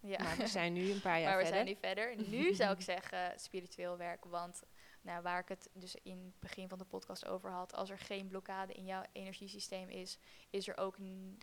[0.00, 0.22] Ja.
[0.22, 1.64] Maar we zijn nu een paar jaar maar we verder.
[1.64, 1.76] zijn nu
[2.14, 2.28] verder.
[2.28, 4.24] Nu zou ik zeggen spiritueel werk.
[4.24, 4.62] Want
[5.00, 7.74] nou, waar ik het dus in het begin van de podcast over had.
[7.74, 10.18] Als er geen blokkade in jouw energiesysteem is,
[10.50, 10.96] is er ook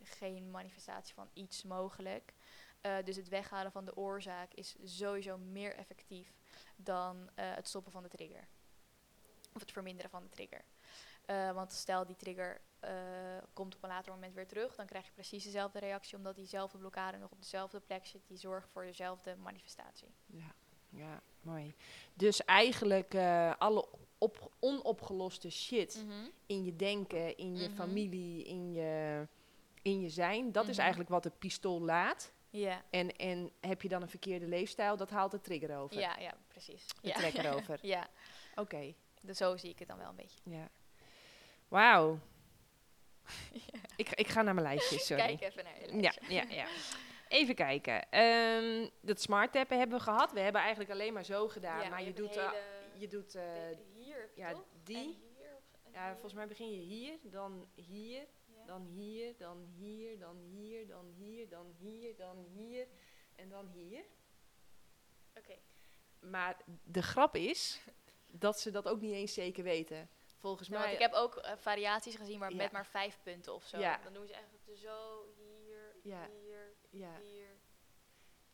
[0.04, 2.34] geen manifestatie van iets mogelijk.
[2.86, 6.34] Eh, dus het weghalen van de oorzaak is sowieso meer effectief
[6.76, 8.48] dan eh, het stoppen van de trigger.
[9.54, 10.64] Of het verminderen van de trigger.
[11.26, 12.62] Eh, want stel die trigger
[13.54, 16.78] komt op een later moment weer terug, dan krijg je precies dezelfde reactie, omdat diezelfde
[16.78, 20.14] blokkade nog op dezelfde plek zit, die zorgt voor dezelfde manifestatie.
[20.26, 20.54] Ja,
[20.90, 21.76] ja, mooi.
[22.14, 23.16] Dus eigenlijk
[23.58, 23.88] alle
[24.18, 26.06] op, onopgeloste shit
[26.46, 27.76] in je denken, in je Mhm.
[27.76, 29.28] familie, in je,
[29.82, 30.80] in je zijn, dat is Mhm.
[30.80, 32.34] eigenlijk wat het pistool laat.
[32.60, 36.00] Ja, En, en heb je dan een verkeerde leefstijl, dat haalt de trigger over.
[36.00, 36.86] ja, ja, precies.
[37.02, 37.14] De ja.
[37.14, 37.80] trekker over.
[37.82, 38.08] ja,
[38.56, 40.40] Oké, dus zo zie ik het dan wel een beetje.
[40.44, 40.70] ja.
[41.68, 42.20] Wauw.
[43.98, 45.24] Ik, ik ga naar mijn lijstje, sorry.
[45.26, 46.34] Kijk even naar je Ja, lijstje.
[46.34, 46.68] ja, ja.
[47.28, 48.10] Even kijken.
[48.12, 50.32] Ehm, dat smart tappen hebben we gehad.
[50.32, 51.82] We hebben eigenlijk alleen maar zo gedaan.
[51.84, 52.52] Ja, maar je, hebt doet, een eh,
[53.02, 53.44] je doet eh,
[53.94, 54.64] hier, ja, toch?
[54.84, 54.98] die.
[54.98, 55.62] Hier,
[55.94, 58.26] Ja, volgens mij begin je hier, dan hier.
[58.66, 62.88] Dan hier, dan hier, dan hier, dan hier, dan hier, dan hier
[63.36, 64.04] en dan hier.
[65.38, 65.58] Oké.
[66.20, 67.82] Maar de grap is
[68.28, 70.10] dat ze dat ook niet eens zeker weten.
[70.38, 70.84] Volgens Ja, mij.
[70.84, 72.56] want ik heb ook eh, variaties gezien, maar Ja.
[72.56, 73.78] met maar vijf punten of zo.
[73.80, 73.98] Ja.
[74.04, 76.30] Dan doen ze eigenlijk zo, hier, Ja.
[76.42, 77.20] hier, ja.
[77.20, 77.56] hier.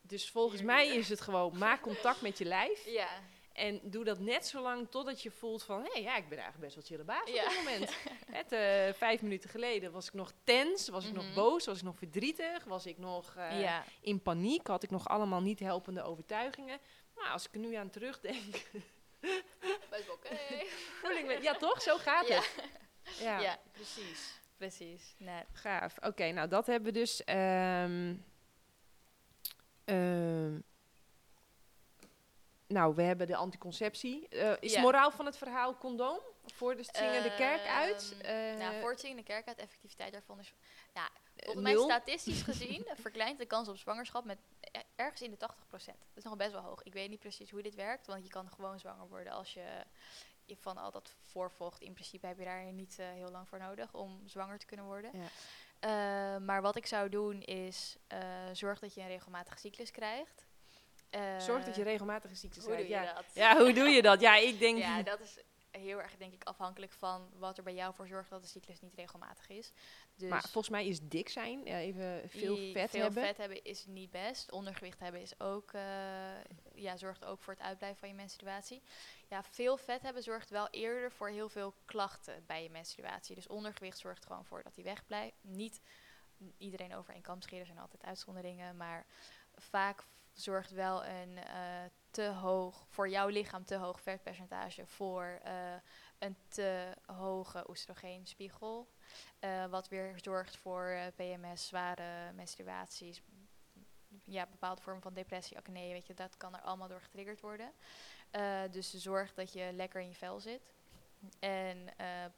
[0.00, 0.98] Dus volgens Hier, mij hier.
[0.98, 2.84] is het gewoon maak contact met je lijf.
[2.86, 3.22] Ja.
[3.52, 5.82] En doe dat net zo lang totdat je voelt van...
[5.82, 7.48] hé, hey, ja, ik ben eigenlijk best wel chille baas op Ja.
[7.48, 7.94] dit moment.
[8.38, 11.34] Het, eh, vijf minuten geleden was ik nog tens, was ik nog Mhm.
[11.34, 12.64] boos, was ik nog verdrietig...
[12.64, 13.84] was ik nog eh, ja.
[14.00, 16.78] in paniek, had ik nog allemaal niet helpende overtuigingen.
[17.16, 18.54] Nou, als ik er nu aan terugdenk...
[19.90, 20.28] Best oké.
[21.26, 21.38] me...
[21.42, 21.82] Ja, toch?
[21.82, 22.34] Zo gaat Ja.
[22.36, 22.54] het.
[23.20, 24.40] Ja, Ja, precies.
[24.56, 25.14] Precies.
[25.18, 25.42] Nee.
[25.52, 25.96] gaaf.
[26.00, 27.24] Oké, nou dat hebben we dus...
[27.24, 28.14] ehm,
[32.72, 34.28] nou, we hebben de anticonceptie.
[34.28, 34.80] Eh, is Ja.
[34.80, 36.18] moraal van het verhaal condoom?
[36.46, 38.16] Voor de zingen de kerk uit?
[38.22, 40.54] Eh, nou, voor het zingen de kerk uit, effectiviteit daarvan is...
[40.94, 44.38] Ja, volgens mij statistisch gezien verkleint de kans op zwangerschap met
[44.96, 45.38] ergens in de 80%.
[45.70, 46.82] Dat is nog best wel hoog.
[46.82, 49.84] Ik weet niet precies hoe dit werkt, want je kan gewoon zwanger worden als je
[50.44, 51.80] je van al dat voorvocht.
[51.80, 54.86] In principe heb je daar niet eh, heel lang voor nodig om zwanger te kunnen
[54.86, 55.10] worden.
[55.12, 55.28] Ja.
[55.78, 58.20] Eh, maar wat ik zou doen is eh,
[58.52, 60.46] zorg dat je een regelmatige cyclus krijgt.
[61.12, 63.04] Eh, Zorg dat je regelmatig ziektes Hoe doe krijgt.
[63.04, 63.14] je Ja.
[63.14, 63.24] dat?
[63.34, 64.20] ja, hoe doe je dat?
[64.20, 64.78] Ja, ik denk...
[64.88, 65.38] Ja, dat is
[65.70, 68.80] heel erg denk ik afhankelijk van wat er bij jou voor zorgt dat de cyclus
[68.80, 69.72] niet regelmatig is.
[70.14, 73.22] Dus Maar volgens mij is dik zijn, ja, even veel vet veel hebben.
[73.22, 74.50] vet hebben is niet best.
[74.50, 75.82] Ondergewicht hebben is ook, eh,
[76.74, 78.82] ja, zorgt ook voor het uitblijven van je menstruatie.
[79.28, 83.34] Ja, veel vet hebben zorgt wel eerder voor heel veel klachten bij je menstruatie.
[83.34, 85.36] Dus ondergewicht zorgt gewoon voor dat die wegblijft.
[85.40, 85.80] Niet
[86.58, 88.76] iedereen over één kam scheren, er zijn altijd uitzonderingen.
[88.76, 89.06] Maar
[89.54, 95.74] vaak zorgt wel een eh, te hoog, voor jouw lichaam te hoog vetpercentage voor eh,
[96.18, 98.88] een te hoge oestrogeenspiegel.
[99.38, 103.22] Eh, wat weer zorgt voor PMS, zware menstruaties,
[104.24, 107.72] ja, bepaalde vormen van depressie, acne, weet je, dat kan er allemaal door getriggerd worden.
[108.70, 110.72] Dus zorg dat je lekker in je vel zit.
[111.38, 111.88] En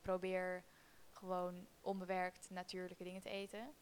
[0.03, 0.65] probeer
[1.11, 3.75] gewoon onbewerkt natuurlijke dingen te eten.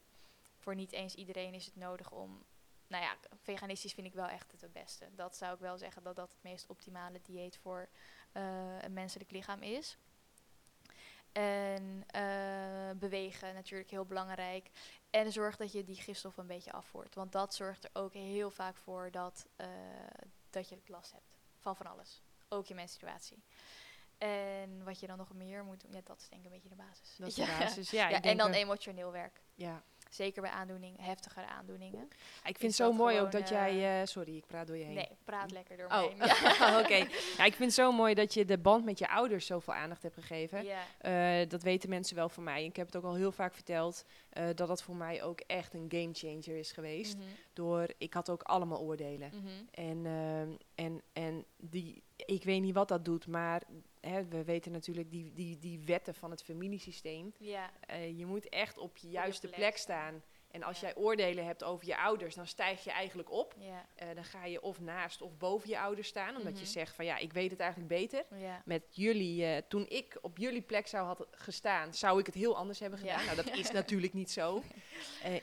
[0.59, 2.45] Voor niet eens iedereen is het nodig om.
[2.93, 5.09] Nou ja, veganistisch vind ik wel echt het beste.
[5.15, 7.89] Dat zou ik wel zeggen dat dat het meest optimale dieet voor
[8.33, 9.99] eh, een menselijk lichaam is.
[11.33, 14.71] En eh, bewegen natuurlijk heel belangrijk.
[15.11, 17.15] En zorg dat je die gifstof een beetje afvoert.
[17.15, 19.67] Want dat zorgt er ook heel vaak voor dat, eh,
[20.51, 22.23] dat je last hebt van van alles.
[22.49, 23.43] Ook je menstruatie.
[24.19, 26.77] En wat je dan nog meer moet doen, ja, dat is denk ik een beetje
[26.77, 27.17] de basis.
[27.17, 27.91] Dat is de basis.
[27.91, 29.43] Ja, en dan emotioneel werk.
[29.55, 29.83] ja.
[30.15, 32.09] Zeker bij aandoeningen, heftigere aandoeningen.
[32.45, 33.71] Ik vind het zo mooi ook dat jij...
[33.71, 34.95] eh, eh, sorry, ik praat door je heen.
[34.95, 36.17] Nee, praat lekker door Oh, me heen.
[36.59, 36.81] Ja.
[36.81, 36.95] oké.
[37.39, 40.03] Ja, ik vind het zo mooi dat je de band met je ouders zoveel aandacht
[40.03, 40.65] hebt gegeven.
[40.99, 42.65] Eh, dat weten mensen wel van mij.
[42.65, 45.75] Ik heb het ook al heel vaak verteld eh, dat dat voor mij ook echt
[45.75, 47.17] een game changer is geweest.
[47.17, 49.31] Mhm, Door, ik had ook allemaal oordelen.
[49.35, 49.49] mhm.
[49.71, 53.63] En, ehm, en, en die, ik weet niet wat dat doet, maar
[54.03, 57.33] hè, we weten natuurlijk die, die, die wetten van het familiesysteem.
[57.39, 60.23] Ja, Eh, je moet echt op je juiste plek plek staan.
[60.51, 60.87] En als Ja.
[60.87, 63.55] jij oordelen hebt over je ouders, dan stijg je eigenlijk op.
[63.59, 66.73] ja, Eh, dan ga je of naast of boven je ouders staan, omdat je Mhm.
[66.73, 68.25] zegt van ja, ik weet het eigenlijk beter.
[68.37, 68.63] ja.
[68.65, 72.57] Met jullie, eh, toen ik op jullie plek zou had gestaan, zou ik het heel
[72.57, 73.25] anders hebben gedaan.
[73.25, 74.63] Nou, dat is natuurlijk niet zo.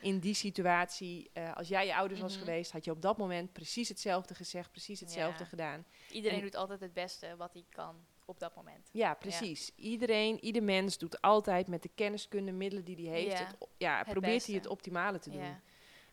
[0.02, 2.44] In die situatie, als jij je ouders was Mhm.
[2.45, 5.86] geweest, had je op dat moment precies hetzelfde gezegd, precies hetzelfde gedaan.
[6.11, 7.95] Iedereen En- doet altijd het beste wat hij kan
[8.30, 8.89] op dat moment.
[8.91, 9.72] Ja, precies.
[9.76, 13.45] Iedereen, ieder mens doet altijd met de kenniskunde, middelen die hij heeft, Ja.
[13.45, 14.51] het, ja, Het probeert beste.
[14.51, 15.41] hij het optimale te doen.
[15.43, 15.61] Ja.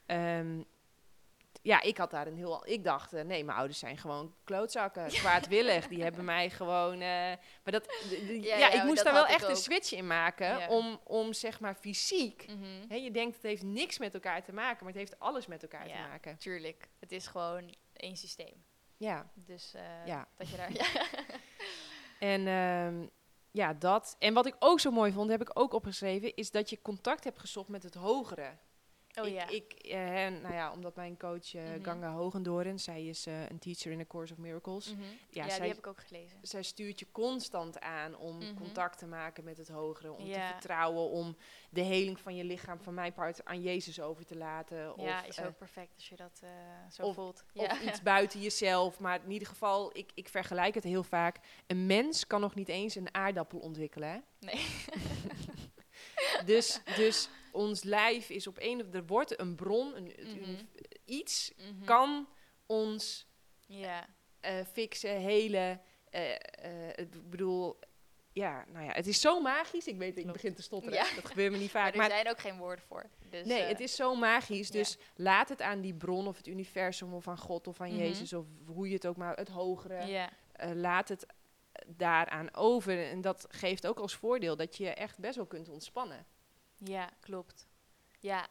[0.06, 0.62] Ehm,
[1.62, 2.66] ja, ik had daar een heel.
[2.68, 5.88] Ik dacht, eh, nee, mijn ouders zijn gewoon klootzakken, kwaadwillig.
[5.88, 6.92] die hebben mij gewoon.
[6.92, 6.98] eh,
[7.62, 7.86] maar dat.
[8.42, 10.46] Ja, ik moest daar wel echt een switch in maken.
[10.58, 10.68] Ja.
[10.68, 12.46] Om, om zeg maar fysiek.
[12.48, 12.88] Mhm.
[12.88, 15.62] Hè, je denkt het heeft niks met elkaar te maken, maar het heeft alles met
[15.62, 16.38] elkaar te maken.
[16.38, 18.64] Tuurlijk, het is gewoon één systeem.
[18.96, 19.30] Ja.
[19.34, 20.28] Dus eh, Ja.
[20.36, 20.70] dat je daar...
[22.26, 23.06] En ehm,
[23.50, 24.16] ja, dat.
[24.18, 27.24] En wat ik ook zo mooi vond, heb ik ook opgeschreven, is dat je contact
[27.24, 28.56] hebt gezocht met het hogere.
[29.20, 29.48] Oh ik, ja.
[29.48, 31.82] ik, eh, nou ja, omdat mijn coach eh, Mhm.
[31.84, 34.92] Ganga Hogendoren, zij is eh, een teacher in A Course of Miracles.
[34.92, 35.02] Mhm.
[35.02, 35.08] ja,
[35.44, 36.38] ja, zij- die heb ik ook gelezen.
[36.42, 38.54] Zij stuurt je constant aan om Mhm.
[38.54, 40.46] contact te maken met het hogere, om te Ja.
[40.50, 41.36] vertrouwen, om
[41.70, 44.76] de heling van je lichaam, van mijn part, aan Jezus over te laten.
[44.96, 46.42] ja, of, is eh, ook perfect als je dat
[46.90, 47.44] zo of- voelt.
[47.54, 47.80] of Ja.
[47.82, 48.98] iets buiten jezelf.
[48.98, 51.36] Maar in ieder geval, ik, ik vergelijk het heel vaak.
[51.66, 54.08] Een mens kan nog niet eens een aardappel ontwikkelen.
[54.08, 54.18] Hè?
[54.40, 54.64] Nee.
[56.44, 60.54] Dus, dus ons lijf is op een of er wordt een bron, een, Mhm.
[61.04, 61.84] iets Mhm.
[61.84, 62.28] kan
[62.66, 63.26] ons
[63.66, 64.06] Ja.
[64.40, 65.80] eh, fixen, helen.
[66.10, 67.78] eh, eh, ik bedoel,
[68.32, 69.86] ja, nou ja, het is zo magisch.
[69.86, 70.32] Ik weet, ik Klopt.
[70.32, 70.98] begin te stotteren.
[70.98, 71.14] Ja.
[71.14, 71.92] Dat gebeurt me niet Maar vaak.
[71.92, 73.04] er Maar zijn ook geen woorden voor.
[73.30, 74.68] Dus, nee, eh, het is zo magisch.
[74.68, 74.74] ja.
[74.74, 77.98] Dus laat het aan die bron of het universum of aan God of aan Mhm.
[77.98, 80.06] Jezus of hoe je het ook maar, het hogere.
[80.06, 81.26] Ja, eh, laat het
[81.86, 83.04] daaraan over.
[83.08, 86.26] En dat geeft ook als voordeel dat je echt best wel kunt ontspannen.
[86.78, 87.66] Ja, klopt.
[88.20, 88.46] Ja,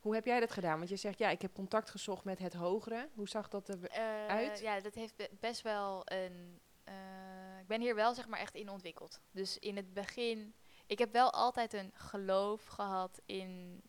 [0.00, 0.76] Hoe heb jij dat gedaan?
[0.78, 3.08] Want je zegt, ja, ik heb contact gezocht met het hogere.
[3.14, 4.58] Hoe zag dat er eh, uit?
[4.60, 6.60] Ja, dat heeft be- best wel een.
[6.84, 9.20] eh, ik ben hier wel zeg maar echt in ontwikkeld.
[9.30, 10.54] Dus in het begin,
[10.86, 13.82] ik heb wel altijd een geloof gehad in.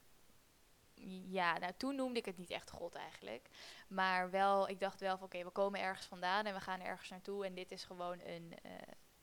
[1.28, 3.49] Ja, nou toen noemde ik het niet echt God eigenlijk.
[3.88, 7.10] Maar wel, ik dacht wel van oké, we komen ergens vandaan en we gaan ergens
[7.10, 7.45] naartoe.
[7.45, 8.72] En dit is gewoon een eh,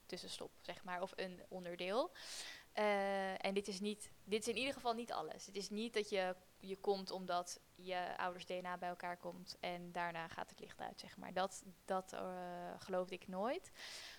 [0.07, 2.11] tussenstop, zeg maar, of een onderdeel.
[2.73, 5.47] Eh, en dit is, niet, dit is in ieder geval niet alles.
[5.47, 9.93] Het is niet dat je, je komt omdat je ouders DNA bij elkaar komt en
[9.93, 11.33] daarna gaat het licht uit, zeg maar.
[11.33, 12.21] Dat, dat eh,
[12.79, 13.73] geloofde ik nooit.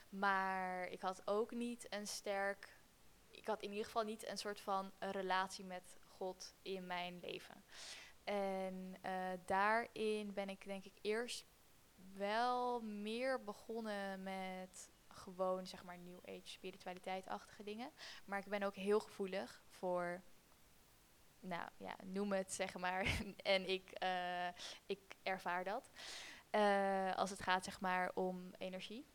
[0.10, 2.82] Maar ik had ook niet een sterk...
[3.30, 7.64] Ik had in ieder geval niet een soort van relatie met God in mijn leven.
[8.24, 9.14] En eh,
[9.46, 11.46] daarin ben ik denk ik eerst
[12.14, 14.92] wel meer begonnen met
[15.24, 17.92] gewoon zeg maar new age spiritualiteit-achtige dingen.
[18.26, 20.24] Maar ik ben ook heel gevoelig voor,
[21.40, 23.08] nou ja, noem het zeg maar.
[23.56, 24.48] en ik, eh,
[24.86, 25.92] ik ervaar dat.
[26.50, 29.06] Eh, als het gaat zeg maar om energie.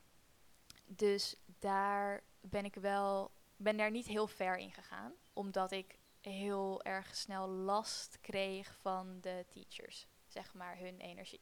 [0.87, 5.13] Dus daar ben ik wel, ben daar niet heel ver in gegaan.
[5.33, 10.07] Omdat ik heel erg snel last kreeg van de teachers.
[10.27, 11.41] Zeg maar hun energie.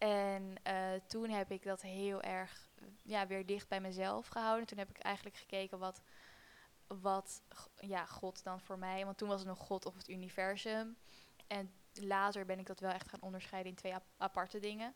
[0.00, 2.69] En eh, toen heb ik dat heel erg
[3.02, 4.66] ja, weer dicht bij mezelf gehouden.
[4.66, 6.02] Toen heb ik eigenlijk gekeken wat,
[6.86, 7.42] wat
[7.80, 9.04] ja, God dan voor mij...
[9.04, 10.96] Want toen was het nog God of het universum.
[11.46, 14.94] En later ben ik dat wel echt gaan onderscheiden in twee ap- aparte dingen.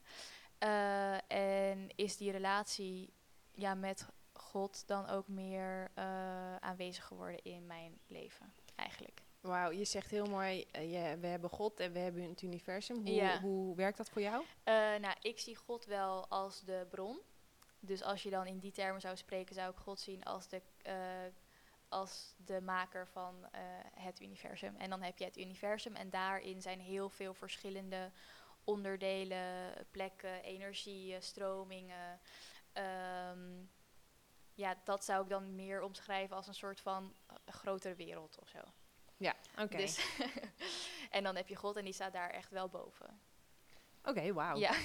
[0.59, 3.12] Eh, en is die relatie
[3.52, 9.23] ja, met God dan ook meer eh, aanwezig geworden in mijn leven, eigenlijk.
[9.40, 12.97] Wauw, je zegt heel mooi, eh, we hebben God en we hebben het universum.
[12.97, 13.40] Hoe, Ja.
[13.40, 14.44] hoe werkt dat voor jou?
[15.01, 17.19] Nou, ik zie God wel als de bron.
[17.86, 20.62] Dus als je dan in die termen zou spreken, zou ik God zien als de,
[20.82, 20.94] eh,
[21.89, 23.61] als de maker van eh,
[23.94, 24.77] het universum.
[24.77, 28.11] En dan heb je het universum en daarin zijn heel veel verschillende
[28.65, 32.20] onderdelen, plekken, energieën, stromingen.
[32.73, 33.65] Ehm,
[34.55, 37.15] ja, dat zou ik dan meer omschrijven als een soort van
[37.47, 38.61] grotere wereld of zo.
[39.16, 39.77] Ja, oké.
[39.77, 40.16] Dus
[41.11, 43.20] en dan heb je God en die staat daar echt wel boven.
[44.05, 44.56] Oké, wauw.
[44.56, 44.74] Ja.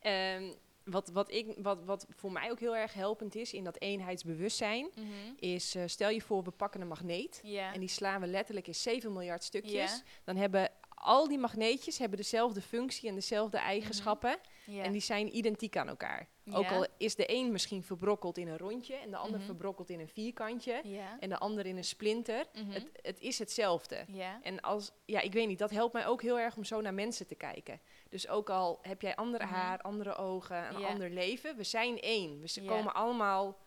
[0.00, 0.52] Ehm,
[0.84, 4.88] wat, wat, ik, wat, wat voor mij ook heel erg helpend is in dat eenheidsbewustzijn,
[4.94, 5.06] Mhm.
[5.36, 7.40] is eh, stel je voor we pakken een magneet
[7.72, 10.02] en die slaan we letterlijk in 7 miljard stukjes.
[10.24, 14.36] Dan hebben al die magneetjes hebben dezelfde functie en dezelfde eigenschappen
[14.66, 14.82] Ja.
[14.82, 16.28] en die zijn identiek aan elkaar.
[16.54, 19.46] Ook al is de een misschien verbrokkeld in een rondje en de ander Mhm.
[19.46, 21.16] verbrokkeld in een vierkantje ja.
[21.20, 22.46] en de ander in een splinter.
[22.54, 22.70] Mhm.
[22.70, 24.04] Het, het is hetzelfde.
[24.08, 24.40] ja.
[24.42, 26.94] En als, ja, ik weet niet, dat helpt mij ook heel erg om zo naar
[26.94, 27.80] mensen te kijken.
[28.08, 29.54] Dus ook al heb jij andere Mhm.
[29.54, 32.40] haar, andere ogen, een ander leven, we zijn één.
[32.40, 33.58] We komen allemaal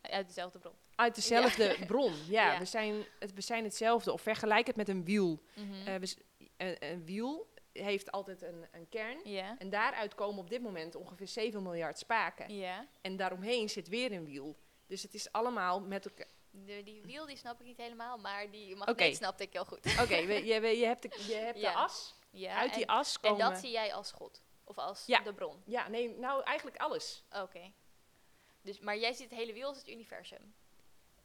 [0.00, 0.72] Uit dezelfde bron.
[0.94, 2.12] uit dezelfde bron.
[2.28, 2.58] Ja.
[2.58, 4.12] We, zijn, het, we zijn hetzelfde.
[4.12, 5.42] Of vergelijk het met een wiel.
[5.84, 6.14] Eh, we
[6.80, 7.46] een wiel
[7.78, 9.24] heeft altijd een, een kern.
[9.58, 12.54] En daaruit komen op dit moment ongeveer 7 miljard spaken.
[12.56, 12.86] Ja.
[13.00, 14.56] En daaromheen zit weer een wiel.
[14.86, 16.26] Dus het is allemaal met elkaar.
[16.50, 19.14] De, die wiel die snap ik niet helemaal, maar die magneet Oké.
[19.14, 19.78] snapte ik heel goed.
[20.00, 21.72] Oké, we- je, je hebt, de, je hebt Ja.
[21.72, 22.14] de as.
[22.30, 23.50] ja, Uit die en, as en komen...
[23.50, 24.42] dat zie jij als God?
[24.64, 25.20] Of als Ja.
[25.20, 25.62] de bron?
[25.64, 27.24] Ja, nee, nou eigenlijk alles.
[27.42, 27.72] Oké.
[28.62, 30.54] Dus, maar jij ziet het hele wiel als het universum.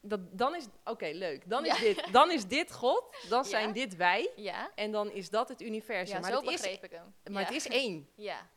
[0.06, 1.50] Dat, dan is, oké, leuk.
[1.50, 1.80] Dan is, Ja.
[1.80, 3.50] dit, dan is dit God, dan Ja.
[3.50, 6.16] zijn dit wij Ja, en dan is dat het universum.
[6.16, 7.14] ja maar zo het, is, begreep ik hem.
[7.34, 8.10] maar het is één.
[8.16, 8.50] Ja.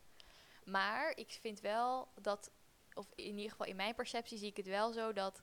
[0.64, 2.51] Maar ik vind wel dat,
[2.94, 5.43] of in ieder geval in mijn perceptie zie ik het wel zo dat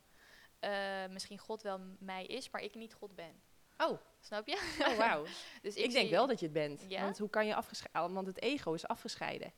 [0.59, 3.41] eh, misschien God wel mij is, maar ik niet God ben.
[3.77, 4.73] Oh, Snap je?
[4.87, 5.23] oh wauw.
[5.61, 6.85] Dus ik denk zie- wel dat je het bent.
[6.89, 8.13] Want hoe kan je afgescheiden?
[8.13, 9.53] Want het ego is afgescheiden.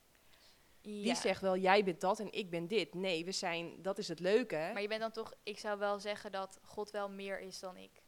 [0.85, 2.93] Die zegt wel, jij bent dat en ik ben dit.
[2.93, 4.69] Nee, we zijn, dat is het leuke.
[4.73, 7.77] Maar je bent dan toch, ik zou wel zeggen dat God wel meer is dan
[7.77, 8.03] ik.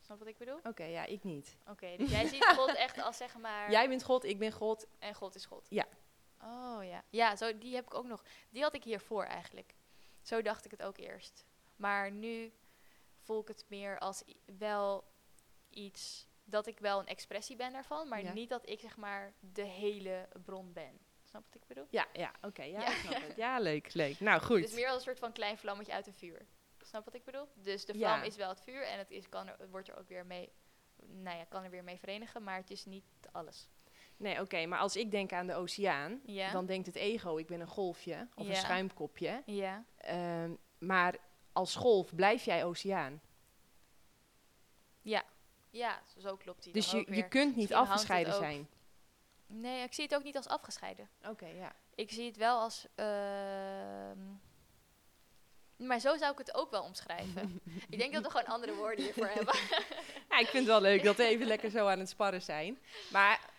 [0.00, 0.58] Snap wat ik bedoel?
[0.62, 1.56] Oké, ja, ik niet.
[1.68, 3.70] Oké, dus jij ziet God echt als zeg maar.
[3.70, 4.86] Jij bent God, ik ben God.
[4.98, 5.66] En God is God.
[5.68, 5.86] Ja.
[6.42, 7.04] Oh ja.
[7.10, 8.24] Ja, zo, die heb ik ook nog.
[8.50, 9.74] Die had ik hiervoor eigenlijk.
[10.22, 11.46] Zo dacht ik het ook eerst.
[11.76, 12.52] Maar nu
[13.18, 14.22] voel ik het meer als
[14.58, 15.04] wel
[15.70, 18.32] iets dat ik wel een expressie ben daarvan, maar Ja.
[18.32, 20.98] niet dat ik zeg maar de hele bron ben.
[21.30, 21.86] Snap wat ik bedoel?
[21.90, 22.62] Ja, ja, oké.
[22.62, 22.90] ja, Ja.
[22.90, 23.36] snap het.
[23.36, 24.20] Ja, leuk, leuk.
[24.20, 24.62] Nou, goed.
[24.62, 26.46] Dus meer als een soort van klein vlammetje uit een vuur.
[26.80, 27.48] Snap wat ik bedoel?
[27.54, 28.14] Dus de Ja.
[28.14, 30.52] vlam is wel het vuur en het is, kan er, wordt er ook weer mee,
[31.06, 33.68] nou ja, kan er weer mee verenigen, maar het is niet alles.
[34.16, 36.52] Nee, oké, maar als ik denk aan de oceaan, Ja.
[36.52, 39.42] dan denkt het ego, ik ben een golfje of een schuimkopje.
[39.46, 39.84] Ja.
[39.96, 41.16] Ehm, maar
[41.52, 43.20] als golf blijf jij oceaan.
[45.02, 45.22] Ja,
[45.70, 48.68] ja zo klopt die Dus je, je kunt niet Misschien het afgescheiden zijn.
[49.52, 51.08] Nee, ik zie het ook niet als afgescheiden.
[51.28, 51.72] Oké, ja.
[51.94, 52.86] Ik zie het wel als...
[52.94, 54.18] ehm,
[55.76, 57.60] maar zo zou ik het ook wel omschrijven.
[57.88, 59.54] ik denk dat we gewoon andere woorden hiervoor hebben.
[60.28, 62.78] Ja, ik vind het wel leuk dat we even lekker zo aan het sparren zijn.
[63.12, 63.50] Maar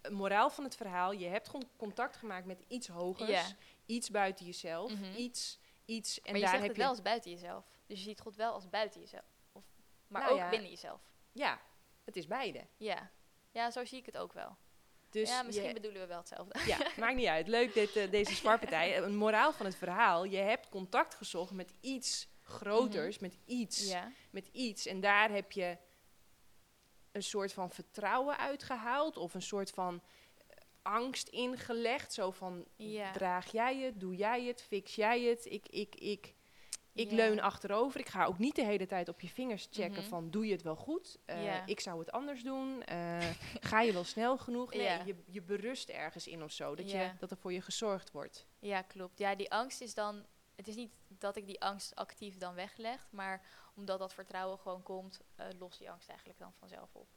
[0.00, 3.54] eh, moraal van het verhaal, je hebt gewoon contact gemaakt met iets hogers.
[3.86, 4.92] Iets buiten jezelf.
[4.92, 5.14] Mhm.
[5.16, 6.20] Iets, iets.
[6.20, 6.82] En maar je daar zegt heb het je...
[6.82, 7.64] wel als buiten jezelf.
[7.86, 9.24] Dus je ziet God wel als buiten jezelf.
[9.52, 9.64] Of,
[10.06, 10.48] maar Nou ook ja.
[10.48, 11.00] binnen jezelf.
[11.32, 11.60] Ja,
[12.04, 12.66] het is beide.
[12.76, 13.10] Ja.
[13.50, 14.56] ja, zo zie ik het ook wel.
[15.14, 16.58] Dus ja, misschien je- bedoelen we wel hetzelfde.
[16.66, 17.48] Ja, maakt niet uit.
[17.48, 18.98] Leuk dit, eh, deze sparpartij.
[19.02, 20.24] Een moraal van het verhaal.
[20.24, 24.10] Je hebt contact gezocht met iets groters, met iets, Ja.
[24.30, 24.86] met iets.
[24.86, 25.76] En daar heb je
[27.12, 30.02] een soort van vertrouwen uitgehaald of een soort van
[30.36, 32.12] eh, angst ingelegd.
[32.12, 33.12] Zo van, Ja.
[33.12, 35.44] draag jij het, doe jij het, fix jij het.
[35.46, 36.34] Ik, ik, ik,
[36.94, 38.00] ik leun achterover.
[38.00, 40.08] Ik ga ook niet de hele tijd op je vingers checken Mhm.
[40.08, 41.18] van, doe je het wel goed?
[41.24, 41.66] Eh.
[41.66, 42.82] Ik zou het anders doen.
[42.82, 43.30] Eh,
[43.60, 44.72] ga je wel snel genoeg?
[44.74, 46.74] Nee, je, je berust ergens in of zo.
[46.74, 48.46] Dat, je, dat er voor je gezorgd wordt.
[48.58, 49.18] Ja, klopt.
[49.18, 50.24] Ja, die angst is dan.
[50.54, 54.82] Het is niet dat ik die angst actief dan wegleg, maar omdat dat vertrouwen gewoon
[54.82, 57.08] komt, eh lost die angst eigenlijk dan vanzelf op.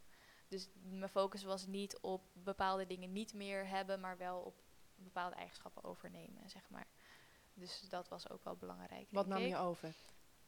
[0.48, 4.62] Dus mijn focus was niet op bepaalde dingen niet meer hebben, maar wel op
[4.96, 6.88] bepaalde eigenschappen overnemen, zeg maar.
[7.58, 9.08] Dus dat was ook wel belangrijk.
[9.10, 9.48] Wat nam ik.
[9.48, 9.94] je over?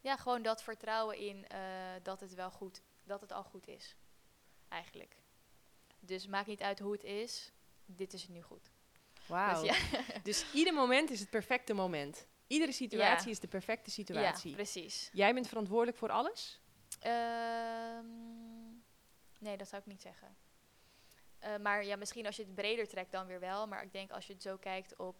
[0.01, 1.59] Ja, gewoon dat vertrouwen in eh,
[2.03, 3.95] dat het wel goed, dat het al goed is.
[4.67, 5.15] Eigenlijk.
[5.99, 7.51] Dus maakt niet uit hoe het is,
[7.85, 8.69] dit is nu goed.
[9.27, 9.61] Wauw.
[9.61, 9.81] Dus
[10.23, 12.27] Dus ieder moment is het perfecte moment.
[12.47, 13.31] Iedere situatie Ja.
[13.31, 14.49] is de perfecte ja, situatie.
[14.49, 15.09] ja, precies.
[15.13, 16.59] Jij bent verantwoordelijk voor alles?
[16.99, 18.05] Ehm,
[19.39, 20.37] nee, dat zou ik niet zeggen.
[21.39, 23.67] Eh, maar ja, misschien als je het breder trekt dan weer wel.
[23.67, 25.15] Maar ik denk als je het zo kijkt op,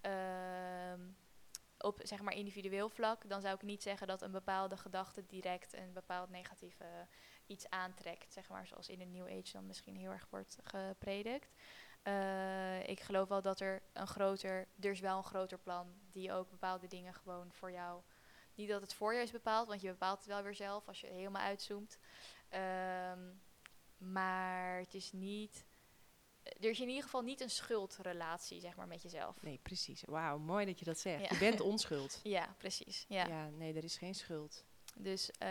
[0.00, 1.00] ehm,
[1.78, 5.72] op zeg maar individueel vlak, dan zou ik niet zeggen dat een bepaalde gedachte direct
[5.72, 6.88] een bepaald negatief eh,
[7.46, 8.32] iets aantrekt.
[8.32, 11.54] Zeg maar zoals in de New Age dan misschien heel erg wordt gepredikt.
[12.02, 16.32] Eh, ik geloof wel dat er een groter, er is wel een groter plan die
[16.32, 18.02] ook bepaalde dingen gewoon voor jou
[18.56, 21.00] niet dat het voor je is bepaald, want je bepaalt het wel weer zelf als
[21.00, 21.98] je helemaal uitzoomt.
[22.48, 23.20] Ehm,
[23.96, 25.65] maar het is niet.
[26.60, 29.42] Er is in ieder geval niet een schuldrelatie, zeg maar, met jezelf.
[29.42, 30.02] Nee, precies.
[30.06, 31.20] Wauw, mooi dat je dat zegt.
[31.22, 31.28] Ja.
[31.30, 32.20] Je bent onschuld.
[32.36, 33.04] Ja, precies.
[33.08, 33.26] Ja.
[33.26, 33.48] Ja.
[33.48, 34.64] nee, er is geen schuld.
[34.98, 35.30] Dus.
[35.38, 35.48] eh,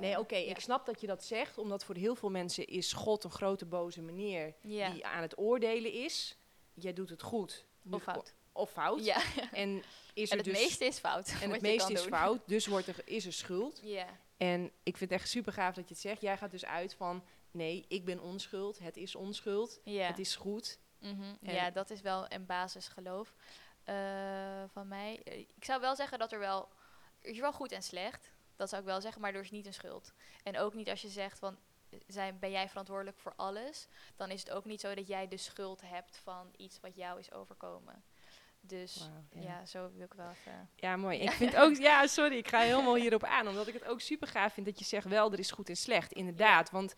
[0.00, 0.50] Nee, oké, ja.
[0.50, 3.66] ik snap dat je dat zegt, omdat voor heel veel mensen is God een grote
[3.66, 4.90] boze meneer Ja.
[4.90, 6.36] die aan het oordelen is.
[6.74, 7.64] Jij doet het goed.
[7.82, 8.34] Nu Of fout.
[8.52, 9.04] Of fout.
[9.04, 9.22] Ja.
[9.52, 9.82] En,
[10.14, 11.34] is En er het dus, meeste is fout.
[11.42, 12.08] en het meeste is doen.
[12.10, 13.80] fout, dus wordt er, is er schuld.
[13.82, 14.06] Ja.
[14.36, 16.20] En ik vind het echt super gaaf dat je het zegt.
[16.20, 17.24] Jij gaat dus uit van,
[17.58, 20.06] nee, ik ben onschuld, het is onschuld, Ja.
[20.06, 20.78] het is goed.
[20.98, 21.34] Mhm.
[21.40, 23.34] Ja, dat is wel een basisgeloof
[23.84, 23.94] eh,
[24.72, 25.20] van mij.
[25.24, 26.68] Eh, Ik zou wel zeggen dat er wel...
[27.20, 28.30] Er is wel goed en slecht.
[28.56, 30.12] Dat zou ik wel zeggen, maar er is niet een schuld.
[30.42, 31.58] En ook niet als je zegt van...
[32.06, 33.86] Zijn, ben jij verantwoordelijk voor alles?
[34.16, 37.18] Dan is het ook niet zo dat jij de schuld hebt van iets wat jou
[37.18, 38.02] is overkomen.
[38.60, 39.66] Dus ja.
[39.66, 40.70] zo wil ik wel even...
[40.74, 41.18] Ja, mooi.
[41.18, 44.28] Ik vind ook, ja, sorry, ik ga helemaal hierop aan, omdat ik het ook super
[44.28, 46.12] gaaf vind dat je zegt wel, er is goed en slecht.
[46.12, 46.94] Inderdaad, want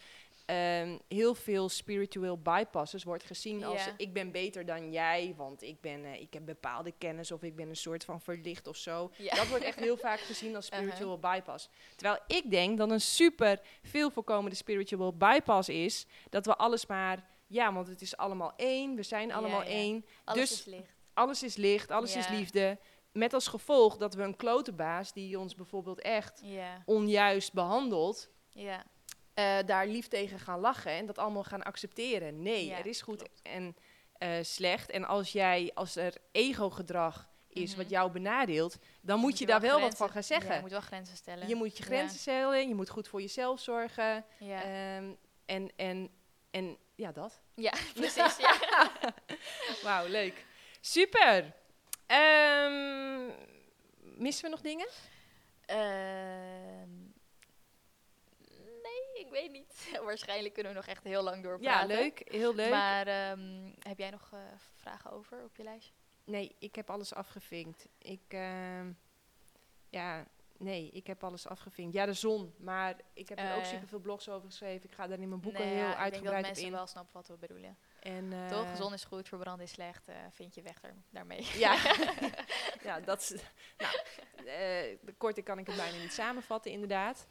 [0.50, 5.80] ehm, heel veel spiritual bypasses wordt gezien als ik ben beter dan jij, want ik,
[5.80, 9.10] ben, eh, ik heb bepaalde kennis of ik ben een soort van verlicht of zo.
[9.18, 10.82] Dat wordt echt heel vaak gezien als Uh-huh.
[10.82, 11.68] spiritual bypass.
[11.96, 17.24] Terwijl ik denk dat een super veel voorkomende spiritual bypass is dat we alles maar,
[17.46, 20.94] ja, want het is allemaal één, we zijn allemaal één, Alles Dus- is licht.
[21.14, 22.78] alles is licht, alles is liefde.
[23.12, 26.42] Met als gevolg dat we een klote baas die ons bijvoorbeeld echt
[26.84, 28.84] onjuist behandelt, ja,
[29.34, 32.42] eh, daar lief tegen gaan lachen en dat allemaal gaan accepteren.
[32.42, 33.42] Nee, Ja, er is goed klopt.
[33.42, 33.76] en
[34.18, 34.90] eh, slecht.
[34.90, 37.80] En als jij, als er ego-gedrag is Mhm.
[37.80, 40.48] wat jou benadeelt, dan moet, je, daar wel wat van gaan zeggen.
[40.48, 41.48] Ja, je moet wel grenzen stellen.
[41.48, 41.88] je moet je Ja.
[41.88, 44.24] grenzen stellen, je moet goed voor jezelf zorgen.
[44.38, 45.10] Ja, ehm,
[45.46, 46.10] en, en,
[46.50, 47.40] en ja, dat.
[47.54, 48.36] ja precies.
[48.36, 48.58] Ja.
[49.82, 50.44] Wauw, leuk.
[50.80, 51.52] Super.
[52.06, 53.30] Ehm,
[54.00, 54.88] missen we nog dingen?
[55.66, 56.88] Ehm,
[59.20, 59.90] ik weet niet.
[60.04, 61.88] Waarschijnlijk kunnen we nog echt heel lang Ja, doorpraten.
[61.88, 62.22] leuk.
[62.24, 62.70] Heel leuk.
[62.70, 64.38] Maar ehm, heb jij nog eh,
[64.76, 65.92] vragen over op je lijstje?
[66.24, 67.88] Nee, ik heb alles afgevinkt.
[67.98, 68.92] Ik, ehm,
[69.88, 70.26] ja,
[70.58, 71.94] nee, ik heb alles afgevinkt.
[71.94, 72.54] Ja, de zon.
[72.58, 73.66] Maar ik heb er ook Eh.
[73.68, 74.88] superveel blogs over geschreven.
[74.88, 76.72] Ik ga daar in mijn boeken Nee, heel ja, ik denk dat uitgebreid mensen in.
[76.72, 77.78] wel snappen wat we bedoelen.
[78.00, 78.76] En, eh, Toch?
[78.76, 80.08] Zon is goed, verbranden is slecht.
[80.30, 81.46] vind je weg er, daarmee.
[81.54, 81.76] Ja,
[82.82, 83.30] ja dat is.
[83.78, 83.94] Nou,
[84.36, 84.44] eh,
[85.02, 87.26] de korte kan ik het bijna niet samenvatten, inderdaad.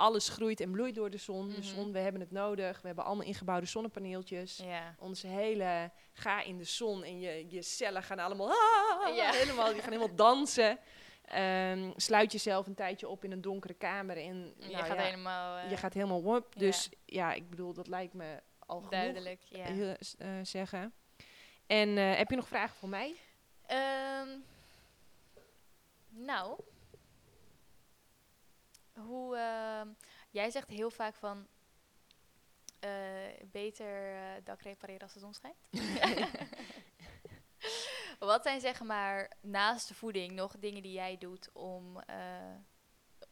[0.00, 1.48] Alles groeit en bloeit door de zon.
[1.48, 1.62] De Mhm.
[1.62, 2.80] zon, we hebben het nodig.
[2.80, 4.56] We hebben allemaal ingebouwde zonnepaneeltjes.
[4.56, 4.94] ja.
[4.98, 9.32] Onze hele ga in de zon en je, je cellen gaan allemaal, ah, Ja.
[9.42, 10.78] helemaal, die gaan helemaal dansen.
[11.24, 15.02] Ehm, sluit jezelf een tijdje op in een donkere kamer en je nou gaat ja,
[15.02, 16.40] helemaal eh, je gaat helemaal ja.
[16.56, 19.42] Dus ja, ik bedoel, dat lijkt me al duidelijk.
[19.52, 20.92] Heel, eh, zeggen.
[21.66, 23.14] En eh, heb je nog vragen voor mij?
[23.66, 24.28] Ehm,
[26.08, 26.60] nou,
[29.00, 29.88] hoe, ehm,
[30.30, 31.46] jij zegt heel vaak van
[32.80, 32.90] eh,
[33.46, 35.68] beter eh, dak repareren als de zon schijnt.
[38.18, 42.54] Wat zijn zeg maar naast de voeding nog dingen die jij doet om eh,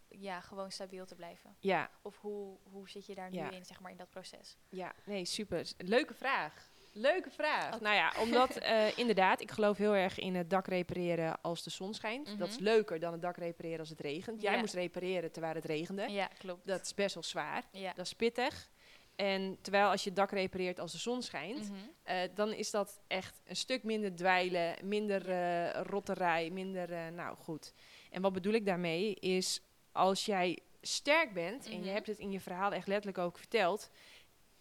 [0.09, 1.57] ja, gewoon stabiel te blijven?
[1.61, 3.51] Ja, Of hoe, hoe zit je daar Ja.
[3.51, 4.57] nu in, zeg maar, in dat proces?
[4.69, 5.73] ja, nee, super.
[5.77, 6.68] Leuke vraag.
[6.93, 7.81] Leuke vraag.
[7.81, 11.71] Nou ja, omdat eh, inderdaad, ik geloof heel erg in het dak repareren als de
[11.71, 12.39] zon schijnt.
[12.39, 12.65] Dat is Mhm.
[12.65, 14.43] leuker dan het dak repareren als het regent.
[14.43, 14.59] Jij Ja.
[14.59, 16.09] moest repareren terwijl het regende.
[16.09, 16.67] Ja, klopt.
[16.67, 17.63] Dat is best wel zwaar.
[17.73, 17.93] ja.
[17.93, 18.71] Dat is pittig.
[19.17, 21.79] En terwijl als je het dak repareert als de zon schijnt, Mhm.
[22.03, 27.73] eh, dan is dat echt een stuk minder dweilen, minder eh, rotterij, minder, nou goed.
[28.11, 29.61] En wat bedoel ik daarmee is,
[29.93, 31.89] als jij sterk bent, en je Mhm.
[31.89, 33.91] hebt het in je verhaal echt letterlijk ook verteld,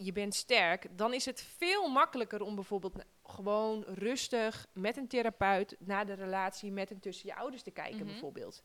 [0.00, 2.94] je bent sterk, dan is het veel makkelijker om bijvoorbeeld
[3.24, 7.96] gewoon rustig met een therapeut naar de relatie met en tussen je ouders te kijken,
[7.98, 8.06] Mhm.
[8.06, 8.62] bijvoorbeeld.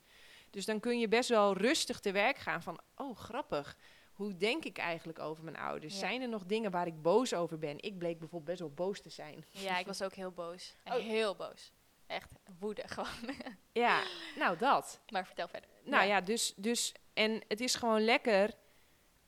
[0.50, 3.78] Dus dan kun je best wel rustig te werk gaan van, oh grappig,
[4.14, 5.94] hoe denk ik eigenlijk over mijn ouders?
[5.94, 6.00] Ja.
[6.00, 7.82] Zijn er nog dingen waar ik boos over ben?
[7.84, 9.46] Ik bleek bijvoorbeeld best wel boos te zijn.
[9.50, 10.74] Ja, ik was ook heel boos.
[10.86, 10.94] Oh.
[10.94, 11.72] Heel boos.
[12.08, 13.36] Echt woede gewoon.
[13.72, 14.04] Ja,
[14.36, 15.00] nou dat.
[15.14, 15.70] maar vertel verder.
[15.84, 18.54] Nou ja, dus, dus, en het is gewoon lekker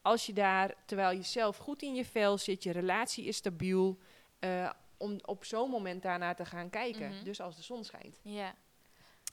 [0.05, 3.97] als je daar, terwijl je zelf goed in je vel zit, je relatie is stabiel,
[4.39, 7.09] eh, om op zo'n moment daarnaar te gaan kijken.
[7.13, 7.23] Mhm.
[7.23, 8.19] Dus als de zon schijnt.
[8.21, 8.55] Ja.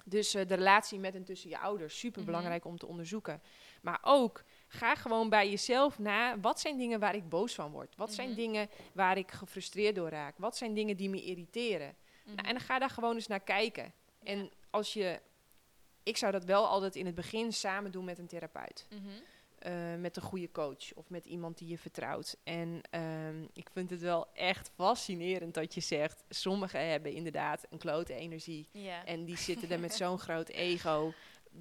[0.04, 2.30] Dus eh, de relatie met en tussen je ouders, super Mhm.
[2.30, 3.42] belangrijk om te onderzoeken.
[3.82, 7.96] Maar ook, ga gewoon bij jezelf na, wat zijn dingen waar ik boos van word?
[7.96, 8.36] Wat zijn Mhm.
[8.36, 10.38] dingen waar ik gefrustreerd door raak?
[10.38, 11.94] Wat zijn dingen die me irriteren?
[12.24, 12.52] Nou, en Mhm.
[12.52, 13.92] dan ga daar gewoon eens naar kijken.
[14.22, 15.20] En als je,
[16.02, 18.86] ik zou dat wel altijd in het begin samen doen met een therapeut.
[19.62, 22.36] Eh, met een goede coach of met iemand die je vertrouwt.
[22.44, 27.78] En ehm, ik vind het wel echt fascinerend dat je zegt, sommigen hebben inderdaad een
[27.78, 28.68] klote energie.
[29.04, 31.12] En die zitten er met zo'n groot ego,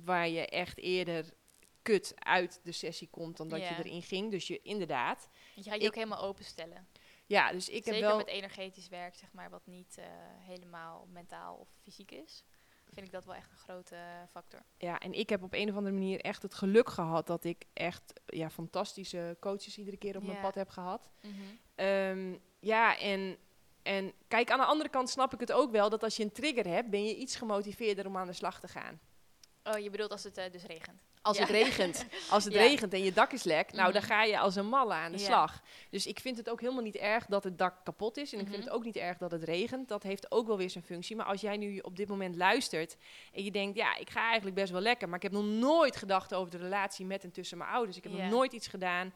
[0.03, 1.34] waar je echt eerder
[1.82, 4.32] kut uit de sessie komt dan dat je erin ging.
[4.32, 5.30] Dus je inderdaad.
[5.56, 6.88] je gaat je ook helemaal openstellen.
[7.26, 8.18] Ja, dus ik Zeker heb wel.
[8.18, 10.06] met energetisch werk, zeg maar, wat niet eh,
[10.40, 12.44] helemaal mentaal of fysiek is.
[12.94, 14.02] Vind ik dat wel echt een grote eh,
[14.32, 14.64] factor.
[14.78, 17.66] Ja, en ik heb op een of andere manier echt het geluk gehad dat ik
[17.74, 21.10] echt ja, fantastische coaches iedere keer op mijn pad heb gehad.
[21.22, 21.34] Mhm.
[21.76, 23.38] Ehm, ja, en,
[23.82, 26.32] en kijk, aan de andere kant snap ik het ook wel dat als je een
[26.32, 29.00] trigger hebt, ben je iets gemotiveerder om aan de slag te gaan.
[29.64, 31.02] Oh, je bedoelt als het eh, dus regent.
[31.22, 31.43] Als Ja.
[31.43, 32.06] het regent.
[32.30, 32.60] Als het Ja.
[32.60, 34.11] regent en je dak is lek, nou dan Mhm.
[34.11, 35.26] ga je als een malle aan de Ja.
[35.26, 35.61] slag.
[35.89, 38.34] Dus ik vind het ook helemaal niet erg dat het dak kapot is.
[38.34, 38.65] En ik vind Mhm.
[38.68, 39.88] het ook niet erg dat het regent.
[39.88, 41.15] Dat heeft ook wel weer zijn functie.
[41.15, 42.98] Maar als jij nu op dit moment luistert
[43.34, 45.07] en je denkt, ja, ik ga eigenlijk best wel lekker.
[45.07, 47.98] Maar ik heb nog nooit gedacht over de relatie met en tussen mijn ouders.
[47.98, 49.14] Ik heb nog nooit iets gedaan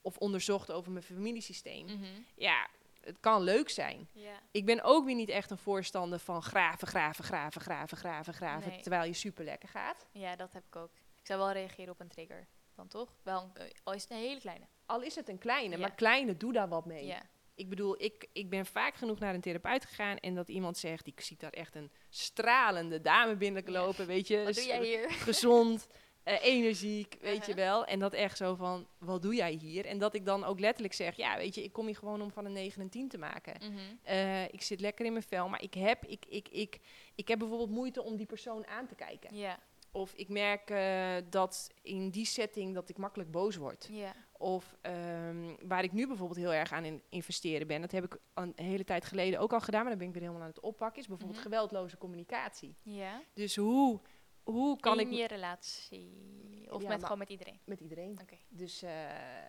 [0.00, 1.84] of onderzocht over mijn familiesysteem.
[1.84, 2.04] Mhm.
[2.34, 2.66] Ja,
[3.00, 4.08] het kan leuk zijn.
[4.50, 8.70] Ik ben ook weer niet echt een voorstander van graven, graven, graven, graven, graven, graven.
[8.70, 8.80] Nee.
[8.80, 10.06] Terwijl je super lekker gaat.
[10.12, 10.90] ja, dat heb ik ook.
[11.20, 12.46] Ik zou wel reageren op een trigger.
[12.74, 13.14] Dan toch?
[13.22, 14.64] Wel, een- eh, al is het een hele kleine.
[14.86, 15.80] Al is het een kleine, Ja.
[15.80, 17.06] maar kleine, doe daar wat mee.
[17.06, 17.22] Ja.
[17.54, 21.06] Ik bedoel, ik, ik ben vaak genoeg naar een therapeut gegaan en dat iemand zegt,
[21.06, 24.42] ik zie daar echt een stralende dame binnenlopen, weet je.
[24.44, 25.10] Wat doe jij hier?
[25.28, 25.86] Gezond,
[26.22, 27.66] eh, energiek, weet je Uh-huh.
[27.66, 27.84] wel.
[27.84, 29.86] En dat echt zo van, wat doe jij hier?
[29.86, 32.30] En dat ik dan ook letterlijk zeg, ja, weet je, ik kom hier gewoon om
[32.30, 33.54] van een 9 en 10 te maken.
[34.02, 36.78] Eh, ik zit lekker in mijn vel, maar ik heb, ik, ik, ik,
[37.14, 39.36] ik heb bijvoorbeeld moeite om die persoon aan te kijken.
[39.36, 39.58] Ja.
[39.92, 43.88] Of ik merk eh, dat in die setting dat ik makkelijk boos word.
[43.92, 44.14] Ja.
[44.32, 48.18] Of ehm, waar ik nu bijvoorbeeld heel erg aan in investeren ben, dat heb ik
[48.34, 50.60] een hele tijd geleden ook al gedaan, maar dan ben ik weer helemaal aan het
[50.60, 51.48] oppakken, is bijvoorbeeld Mhm.
[51.48, 52.76] geweldloze communicatie.
[52.82, 53.22] Ja.
[53.34, 54.00] Dus hoe,
[54.42, 56.68] hoe kan in ik je relatie?
[56.72, 57.58] Of Ja, met gewoon met iedereen?
[57.64, 58.18] met iedereen,
[58.48, 58.90] dus eh,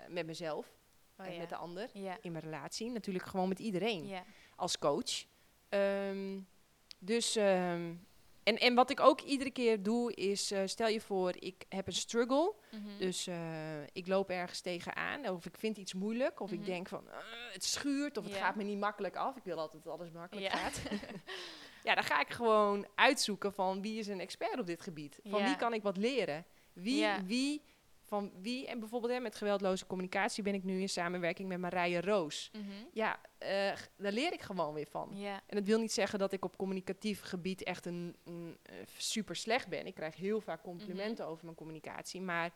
[0.09, 0.79] met mezelf
[1.17, 1.39] Oh, en ja.
[1.39, 2.17] met de ander Ja.
[2.21, 4.23] in mijn relatie, natuurlijk gewoon met iedereen Ja.
[4.55, 5.25] als coach.
[5.69, 6.39] Ehm,
[6.99, 7.93] dus, ehm,
[8.51, 11.87] en, en wat ik ook iedere keer doe is, eh, stel je voor, ik heb
[11.87, 12.53] een struggle.
[12.71, 12.97] Mhm.
[12.97, 16.59] Dus eh, ik loop ergens tegenaan, of ik vind iets moeilijk, of Mhm.
[16.59, 17.15] ik denk van, "Ah,
[17.53, 19.35] het schuurt, of het gaat me niet makkelijk af.
[19.37, 20.57] Ik wil altijd dat alles makkelijk Ja.
[20.57, 20.81] gaat.
[21.87, 25.19] ja, dan ga ik gewoon uitzoeken van wie is een expert op dit gebied.
[25.23, 25.45] Van Ja.
[25.45, 26.45] wie kan ik wat leren?
[26.73, 27.61] Wie, wie,
[28.11, 32.01] van wie, en bijvoorbeeld hè, met geweldloze communicatie ben ik nu in samenwerking met Marije
[32.01, 32.49] Roos.
[32.53, 32.65] Mhm.
[32.93, 33.49] Ja, eh,
[33.97, 35.15] daar leer ik gewoon weer van.
[35.23, 39.35] En dat wil niet zeggen dat ik op communicatief gebied echt een, een eh, super
[39.35, 39.85] slecht ben.
[39.87, 42.21] Ik krijg heel vaak complimenten over mijn communicatie.
[42.21, 42.51] Maar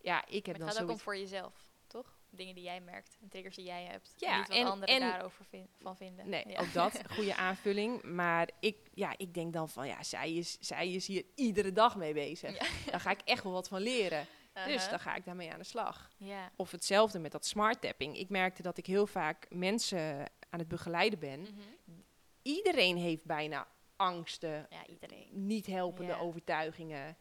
[0.00, 1.54] ja, ik heb Maar het dan gaat ook om voor jezelf,
[1.86, 2.16] toch?
[2.30, 4.14] dingen die jij merkt en triggers die jij hebt.
[4.16, 5.44] Ja, en niet wat en- anderen en- daarover
[5.80, 6.28] van vinden.
[6.28, 6.60] Nee, Ja.
[6.60, 8.02] ook dat, goede aanvulling.
[8.02, 11.96] Maar ik, ja, ik denk dan van, ja, zij is, zij is hier iedere dag
[11.96, 12.58] mee bezig.
[12.58, 12.90] Ja.
[12.90, 14.26] Daar ga ik echt wel wat van leren.
[14.66, 14.90] Dus Uh-huh.
[14.90, 16.10] dan ga ik daarmee aan de slag.
[16.56, 18.18] Of hetzelfde met dat smart tapping.
[18.18, 21.40] Ik merkte dat ik heel vaak mensen aan het begeleiden ben.
[21.40, 21.50] Mhm.
[22.42, 25.28] Iedereen heeft bijna angsten, Ja, iedereen.
[25.32, 27.16] niet helpende overtuigingen.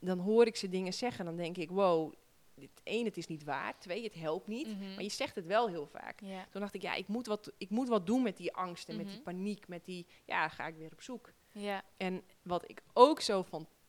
[0.00, 2.12] Dan hoor ik ze dingen zeggen, dan denk ik, wow,
[2.54, 3.78] dit, één, het is niet waar.
[3.78, 4.66] Twee, het helpt niet.
[4.66, 4.94] Mhm.
[4.94, 6.18] Maar je zegt het wel heel vaak.
[6.50, 9.04] Toen dacht ik, ja, ik moet wat, ik moet wat doen met die angsten, met
[9.06, 9.24] die Mhm.
[9.24, 11.32] paniek, met die, ja, ga ik weer op zoek.
[11.52, 11.82] Ja.
[11.96, 13.42] En wat ik ook zo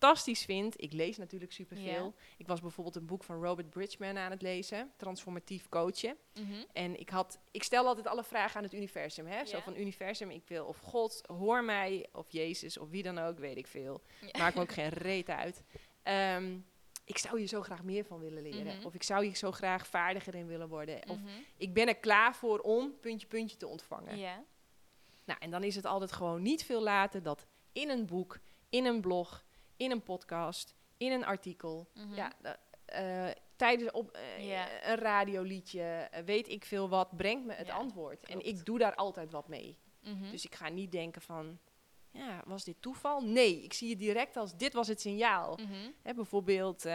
[0.06, 2.04] fantastisch vind, ik lees natuurlijk superveel.
[2.06, 2.12] Ja.
[2.38, 6.16] Ik was bijvoorbeeld een boek van Robert Bridgman aan het lezen, Transformatief Coachen.
[6.34, 6.54] Mhm.
[6.74, 9.26] En ik, had, ik stel altijd alle vragen aan het universum.
[9.26, 9.46] Hè?
[9.46, 13.40] Zo van universum, ik wil of God, hoor mij, of Jezus, of wie dan ook,
[13.40, 14.02] weet ik veel.
[14.22, 14.40] Ja.
[14.40, 15.64] Maakt me ook geen reet uit.
[16.04, 16.58] Ehm,
[17.06, 18.76] ik zou hier zo graag meer van willen leren.
[18.78, 18.86] Mhm.
[18.86, 21.10] Of ik zou hier zo graag vaardiger in willen worden.
[21.10, 21.28] Of Mhm.
[21.58, 24.18] ik ben er klaar voor om puntje, puntje te ontvangen.
[24.18, 24.44] Ja.
[25.26, 28.86] Nou, en dan is het altijd gewoon niet veel later dat in een boek, in
[28.86, 29.45] een blog,
[29.78, 32.14] in een podcast, in een artikel, Mhm.
[32.16, 32.32] ja,
[32.86, 34.50] eh, tijdens op, eh,
[34.90, 38.26] een radioliedje, eh, weet ik veel wat, brengt me het Ja, antwoord.
[38.26, 39.78] En ik doe daar altijd wat mee.
[40.02, 40.32] Mhm.
[40.32, 41.60] Dus ik ga niet denken van,
[42.12, 43.22] ja, was dit toeval?
[43.22, 45.56] Nee, ik zie het direct als dit was het signaal.
[45.62, 45.90] Mhm.
[46.04, 46.86] Hè, bijvoorbeeld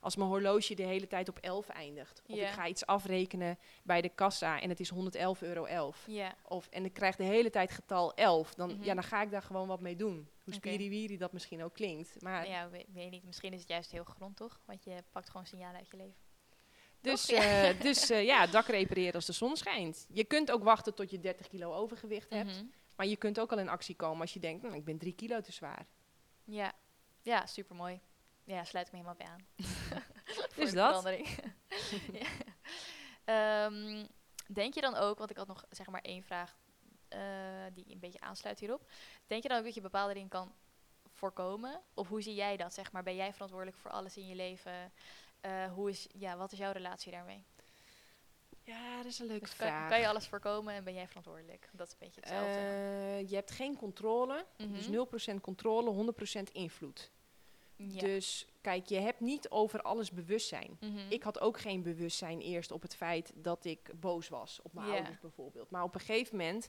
[0.00, 2.22] als mijn horloge de hele tijd op 11 eindigt.
[2.26, 5.92] Of ik ga iets afrekenen bij de kassa en het is 111,11 euro.
[6.06, 6.34] Ja.
[6.44, 8.54] Of, en ik krijg de hele tijd getal 11.
[8.54, 10.28] Dan, ja, dan ga ik daar gewoon wat mee doen.
[10.50, 12.22] Hoe spiriwiri dat misschien ook klinkt.
[12.22, 13.24] Maar, ja, weet, weet niet.
[13.24, 14.60] Misschien is het juist heel grond, toch?
[14.64, 16.16] Want je pakt gewoon signalen uit je leven.
[17.00, 17.36] dus toch?
[17.42, 17.68] Ja.
[17.68, 20.06] eh, dus eh, ja, dak repareren als de zon schijnt.
[20.12, 22.50] Je kunt ook wachten tot je 30 kilo overgewicht hebt.
[22.54, 22.64] Mhm.
[22.96, 25.12] Maar je kunt ook al in actie komen als je denkt, hm, ik ben 3
[25.14, 25.86] kilo te zwaar.
[26.44, 26.72] Ja.
[27.22, 28.00] Ja, supermooi.
[28.44, 29.46] Ja, sluit ik me helemaal bij aan.
[30.54, 31.04] Voor Dus dat.
[32.12, 32.26] ja.
[33.24, 34.06] Ehm,
[34.46, 36.56] denk je dan ook, want ik had nog zeg maar één vraag
[37.08, 37.20] eh,
[37.72, 38.88] die een beetje aansluit hierop.
[39.26, 40.52] Denk je dan ook dat je bepaalde dingen kan
[41.12, 41.80] voorkomen?
[41.94, 42.74] Of hoe zie jij dat?
[42.74, 44.92] Zeg maar, ben jij verantwoordelijk voor alles in je leven?
[45.40, 47.42] Eh, hoe is, ja, wat is jouw relatie daarmee?
[48.64, 49.88] Ja, dat is een leuke Dus kan, vraag.
[49.90, 51.68] kan je alles voorkomen en ben jij verantwoordelijk?
[51.72, 52.58] Dat is een beetje hetzelfde.
[52.58, 54.72] Eh, je hebt geen controle, Mhm.
[54.72, 57.10] dus 0% controle, 100% invloed.
[57.76, 58.00] ja.
[58.00, 60.76] Dus kijk, je hebt niet over alles bewustzijn.
[60.80, 60.98] Mhm.
[61.08, 64.90] Ik had ook geen bewustzijn eerst op het feit dat ik boos was op mijn
[64.90, 65.70] ouders bijvoorbeeld.
[65.70, 66.68] Maar op een gegeven moment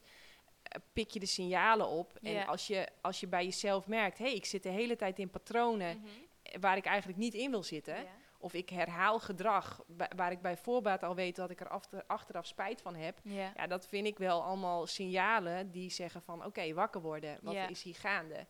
[0.93, 2.13] pik je de signalen op.
[2.21, 2.43] En Ja.
[2.43, 5.29] als, je, als je bij jezelf merkt, hé, hey, ik zit de hele tijd in
[5.29, 6.59] patronen Mhm.
[6.59, 7.95] waar ik eigenlijk niet in wil zitten.
[7.95, 8.17] Ja.
[8.41, 12.03] Of ik herhaal gedrag wa- waar ik bij voorbaat al weet dat ik er achter,
[12.07, 13.19] achteraf spijt van heb.
[13.23, 13.51] Ja.
[13.55, 17.37] Ja, dat vind ik wel allemaal signalen die zeggen van oké, wakker worden.
[17.41, 18.47] Wat is hier gaande?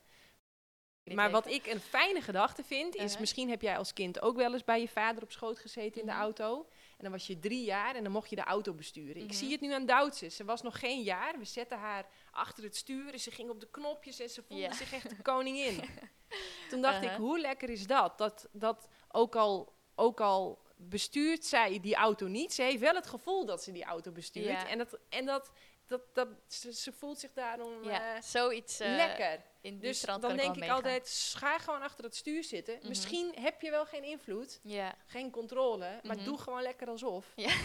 [1.04, 3.20] Maar wat ik een fijne gedachte vind, is Uh-huh.
[3.20, 6.08] misschien heb jij als kind ook wel eens bij je vader op schoot gezeten in
[6.08, 6.22] de Mhm.
[6.22, 6.68] auto.
[7.00, 9.16] En dan was je drie jaar en dan mocht je de auto besturen.
[9.22, 9.34] Ik Mhm.
[9.34, 10.30] zie het nu aan Duitse.
[10.30, 11.38] Ze was nog geen jaar.
[11.38, 14.74] We zetten haar achter het stuur en ze ging op de knopjes en ze voelde
[14.74, 15.80] zich echt de koningin.
[16.70, 17.18] Toen dacht ik, Uh-huh.
[17.20, 18.18] hoe lekker is dat?
[18.18, 23.08] Dat, dat ook, al, ook al bestuurt zij die auto niet, ze heeft wel het
[23.08, 24.66] gevoel dat ze die auto bestuurt.
[24.68, 25.52] En, dat, en dat,
[25.88, 29.42] dat, dat, ze, ze voelt zich daarom Ja, eh, zoiets eh, lekker.
[29.62, 30.76] In die Dus dan denk ik meegaan.
[30.76, 32.78] altijd, ga gewoon achter het stuur zitten.
[32.78, 32.88] Mhm.
[32.88, 36.26] Misschien heb je wel geen invloed, Ja, geen controle, maar Mhm.
[36.26, 37.32] doe gewoon lekker alsof.
[37.36, 37.56] Ja.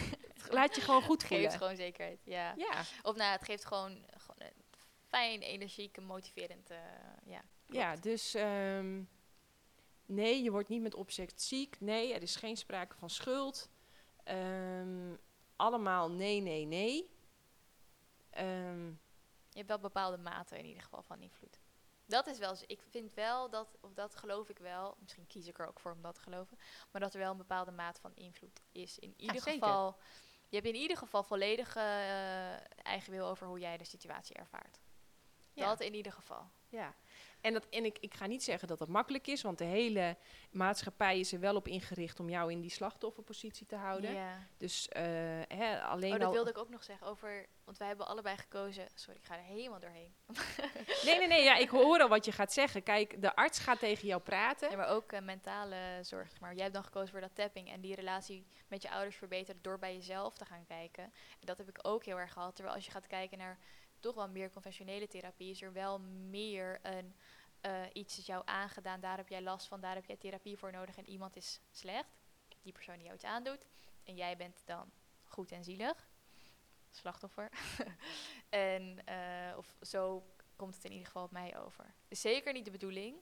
[0.51, 1.47] Laat je gewoon goed het voelen.
[1.47, 2.21] geeft gewoon zekerheid.
[2.25, 2.55] Ja.
[2.57, 4.63] Ja, Of nou, het geeft gewoon, gewoon een
[5.09, 6.71] fijn, energiek, en motiverend.
[6.71, 6.77] eh,
[7.25, 7.81] ja, klopt.
[7.83, 9.03] ja, dus ehm,
[10.07, 11.81] nee, je wordt niet met opzet ziek.
[11.81, 13.69] Nee, er is geen sprake van schuld.
[14.25, 15.15] Ehm,
[15.57, 17.11] allemaal nee, nee, nee.
[18.31, 21.61] Ehm, Je hebt wel bepaalde maten in ieder geval van invloed.
[22.07, 25.47] Dat is wel, z- ik vind wel dat, of dat geloof ik wel, misschien kies
[25.47, 26.59] ik er ook voor om dat te geloven,
[26.91, 28.99] maar dat er wel een bepaalde maat van invloed is.
[28.99, 29.97] In ieder geval,
[30.49, 34.79] je hebt in ieder geval volledige eh, eigen wil over hoe jij de situatie ervaart.
[35.53, 35.69] Ja.
[35.69, 36.51] Dat in ieder geval.
[36.69, 36.95] Ja,
[37.45, 40.17] en, dat, en ik, ik ga niet zeggen dat dat makkelijk is, want de hele
[40.51, 44.13] maatschappij is er wel op ingericht om jou in die slachtofferpositie te houden.
[44.13, 44.39] Ja.
[44.57, 45.03] Dus eh,
[45.49, 46.33] hè, alleen Oh, dat al...
[46.33, 48.87] wilde ik ook nog zeggen over, want wij hebben allebei gekozen.
[48.95, 50.15] Sorry, ik ga er helemaal doorheen.
[51.05, 52.83] Nee, nee, nee, ja, ik hoor al wat je gaat zeggen.
[52.83, 54.71] Kijk, de arts gaat tegen jou praten.
[54.71, 56.41] Ja, maar ook eh, mentale zorg.
[56.41, 59.63] Maar jij hebt dan gekozen voor dat tapping en die relatie met je ouders verbeteren
[59.63, 61.05] door bij jezelf te gaan kijken.
[61.05, 62.55] En dat heb ik ook heel erg gehad.
[62.55, 63.59] Terwijl als je gaat kijken naar
[64.05, 65.99] toch wel meer conventionele therapie, is er wel
[66.29, 67.15] meer een
[67.61, 70.73] eh, iets is jou aangedaan, daar heb jij last van, daar heb jij therapie voor
[70.73, 72.23] nodig en iemand is slecht,
[72.63, 73.67] die persoon die jou iets aandoet,
[74.03, 74.91] en jij bent dan
[75.23, 76.09] goed en zielig,
[76.91, 77.51] slachtoffer.
[78.49, 80.27] en eh, of zo
[80.57, 81.95] komt het in ieder geval op mij over.
[82.09, 83.17] Is zeker niet de bedoeling,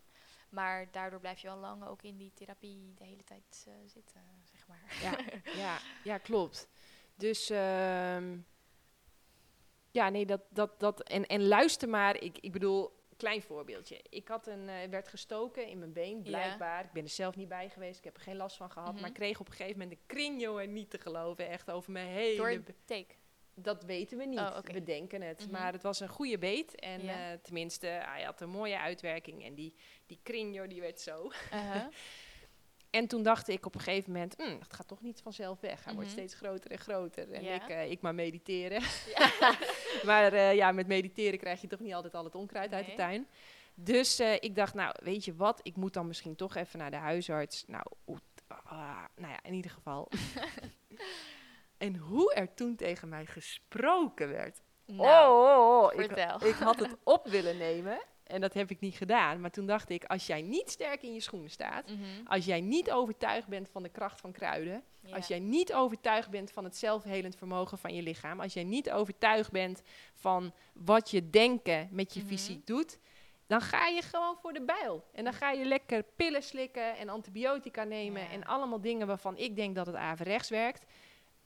[0.49, 4.21] Maar daardoor blijf je wel lang ook in die therapie de hele tijd eh, zitten,
[4.45, 4.99] zeg maar.
[5.03, 5.19] Ja,
[5.65, 6.69] ja, ja, klopt.
[7.15, 8.39] Dus ehm,
[9.93, 12.21] ja, nee, dat, dat, dat en, en luister maar.
[12.23, 14.01] Ik, ik bedoel, klein voorbeeldje.
[14.09, 16.23] Ik had een, eh, werd gestoken in mijn been, Ja.
[16.23, 16.85] blijkbaar.
[16.85, 17.99] Ik ben er zelf niet bij geweest.
[17.99, 18.93] Ik heb er geen last van gehad.
[18.93, 19.01] Mhm.
[19.01, 21.49] Maar ik kreeg op een gegeven moment een kring, jongen, niet te geloven.
[21.49, 22.37] Echt over mijn hele...
[22.37, 23.15] Door het take.
[23.55, 24.39] Dat weten we niet.
[24.39, 24.59] Oh.
[24.63, 25.41] We denken het.
[25.43, 25.51] Mhm.
[25.53, 26.75] Maar het was een goede beet.
[26.75, 27.33] En Ja.
[27.33, 29.45] eh, tenminste, hij had een mooie uitwerking.
[29.45, 29.75] En die,
[30.07, 31.31] die kring, joh, die werd zo.
[31.53, 31.85] Uh-huh.
[32.93, 35.85] En toen dacht ik op een gegeven moment, "Hmm, het gaat toch niet vanzelf weg.
[35.85, 36.19] Hij wordt Mhm.
[36.19, 37.33] steeds groter en groter.
[37.33, 37.55] En Ja.
[37.55, 38.81] ik, eh, ik maar mediteren.
[39.17, 39.31] Ja.
[40.11, 42.95] maar eh, ja, met mediteren krijg je toch niet altijd al het onkruid uit de
[42.95, 43.27] tuin.
[43.75, 45.61] Dus eh, ik dacht, nou, weet je wat?
[45.63, 47.65] Ik moet dan misschien toch even naar de huisarts.
[47.67, 47.85] Nou,
[48.47, 50.09] ah, nou ja, in ieder geval.
[51.79, 54.61] en hoe er toen tegen mij gesproken werd.
[54.87, 55.93] Nou, oh, oh, oh.
[56.01, 56.47] Ik, vertel.
[56.47, 58.03] ik had het op willen nemen.
[58.33, 59.41] En dat heb ik niet gedaan.
[59.41, 61.87] Maar toen dacht ik, als jij niet sterk in je schoenen staat.
[61.89, 61.99] Mhm.
[62.27, 64.83] Als jij niet overtuigd bent van de kracht van kruiden.
[65.01, 65.17] Ja.
[65.17, 68.41] Als jij niet overtuigd bent van het zelfhelend vermogen van je lichaam.
[68.41, 69.83] Als jij niet overtuigd bent
[70.15, 72.29] van wat je denken met je Mhm.
[72.29, 72.99] fysiek doet.
[73.47, 75.05] Dan ga je gewoon voor de bijl.
[75.13, 78.23] En dan ga je lekker pillen slikken en antibiotica nemen.
[78.23, 78.31] Ja.
[78.31, 80.85] En allemaal dingen waarvan ik denk dat het averechts werkt.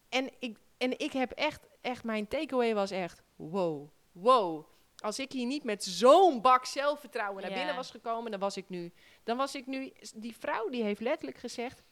[0.09, 4.67] En ik, en ik heb echt, echt, mijn takeaway was echt, wow, wow.
[5.07, 7.57] Als ik hier niet met zo'n bak zelfvertrouwen naar Ja.
[7.57, 8.93] binnen was gekomen, dan was ik nu,
[9.23, 11.83] dan was ik nu, die vrouw die heeft letterlijk gezegd,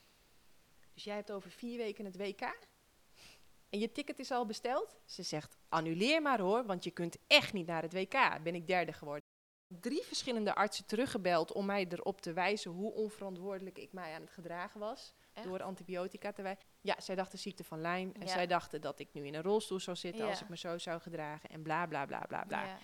[0.94, 2.40] dus jij hebt over vier weken het WK
[3.70, 4.96] en je ticket is al besteld?
[5.04, 8.42] Ze zegt, annuleer maar hoor, want je kunt echt niet naar het WK.
[8.42, 9.22] Ben ik derde geworden.
[9.68, 14.30] Drie verschillende artsen teruggebeld om mij erop te wijzen hoe onverantwoordelijk ik mij aan het
[14.30, 15.14] gedragen was.
[15.32, 15.46] Echt?
[15.46, 16.64] Door antibiotica te wijzen.
[16.80, 18.12] Ja, zij dachten ziekte van Lyme.
[18.12, 18.26] En Ja.
[18.26, 21.00] zij dachten dat ik nu in een rolstoel zou zitten als ik me zo zou
[21.00, 21.50] gedragen.
[21.50, 22.64] En bla bla bla bla bla.
[22.64, 22.78] Ja.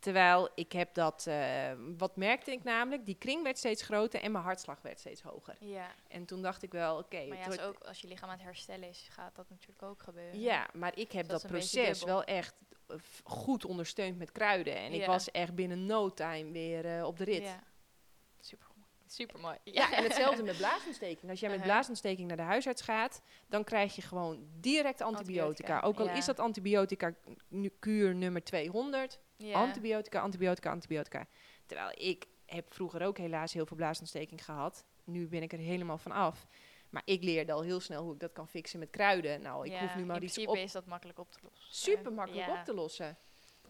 [0.00, 1.26] Terwijl ik heb dat.
[1.26, 3.06] eh, wat merkte ik namelijk?
[3.06, 5.56] Die kring werd steeds groter en mijn hartslag werd steeds hoger.
[5.60, 5.90] ja.
[6.08, 7.26] En toen dacht ik wel, oké.
[7.26, 10.02] Maar ja, het ook, als je lichaam aan het herstellen is, gaat dat natuurlijk ook
[10.02, 10.40] gebeuren.
[10.40, 14.76] ja, maar ik heb Dat dat, proces wel echt eh, goed ondersteund met kruiden.
[14.76, 17.42] En ik was echt binnen no time weer eh, op de rit.
[17.42, 17.62] Ja.
[18.40, 18.66] Super,
[19.06, 19.56] super mooi.
[19.64, 21.30] Ja, en hetzelfde met blaasontsteking.
[21.30, 21.72] Als jij met Uh-huh.
[21.74, 25.44] blaasontsteking naar de huisarts gaat, dan krijg je gewoon direct antibiotica.
[25.46, 26.12] Antibiotica, Ook al ja.
[26.20, 27.14] is dat antibiotica
[27.48, 29.20] nu kuur nummer 200.
[29.52, 31.26] Antibiotica, antibiotica, antibiotica.
[31.66, 34.84] Terwijl ik heb vroeger ook helaas heel veel blaasontsteking gehad.
[35.04, 36.46] Nu ben ik er helemaal van af.
[36.90, 39.40] Maar ik leerde al heel snel hoe ik dat kan fixen met kruiden.
[39.42, 41.38] Nou, ik Ja, hoef nu maar in iets principe op is dat makkelijk op te
[41.42, 41.74] lossen.
[41.74, 42.58] super makkelijk Ja.
[42.58, 43.18] op te lossen.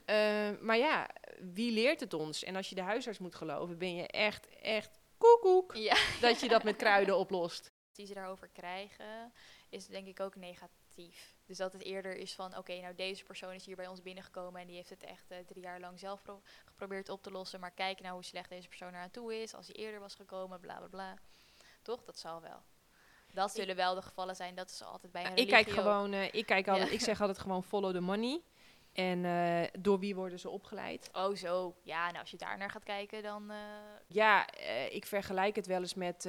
[0.05, 1.09] Eh, maar ja,
[1.53, 2.45] wie leert het ons?
[2.45, 5.97] En als je de huisarts moet geloven, ben je echt, echt koekoek Ja.
[6.21, 7.73] dat je dat met kruiden oplost.
[7.93, 9.33] die ze daarover krijgen,
[9.69, 11.37] is denk ik ook negatief.
[11.51, 14.61] Dus dat het eerder is van, oké, nou deze persoon is hier bij ons binnengekomen
[14.61, 17.61] en die heeft het echt eh, drie jaar lang zelf pro- geprobeerd op te lossen.
[17.61, 20.61] Maar kijk nou hoe slecht deze persoon eraan toe is, als hij eerder was gekomen,
[20.61, 21.15] bla bla bla.
[21.83, 22.05] Toch?
[22.05, 22.63] Dat zal wel.
[23.33, 26.35] Dat zullen wel de gevallen zijn, dat is altijd bij een ik kijk gewoon, eh,
[26.35, 26.95] ik kijk altijd, Ja.
[26.95, 28.41] ik zeg altijd gewoon follow the money.
[28.93, 31.09] En eh, door wie worden ze opgeleid?
[31.13, 33.53] Oh zo, ja, nou als je daar naar gaat kijken, dan...
[34.07, 34.53] Ja,
[34.91, 36.25] ik vergelijk het wel eens met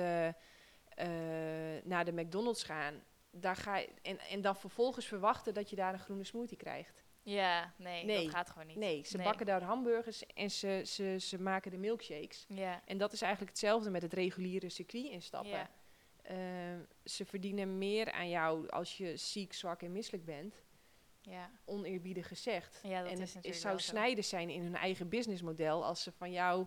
[1.84, 3.03] naar de McDonald's gaan.
[3.31, 7.03] Daar ga je, en, en dan vervolgens verwachten dat je daar een groene smoothie krijgt.
[7.23, 8.23] ja, nee, Nee.
[8.23, 8.75] dat gaat gewoon niet.
[8.77, 9.25] Nee, ze Nee.
[9.25, 12.45] bakken daar hamburgers en ze, ze, ze maken de milkshakes.
[12.47, 15.51] Ja, En dat is eigenlijk hetzelfde met het reguliere circuit instappen.
[15.51, 15.69] ja,
[16.21, 16.35] Eh,
[17.03, 20.55] ze verdienen meer aan jou als je ziek, zwak en misselijk bent.
[21.21, 21.51] ja.
[21.65, 22.79] Oneerbiedig gezegd.
[22.83, 26.11] Ja, dat en is het, natuurlijk zou snijden zijn in hun eigen businessmodel als ze
[26.11, 26.65] van jou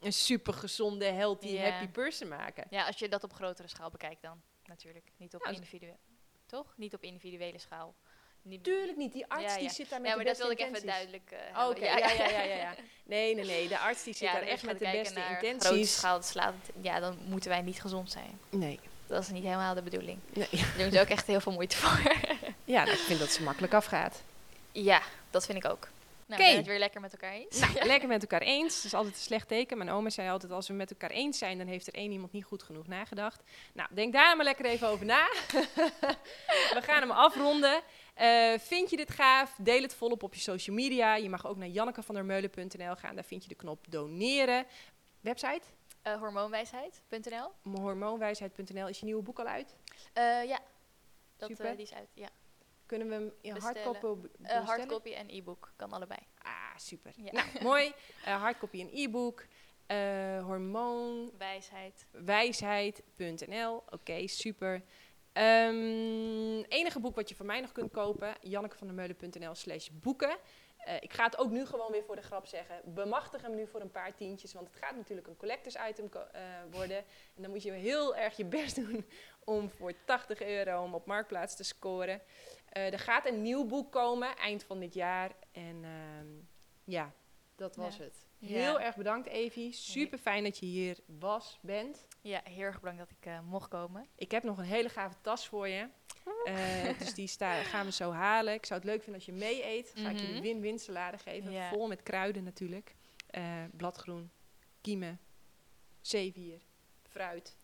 [0.00, 2.66] een super gezonde, healthy, happy person maken.
[2.70, 5.04] Ja, als je dat op grotere schaal bekijkt dan, natuurlijk.
[5.16, 5.96] Niet op Nou, individuele,
[6.46, 6.72] toch?
[6.76, 7.94] Niet op individuele schaal.
[8.42, 9.12] Niet, Tuurlijk niet.
[9.12, 9.68] Die arts Ja, die ja.
[9.70, 11.30] zit daar met ja, maar de dat beste wilde ik even intenties.
[11.30, 12.16] duidelijk Oh, eh Oké, hebben.
[12.16, 12.74] ja, ja, ja, ja, ja.
[13.04, 13.68] Nee, nee, nee.
[13.68, 15.96] De arts die zit daar echt met de beste naar Grote intenties.
[15.96, 18.38] schaal slaat, ja, dan moeten wij niet gezond zijn.
[18.50, 18.80] Nee.
[19.06, 20.18] Dat is niet helemaal de bedoeling.
[20.32, 20.48] nee.
[20.50, 22.12] Daar doen ze ook echt heel veel moeite voor.
[22.64, 24.22] Ja, ik vind dat ze makkelijk afgaat.
[24.72, 25.88] ja, dat vind ik ook.
[26.28, 27.58] Nou, je het weer lekker met elkaar eens?
[27.58, 28.74] Nou, lekker met elkaar eens.
[28.74, 29.78] Dat is altijd een slecht teken.
[29.78, 32.32] Mijn oma zei altijd, als we met elkaar eens zijn, dan heeft er één iemand
[32.32, 33.42] niet goed genoeg nagedacht.
[33.72, 35.28] Nou, denk daar maar lekker even over na.
[36.76, 37.80] we gaan hem afronden.
[38.14, 39.56] Eh, vind je dit gaaf?
[39.60, 41.14] Deel het volop op je social media.
[41.14, 43.14] Je mag ook naar jannekevandermeulen.nl gaan.
[43.14, 44.66] Daar vind je de knop doneren.
[45.20, 45.62] Website?
[46.02, 48.88] Eh, hormoonwijsheid.nl Hormoonwijsheid.nl.
[48.88, 49.76] Is je nieuwe boek al uit?
[50.12, 50.58] Eh, ja,
[51.36, 51.76] dat, Super.
[51.76, 52.08] die is uit.
[52.14, 52.28] Ja.
[52.88, 54.64] Kunnen we hem in hardcopy bestellen?
[54.64, 56.20] hardcopy en e-book, kan allebei.
[56.38, 57.12] Ah, super.
[57.16, 57.32] Ja.
[57.32, 57.92] Nou, mooi.
[58.24, 59.46] Eh hardcopy en e-book.
[59.86, 62.06] Eh hormoon Wijsheid.
[62.10, 63.82] wijsheid.nl.
[63.90, 64.82] Oké, super.
[65.32, 70.36] Ehm, enige boek wat je van mij nog kunt kopen, jannekevandermeulen.nl slash boeken.
[71.00, 72.80] Ik ga het ook nu gewoon weer voor de grap zeggen.
[72.84, 76.08] Bemachtig hem nu voor een paar tientjes, want het gaat natuurlijk een collectors item
[76.70, 76.96] worden.
[77.34, 79.06] En dan moet je heel erg je best doen
[79.48, 82.20] om voor 80 euro om op Marktplaats te scoren.
[82.68, 85.30] Eh, er gaat een nieuw boek komen eind van dit jaar.
[85.52, 86.26] En ehm,
[86.84, 87.12] ja,
[87.56, 88.02] dat was Ja.
[88.04, 88.26] het.
[88.38, 88.48] Ja.
[88.48, 89.72] Heel erg bedankt, Evie.
[89.72, 92.06] Super fijn dat je hier was, bent.
[92.20, 94.06] Ja, heel erg bedankt dat ik eh, mocht komen.
[94.14, 95.88] Ik heb nog een hele gave tas voor je.
[96.44, 98.54] Eh, dus die sta, gaan we zo halen.
[98.54, 99.92] Ik zou het leuk vinden als je mee eet.
[99.94, 100.34] Ga ik je Mhm.
[100.34, 101.52] de win-win salade geven.
[101.52, 101.68] Ja.
[101.68, 102.94] Vol met kruiden natuurlijk.
[103.76, 104.30] Bladgroen,
[104.80, 105.20] kiemen,
[106.00, 106.60] zeewier,
[107.02, 107.57] fruit.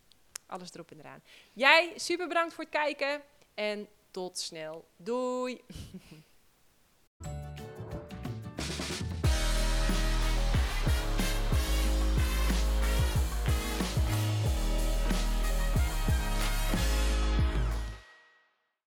[0.45, 1.23] Alles erop en eraan.
[1.53, 3.21] Jij, super bedankt voor het kijken.
[3.53, 4.87] En tot snel.
[4.97, 5.61] Doei!